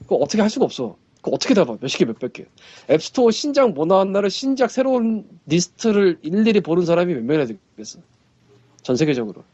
[0.00, 0.96] 그거 어떻게 할 수가 없어.
[1.20, 1.76] 그거 어떻게 다 봐?
[1.80, 2.46] 몇십 개, 몇백 개.
[2.90, 7.46] 앱스토어 신작 뭐 나왔나를 신작 새로운 리스트를 일일이 보는 사람이 몇 명이나
[7.76, 8.00] 되겠어.
[8.82, 9.44] 전 세계적으로.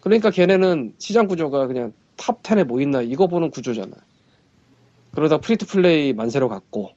[0.00, 3.94] 그러니까 걔네는 시장 구조가 그냥 top 10에 뭐 있나 이거 보는 구조잖아.
[5.12, 6.90] 그러다 free to play 만세로 갔고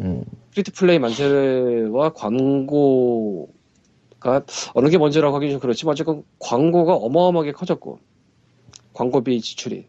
[0.00, 0.24] 음.
[0.52, 3.52] free to play 만세와 광고가
[4.74, 7.98] 어느 게 먼저라고 하긴 좀 그렇지만 어쨌건 광고가 어마어마하게 커졌고
[8.94, 9.86] 광고비 지출이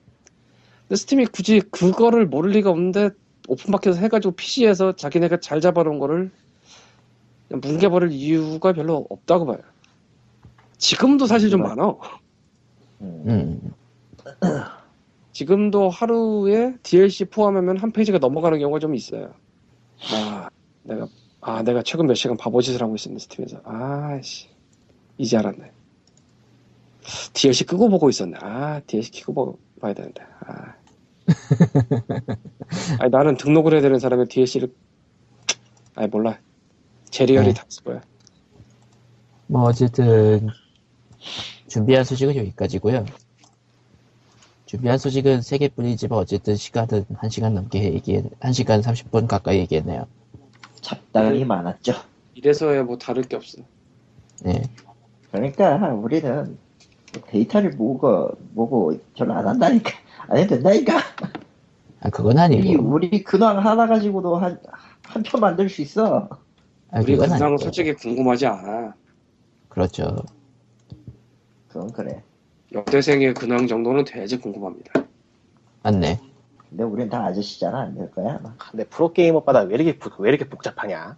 [0.87, 3.09] 근데 스팀이 굳이 그거를 모를 리가 없는데
[3.47, 6.31] 오픈마켓에서 해가지고 PC에서 자기네가 잘 잡아놓은 거를
[7.49, 9.59] 뭉개버릴 이유가 별로 없다고 봐요
[10.77, 11.95] 지금도 사실 좀 많아
[13.01, 13.23] 음.
[13.27, 13.73] 음.
[15.31, 19.33] 지금도 하루에 DLC 포함하면 한 페이지가 넘어가는 경우가 좀 있어요.
[20.09, 20.49] 아,
[20.83, 21.07] 내가,
[21.41, 23.61] 아, 내가 최근 몇 시간 바보짓을 하고 있었네, 스팀에서.
[23.63, 24.47] 아씨,
[25.17, 25.71] 이제 알았네.
[27.33, 28.37] DLC 끄고 보고 있었네.
[28.41, 30.23] 아, DLC 켜고 보- 봐야 되는데.
[30.45, 30.75] 아.
[32.99, 34.73] 아니, 나는 등록을 해야 되는 사람이 DLC를,
[35.95, 36.39] 아니, 몰라.
[37.09, 37.53] 제리얼이 네.
[37.53, 38.01] 다쓸 거야.
[39.47, 40.47] 뭐 어쨌든
[41.67, 43.05] 준비한 소식은 여기까지고요.
[44.71, 50.07] 준비한 소식은 세 개뿐이지만 어쨌든 시간은 1시간 넘게 얘기해 1시간 30분 가까이 얘기했네요.
[50.79, 51.91] 잡담이 많았죠.
[52.35, 53.61] 이래서야 뭐 다를 게 없어.
[54.45, 54.63] 네.
[55.29, 56.57] 그러니까 우리는
[57.27, 59.91] 데이터를 모으고 모고 별로 안 한다니까
[60.29, 60.99] 안 해도 된다니까.
[61.99, 62.81] 아 그건 우리 아니고.
[62.85, 64.57] 우리 근황 하나 가지고도 한
[65.03, 66.29] 한 편 만들 수 있어.
[66.91, 67.57] 아 우리 근황은 아니고.
[67.57, 68.93] 솔직히 궁금하지 않아.
[69.67, 70.15] 그렇죠.
[71.67, 72.23] 그건 그래.
[72.73, 74.91] 여대생의 근황 정도는 돼야지 궁금합니다.
[75.83, 76.19] 맞네.
[76.69, 78.37] 근데 우린 다 아저씨잖아 안 될 거야.
[78.39, 78.53] 아마.
[78.57, 81.17] 근데 프로게이머마다 왜 이렇게, 부- 왜 이렇게 복잡하냐?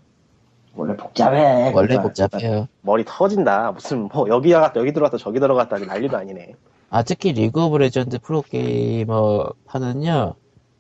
[0.75, 1.71] 원래 복잡해.
[1.75, 2.03] 원래 그거.
[2.09, 2.67] 복잡해요.
[2.81, 3.73] 머리 터진다.
[3.73, 6.55] 무슨, 뭐, 여기 나갔다, 여기 들어갔다, 저기 들어갔다, 난리도 아니네.
[6.89, 10.35] 아 특히 리그 오브 레전드 프로게이머 판은요.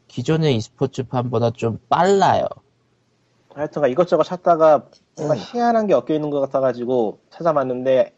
[0.07, 2.45] 기존의 e스포츠 판보다 좀 빨라요.
[3.53, 4.85] 하여튼간 이것저것 찾다가
[5.17, 8.13] 뭔가 희한한 게 엮여 있는 것 같아가지고 찾아봤는데,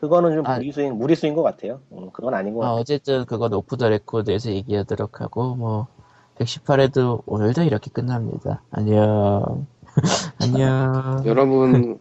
[0.00, 0.56] 그거는 좀 아.
[0.56, 1.80] 무리수인, 무리수인 것 같아요.
[1.92, 2.80] 음, 그건 아닌 것 아, 같아요.
[2.80, 5.88] 어쨌든 그건 오프 더 레코드에서 얘기하도록 하고 뭐
[6.38, 8.62] 118회도 오늘도 이렇게 끝납니다.
[8.70, 9.66] 안녕.
[10.40, 11.22] 안녕.
[11.26, 11.98] 여러분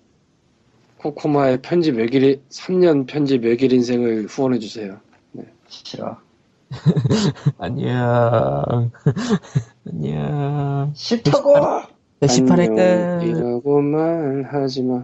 [0.99, 4.97] 코코마의 편집 외길 3년 편집 외길 인생을 후원해 주세요.
[5.67, 6.17] 싫어.
[7.57, 8.91] 안녕.
[9.85, 10.91] 안녕.
[10.93, 11.53] 싫다고!
[12.21, 13.27] 118회 끝.
[13.27, 15.03] 이라고 말하지 마.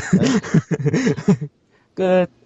[1.94, 2.39] 끝.